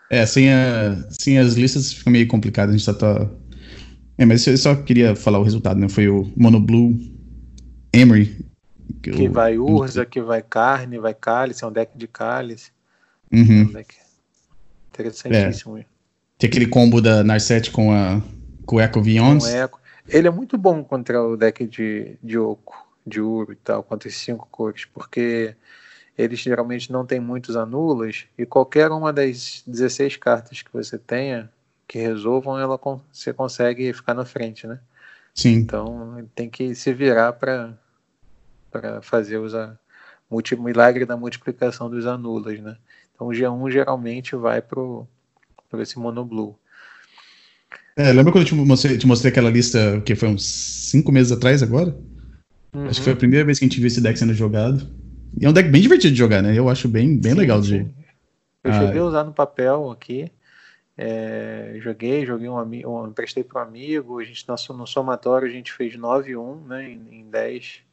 É, 0.09 0.24
sem, 0.24 0.52
a, 0.52 1.05
sem 1.11 1.39
as 1.39 1.55
listas 1.55 1.93
fica 1.93 2.11
meio 2.11 2.28
complicado, 2.28 2.69
a 2.69 2.73
gente 2.73 2.85
só 2.85 2.94
tá... 2.94 3.28
É, 4.16 4.24
mas 4.24 4.47
eu 4.47 4.56
só 4.56 4.77
queria 4.77 5.16
falar 5.16 5.40
o 5.40 5.43
resultado, 5.43 5.81
né? 5.81 5.89
Foi 5.89 6.09
o 6.09 6.31
Mono 6.36 6.61
Blue 6.61 6.97
Emery. 7.93 8.47
Que, 9.05 9.10
que 9.10 9.24
eu, 9.24 9.32
vai 9.32 9.59
Urza, 9.59 10.06
que 10.06 10.20
vai 10.20 10.43
Carne, 10.43 10.98
vai 10.98 11.12
Cálice, 11.12 11.62
é 11.62 11.66
um 11.66 11.72
deck 11.72 11.97
de 11.97 12.09
Cálice. 12.09 12.72
Uhum. 13.31 13.60
É 13.60 13.64
um 13.64 13.72
deck 13.72 13.94
interessantíssimo. 14.89 15.78
É. 15.78 15.85
Tem 16.39 16.48
aquele 16.48 16.66
combo 16.66 17.02
da 17.02 17.22
Narset 17.22 17.70
com, 17.70 17.93
a, 17.93 18.22
com 18.64 18.76
o 18.76 18.81
Echo 18.81 19.02
Vions. 19.02 19.44
Ele 20.09 20.28
é 20.28 20.31
muito 20.31 20.56
bom 20.56 20.82
contra 20.82 21.22
o 21.22 21.36
deck 21.36 21.66
de, 21.66 22.16
de 22.22 22.39
Oco 22.39 22.82
de 23.06 23.20
ouro 23.20 23.52
e 23.52 23.56
tal, 23.56 23.82
quanto 23.82 24.09
as 24.09 24.14
cinco 24.14 24.48
cores, 24.51 24.86
porque 24.86 25.55
eles 26.16 26.39
geralmente 26.39 26.90
não 26.90 27.05
têm 27.05 27.20
muitos 27.20 27.56
anulas 27.56 28.24
e 28.39 28.47
qualquer 28.47 28.90
uma 28.90 29.12
das 29.12 29.62
16 29.66 30.16
cartas 30.16 30.62
que 30.62 30.72
você 30.72 30.97
tenha 30.97 31.51
que 31.86 31.98
resolvam, 31.98 32.59
ela 32.59 32.81
você 33.12 33.32
consegue 33.35 33.93
ficar 33.93 34.14
na 34.14 34.24
frente, 34.24 34.66
né? 34.66 34.81
Sim. 35.35 35.56
Então 35.56 36.26
tem 36.35 36.48
que 36.48 36.74
se 36.74 36.94
virar 36.94 37.35
para 37.35 37.74
para 38.74 39.01
fazer 39.01 39.38
os 39.38 39.52
multi, 40.28 40.56
milagre 40.56 41.05
da 41.05 41.16
multiplicação 41.16 41.88
dos 41.88 42.06
anulas, 42.06 42.59
né? 42.60 42.76
Então 43.14 43.28
o 43.28 43.30
G1 43.30 43.70
geralmente 43.70 44.34
vai 44.34 44.60
pro 44.60 45.06
para 45.70 45.82
esse 45.82 45.98
monoblue. 45.98 46.55
É, 47.96 48.12
lembra 48.12 48.32
quando 48.32 48.42
eu 48.42 48.48
te 48.48 48.55
mostrei, 48.55 48.98
te 48.98 49.06
mostrei 49.06 49.30
aquela 49.30 49.51
lista 49.51 50.01
que 50.05 50.14
foi 50.16 50.28
uns 50.28 50.44
5 50.44 51.12
meses 51.12 51.30
atrás 51.30 51.62
agora? 51.62 51.96
Uhum. 52.72 52.86
Acho 52.86 53.01
que 53.01 53.05
foi 53.05 53.12
a 53.12 53.16
primeira 53.16 53.44
vez 53.44 53.59
que 53.59 53.64
a 53.64 53.68
gente 53.68 53.78
viu 53.78 53.86
esse 53.86 54.01
deck 54.01 54.18
sendo 54.18 54.34
jogado. 54.34 54.88
E 55.40 55.46
é 55.46 55.48
um 55.48 55.52
deck 55.52 55.68
bem 55.68 55.80
divertido 55.80 56.12
de 56.12 56.18
jogar, 56.18 56.42
né? 56.42 56.56
Eu 56.56 56.68
acho 56.68 56.88
bem, 56.88 57.16
bem 57.16 57.32
sim, 57.32 57.38
legal 57.38 57.60
de. 57.60 57.78
Sim. 57.78 57.94
Eu 58.64 58.72
ah, 58.72 58.80
cheguei 58.80 59.01
a 59.01 59.05
usar 59.05 59.24
no 59.24 59.32
papel 59.32 59.90
aqui. 59.90 60.30
É, 60.96 61.76
joguei, 61.80 62.24
joguei 62.24 62.48
um 62.48 62.56
amigo, 62.56 62.88
um, 62.88 63.09
emprestei 63.09 63.44
para 63.44 63.62
um 63.62 63.68
amigo. 63.68 64.18
A 64.18 64.24
gente 64.24 64.44
no, 64.48 64.76
no 64.76 64.86
somatório 64.86 65.46
a 65.46 65.51
gente 65.51 65.72
fez 65.72 65.96
9-1, 65.96 66.66
né? 66.66 66.90
Em, 66.90 67.20
em 67.20 67.30
10 67.30 67.84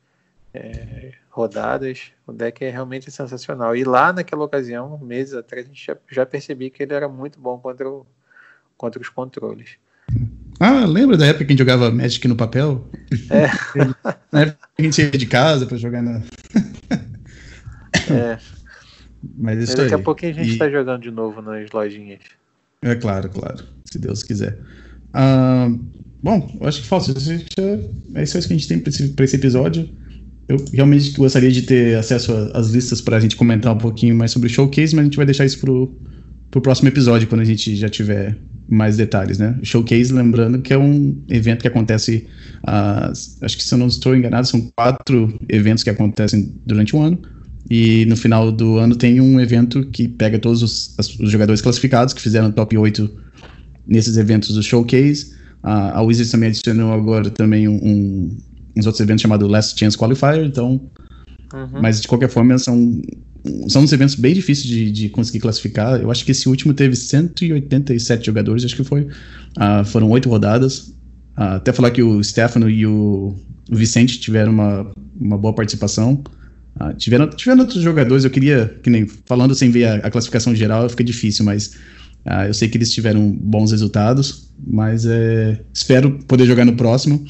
é, 0.53 1.13
rodadas. 1.29 2.11
O 2.27 2.33
deck 2.33 2.63
é 2.63 2.69
realmente 2.69 3.09
sensacional. 3.11 3.75
E 3.75 3.83
lá 3.83 4.11
naquela 4.11 4.43
ocasião, 4.43 4.97
meses 4.99 5.33
atrás, 5.33 5.65
a 5.65 5.67
gente 5.67 5.85
já, 5.85 5.97
já 6.09 6.25
percebi 6.25 6.69
que 6.69 6.83
ele 6.83 6.93
era 6.93 7.07
muito 7.07 7.39
bom 7.39 7.57
contra, 7.57 7.89
o, 7.89 8.05
contra 8.77 9.01
os 9.01 9.09
controles. 9.09 9.77
Ah, 10.59 10.85
lembra 10.85 11.17
da 11.17 11.25
época 11.25 11.45
que 11.45 11.51
a 11.51 11.53
gente 11.53 11.59
jogava 11.59 11.89
Magic 11.89 12.27
no 12.27 12.35
papel? 12.35 12.87
É. 13.29 13.47
na 14.31 14.41
época 14.41 14.59
que 14.75 14.81
a 14.81 14.83
gente 14.83 15.01
ia 15.01 15.11
de 15.11 15.25
casa 15.25 15.65
para 15.65 15.77
jogar 15.77 16.03
na. 16.03 16.21
é. 18.09 18.37
Mas 19.37 19.59
isso 19.59 19.77
daqui 19.77 19.93
aí. 19.93 19.99
a 19.99 20.03
pouquinho 20.03 20.31
a 20.31 20.35
gente 20.35 20.51
está 20.51 20.67
e... 20.67 20.71
jogando 20.71 21.01
de 21.01 21.11
novo 21.11 21.41
nas 21.41 21.71
lojinhas. 21.71 22.19
É 22.81 22.95
claro, 22.95 23.29
claro. 23.29 23.63
Se 23.85 23.97
Deus 23.97 24.23
quiser. 24.23 24.59
Ah, 25.13 25.67
bom, 26.21 26.57
eu 26.59 26.67
acho 26.67 26.81
que 26.81 26.87
falta. 26.87 27.11
É 27.11 28.23
isso 28.23 28.39
que 28.47 28.53
a 28.53 28.57
gente 28.57 28.67
tem 28.67 28.79
para 28.79 28.89
esse, 28.89 29.15
esse 29.17 29.35
episódio. 29.35 29.89
Eu 30.51 30.57
realmente 30.73 31.11
gostaria 31.11 31.49
de 31.49 31.61
ter 31.61 31.97
acesso 31.97 32.33
às 32.53 32.71
listas 32.71 32.99
para 32.99 33.15
a 33.15 33.19
gente 33.21 33.37
comentar 33.37 33.73
um 33.73 33.77
pouquinho 33.77 34.13
mais 34.13 34.31
sobre 34.31 34.47
o 34.47 34.51
showcase, 34.51 34.93
mas 34.93 35.03
a 35.03 35.05
gente 35.05 35.15
vai 35.15 35.25
deixar 35.25 35.45
isso 35.45 35.57
pro, 35.59 35.95
pro 36.49 36.59
próximo 36.59 36.89
episódio, 36.89 37.25
quando 37.25 37.39
a 37.39 37.45
gente 37.45 37.73
já 37.73 37.87
tiver 37.87 38.37
mais 38.67 38.97
detalhes, 38.97 39.37
né? 39.37 39.57
O 39.61 39.65
showcase, 39.65 40.11
lembrando 40.11 40.61
que 40.61 40.73
é 40.73 40.77
um 40.77 41.15
evento 41.29 41.61
que 41.61 41.69
acontece, 41.69 42.27
uh, 42.67 43.13
acho 43.41 43.57
que 43.57 43.63
se 43.63 43.73
eu 43.73 43.77
não 43.77 43.87
estou 43.87 44.13
enganado, 44.13 44.45
são 44.45 44.69
quatro 44.75 45.39
eventos 45.47 45.85
que 45.85 45.89
acontecem 45.89 46.53
durante 46.65 46.97
um 46.97 47.01
ano. 47.01 47.21
E 47.69 48.05
no 48.07 48.17
final 48.17 48.51
do 48.51 48.77
ano 48.77 48.97
tem 48.97 49.21
um 49.21 49.39
evento 49.39 49.85
que 49.85 50.05
pega 50.05 50.37
todos 50.37 50.61
os, 50.61 50.97
os 51.17 51.31
jogadores 51.31 51.61
classificados 51.61 52.13
que 52.13 52.21
fizeram 52.21 52.51
top 52.51 52.77
8 52.77 53.09
nesses 53.87 54.17
eventos 54.17 54.53
do 54.53 54.61
showcase. 54.61 55.31
Uh, 55.63 55.93
a 55.93 56.01
Wizards 56.01 56.29
também 56.29 56.49
adicionou 56.49 56.91
agora 56.91 57.29
também 57.29 57.69
um, 57.69 58.35
uns 58.75 58.85
outros 58.85 59.01
eventos 59.01 59.21
chamados 59.21 59.49
Last 59.49 59.79
Chance 59.79 59.97
Qualifier, 59.97 60.45
então. 60.45 60.81
Uhum. 61.53 61.81
Mas 61.81 62.01
de 62.01 62.07
qualquer 62.07 62.29
forma 62.29 62.57
são 62.57 63.01
são 63.67 63.83
uns 63.83 63.91
eventos 63.91 64.15
bem 64.15 64.33
difíceis 64.33 64.67
de, 64.67 64.91
de, 64.91 65.09
conseguir 65.09 65.39
classificar. 65.39 65.99
Eu 65.99 66.11
acho 66.11 66.23
que 66.23 66.31
esse 66.31 66.47
último 66.47 66.73
teve 66.73 66.95
187 66.95 68.25
jogadores, 68.25 68.63
acho 68.63 68.75
que 68.75 68.83
foi. 68.83 69.01
Uh, 69.01 69.83
foram 69.85 70.09
oito 70.11 70.29
rodadas. 70.29 70.89
Uh, 71.37 71.55
até 71.55 71.73
falar 71.73 71.91
que 71.91 72.03
o 72.03 72.23
Stefano 72.23 72.69
e 72.69 72.85
o, 72.85 73.35
o 73.69 73.75
Vicente 73.75 74.19
tiveram 74.19 74.51
uma, 74.51 74.91
uma 75.19 75.37
boa 75.37 75.53
participação. 75.53 76.23
Uh, 76.79 76.93
tiveram, 76.97 77.29
tiveram 77.29 77.61
outros 77.61 77.81
jogadores, 77.81 78.23
eu 78.23 78.29
queria, 78.29 78.79
que 78.83 78.89
nem 78.89 79.07
falando 79.25 79.55
sem 79.55 79.71
ver 79.71 79.85
a, 79.85 79.95
a 79.95 80.11
classificação 80.11 80.53
geral, 80.53 80.87
fica 80.89 81.03
difícil, 81.03 81.43
mas 81.43 81.75
eu 82.47 82.53
sei 82.53 82.67
que 82.67 82.77
eles 82.77 82.93
tiveram 82.93 83.31
bons 83.31 83.71
resultados. 83.71 84.51
Mas 84.67 85.07
é, 85.07 85.59
espero 85.73 86.19
poder 86.27 86.45
jogar 86.45 86.65
no 86.65 86.75
próximo. 86.75 87.25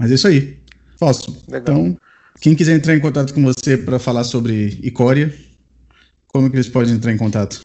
Mas 0.00 0.10
é 0.10 0.14
isso 0.14 0.26
aí. 0.26 0.58
Fausto. 0.98 1.36
Então. 1.48 1.96
Quem 2.40 2.54
quiser 2.54 2.74
entrar 2.74 2.96
em 2.96 3.00
contato 3.00 3.34
com 3.34 3.42
você 3.42 3.76
para 3.76 3.98
falar 3.98 4.24
sobre 4.24 4.78
Icória, 4.82 5.34
como 6.28 6.48
que 6.48 6.56
eles 6.56 6.68
podem 6.68 6.94
entrar 6.94 7.12
em 7.12 7.18
contato? 7.18 7.62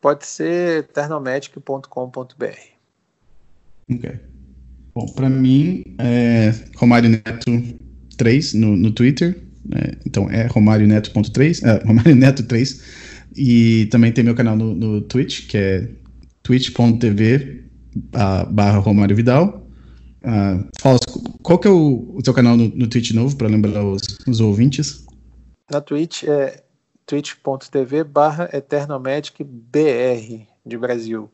Pode 0.00 0.26
ser 0.26 0.78
eternalmagic.com.br. 0.78 2.44
Ok. 3.92 4.20
Bom, 4.94 5.06
para 5.14 5.28
mim 5.28 5.84
é 5.98 6.54
Romário 6.74 7.10
Neto 7.10 7.78
3 8.16 8.54
no, 8.54 8.76
no 8.76 8.90
Twitter. 8.92 9.38
Né? 9.62 9.92
Então 10.06 10.30
é 10.30 10.46
Romário 10.46 10.86
Neto.3, 10.86 11.62
é, 11.62 11.86
Romário 11.86 12.16
Neto 12.16 12.42
3. 12.44 12.82
E 13.36 13.86
também 13.90 14.10
tem 14.10 14.24
meu 14.24 14.34
canal 14.34 14.56
no, 14.56 14.74
no 14.74 15.00
Twitch, 15.02 15.46
que 15.48 15.58
é 15.58 15.88
twitch.tv 16.42 17.64
barra 18.50 18.78
Romário 18.78 19.14
Vidal. 19.14 19.66
Uh, 20.22 20.68
Fausto, 20.78 21.09
qual 21.42 21.58
que 21.58 21.68
é 21.68 21.70
o, 21.70 22.16
o 22.16 22.22
teu 22.22 22.34
canal 22.34 22.56
no, 22.56 22.68
no 22.68 22.88
Twitch 22.88 23.12
novo, 23.12 23.36
para 23.36 23.48
lembrar 23.48 23.84
os, 23.84 24.02
os 24.26 24.40
ouvintes? 24.40 25.04
Na 25.70 25.80
Twitch 25.80 26.24
é 26.24 26.62
twitch.tv 27.06 28.04
barra 28.04 28.48
eternomagicbr 28.52 30.46
de 30.64 30.78
Brasil. 30.78 31.30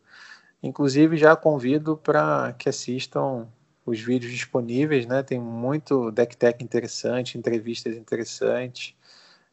Inclusive 0.62 1.16
já 1.16 1.36
convido 1.36 1.96
para 1.96 2.54
que 2.58 2.68
assistam 2.68 3.46
os 3.84 4.00
vídeos 4.00 4.32
disponíveis, 4.32 5.06
né? 5.06 5.22
Tem 5.22 5.38
muito 5.38 6.10
deck 6.10 6.36
tech 6.36 6.62
interessante, 6.62 7.38
entrevistas 7.38 7.96
interessantes. 7.96 8.94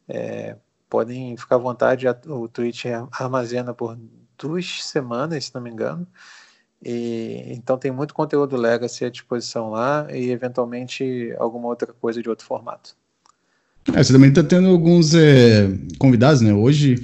É, 0.08 0.56
podem 0.90 1.36
ficar 1.38 1.56
à 1.56 1.60
vontade, 1.60 2.06
o 2.28 2.48
Twitch 2.48 2.86
armazena 3.12 3.74
por 3.74 3.98
duas 4.38 4.84
semanas, 4.84 5.46
se 5.46 5.56
não 5.56 5.62
me 5.62 5.70
engano. 5.70 6.08
E, 6.86 7.44
então 7.48 7.78
tem 7.78 7.92
muito 7.92 8.14
conteúdo 8.14 8.58
Legacy 8.58 9.06
à 9.06 9.10
disposição 9.10 9.70
lá 9.70 10.08
e 10.12 10.30
eventualmente 10.30 11.34
alguma 11.40 11.70
outra 11.70 11.94
coisa 11.94 12.22
de 12.22 12.30
outro 12.30 12.46
formato. 12.46 12.96
É, 13.94 14.04
você 14.04 14.12
também 14.12 14.30
está 14.30 14.44
tendo 14.44 14.68
alguns 14.68 15.16
é, 15.16 15.70
convidados, 15.98 16.42
né? 16.42 16.54
Hoje, 16.54 16.96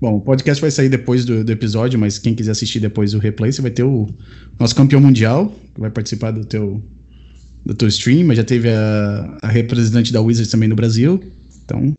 bom, 0.00 0.16
o 0.16 0.20
podcast 0.20 0.60
vai 0.60 0.70
sair 0.70 0.88
depois 0.88 1.24
do, 1.24 1.44
do, 1.44 1.52
episódio, 1.52 1.98
mas 1.98 2.18
quem 2.18 2.34
quiser 2.34 2.52
assistir 2.52 2.80
depois 2.80 3.12
do 3.12 3.18
replay, 3.18 3.52
você 3.52 3.60
vai 3.60 3.70
ter 3.70 3.82
o 3.82 4.06
nosso 4.58 4.74
campeão 4.74 5.00
mundial, 5.00 5.52
que 5.74 5.80
vai 5.80 5.90
participar 5.90 6.30
do 6.30 6.44
teu, 6.44 6.82
do 7.64 7.74
teu 7.74 7.88
stream, 7.88 8.26
mas 8.26 8.38
já 8.38 8.44
teve 8.44 8.70
a, 8.70 9.38
a 9.42 9.48
representante 9.48 10.12
da 10.12 10.20
Wizards 10.20 10.50
também 10.50 10.68
no 10.68 10.76
Brasil, 10.76 11.22
então... 11.64 11.94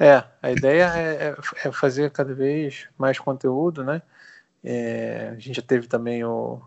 É, 0.00 0.22
a 0.40 0.52
ideia 0.52 0.84
é, 0.94 1.34
é, 1.64 1.68
é 1.68 1.72
fazer 1.72 2.10
cada 2.10 2.32
vez 2.32 2.86
mais 2.96 3.18
conteúdo, 3.18 3.82
né? 3.82 4.00
É, 4.62 5.30
a 5.30 5.34
gente 5.34 5.54
já 5.54 5.62
teve 5.62 5.86
também 5.86 6.24
o. 6.24 6.60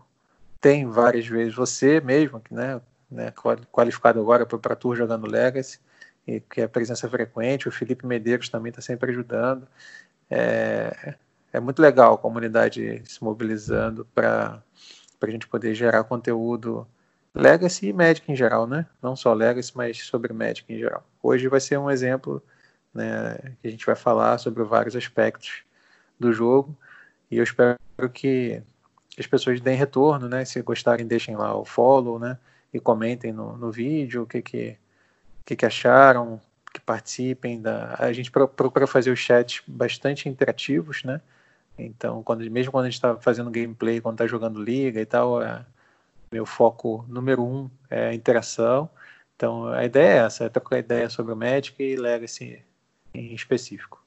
Tem 0.60 0.86
várias 0.88 1.26
vezes 1.26 1.54
você 1.54 2.00
mesmo, 2.00 2.40
né, 2.50 2.80
né, 3.10 3.32
qualificado 3.72 4.20
agora 4.20 4.46
para 4.46 4.76
Tour 4.76 4.96
jogando 4.96 5.26
Legacy, 5.26 5.80
e 6.26 6.40
que 6.40 6.60
é 6.60 6.68
presença 6.68 7.08
frequente. 7.08 7.68
O 7.68 7.72
Felipe 7.72 8.06
Medeiros 8.06 8.48
também 8.48 8.70
está 8.70 8.80
sempre 8.80 9.10
ajudando. 9.10 9.66
É, 10.30 11.16
é 11.52 11.60
muito 11.60 11.82
legal 11.82 12.14
a 12.14 12.18
comunidade 12.18 13.02
se 13.04 13.22
mobilizando 13.22 14.06
para 14.14 14.62
a 15.20 15.30
gente 15.30 15.46
poder 15.48 15.74
gerar 15.74 16.04
conteúdo 16.04 16.86
Legacy 17.34 17.88
e 17.88 17.92
Magic 17.92 18.30
em 18.30 18.36
geral, 18.36 18.66
né? 18.66 18.86
Não 19.02 19.16
só 19.16 19.32
Legacy, 19.32 19.72
mas 19.74 19.98
sobre 20.06 20.32
Magic 20.32 20.72
em 20.72 20.78
geral. 20.78 21.04
Hoje 21.22 21.48
vai 21.48 21.60
ser 21.60 21.78
um 21.78 21.90
exemplo 21.90 22.42
né, 22.94 23.36
que 23.60 23.68
a 23.68 23.70
gente 23.70 23.86
vai 23.86 23.96
falar 23.96 24.38
sobre 24.38 24.62
vários 24.64 24.94
aspectos 24.96 25.62
do 26.18 26.32
jogo 26.32 26.76
e 27.32 27.38
eu 27.38 27.44
espero 27.44 27.78
que 28.12 28.62
as 29.18 29.26
pessoas 29.26 29.58
deem 29.58 29.74
retorno, 29.76 30.28
né? 30.28 30.44
Se 30.44 30.60
gostarem, 30.60 31.06
deixem 31.06 31.34
lá 31.34 31.56
o 31.56 31.64
follow, 31.64 32.18
né? 32.18 32.36
E 32.74 32.78
comentem 32.78 33.32
no, 33.32 33.56
no 33.56 33.72
vídeo 33.72 34.22
o 34.22 34.26
que 34.26 34.42
que, 34.42 34.76
que 35.46 35.56
que 35.56 35.64
acharam, 35.64 36.38
que 36.74 36.80
participem 36.80 37.58
da. 37.58 37.96
A 37.98 38.12
gente 38.12 38.30
procura 38.30 38.86
fazer 38.86 39.10
os 39.10 39.18
chats 39.18 39.62
bastante 39.66 40.28
interativos, 40.28 41.02
né? 41.04 41.22
Então, 41.78 42.22
quando, 42.22 42.48
mesmo 42.50 42.70
quando 42.70 42.84
a 42.84 42.90
gente 42.90 42.98
está 42.98 43.16
fazendo 43.16 43.50
gameplay, 43.50 43.98
quando 43.98 44.16
está 44.16 44.26
jogando 44.26 44.62
liga 44.62 45.00
e 45.00 45.06
tal, 45.06 45.42
é, 45.42 45.64
meu 46.30 46.44
foco 46.44 47.02
número 47.08 47.42
um 47.42 47.70
é 47.88 48.08
a 48.08 48.14
interação. 48.14 48.90
Então, 49.36 49.68
a 49.68 49.86
ideia 49.86 50.22
é 50.22 50.26
essa, 50.26 50.44
é 50.44 50.48
trocar 50.50 50.78
ideia 50.78 51.08
sobre 51.08 51.32
o 51.32 51.36
Magic 51.36 51.82
e 51.82 51.96
Legacy 51.96 52.62
em 53.14 53.34
específico. 53.34 54.04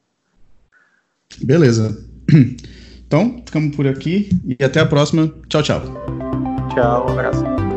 Beleza. 1.42 2.08
Então, 3.16 3.42
ficamos 3.46 3.74
por 3.74 3.88
aqui 3.88 4.30
e 4.46 4.62
até 4.62 4.82
a 4.82 4.86
próxima. 4.86 5.32
Tchau, 5.48 5.64
tchau. 5.64 5.82
Tchau, 6.74 7.06
um 7.08 7.12
abraço. 7.14 7.75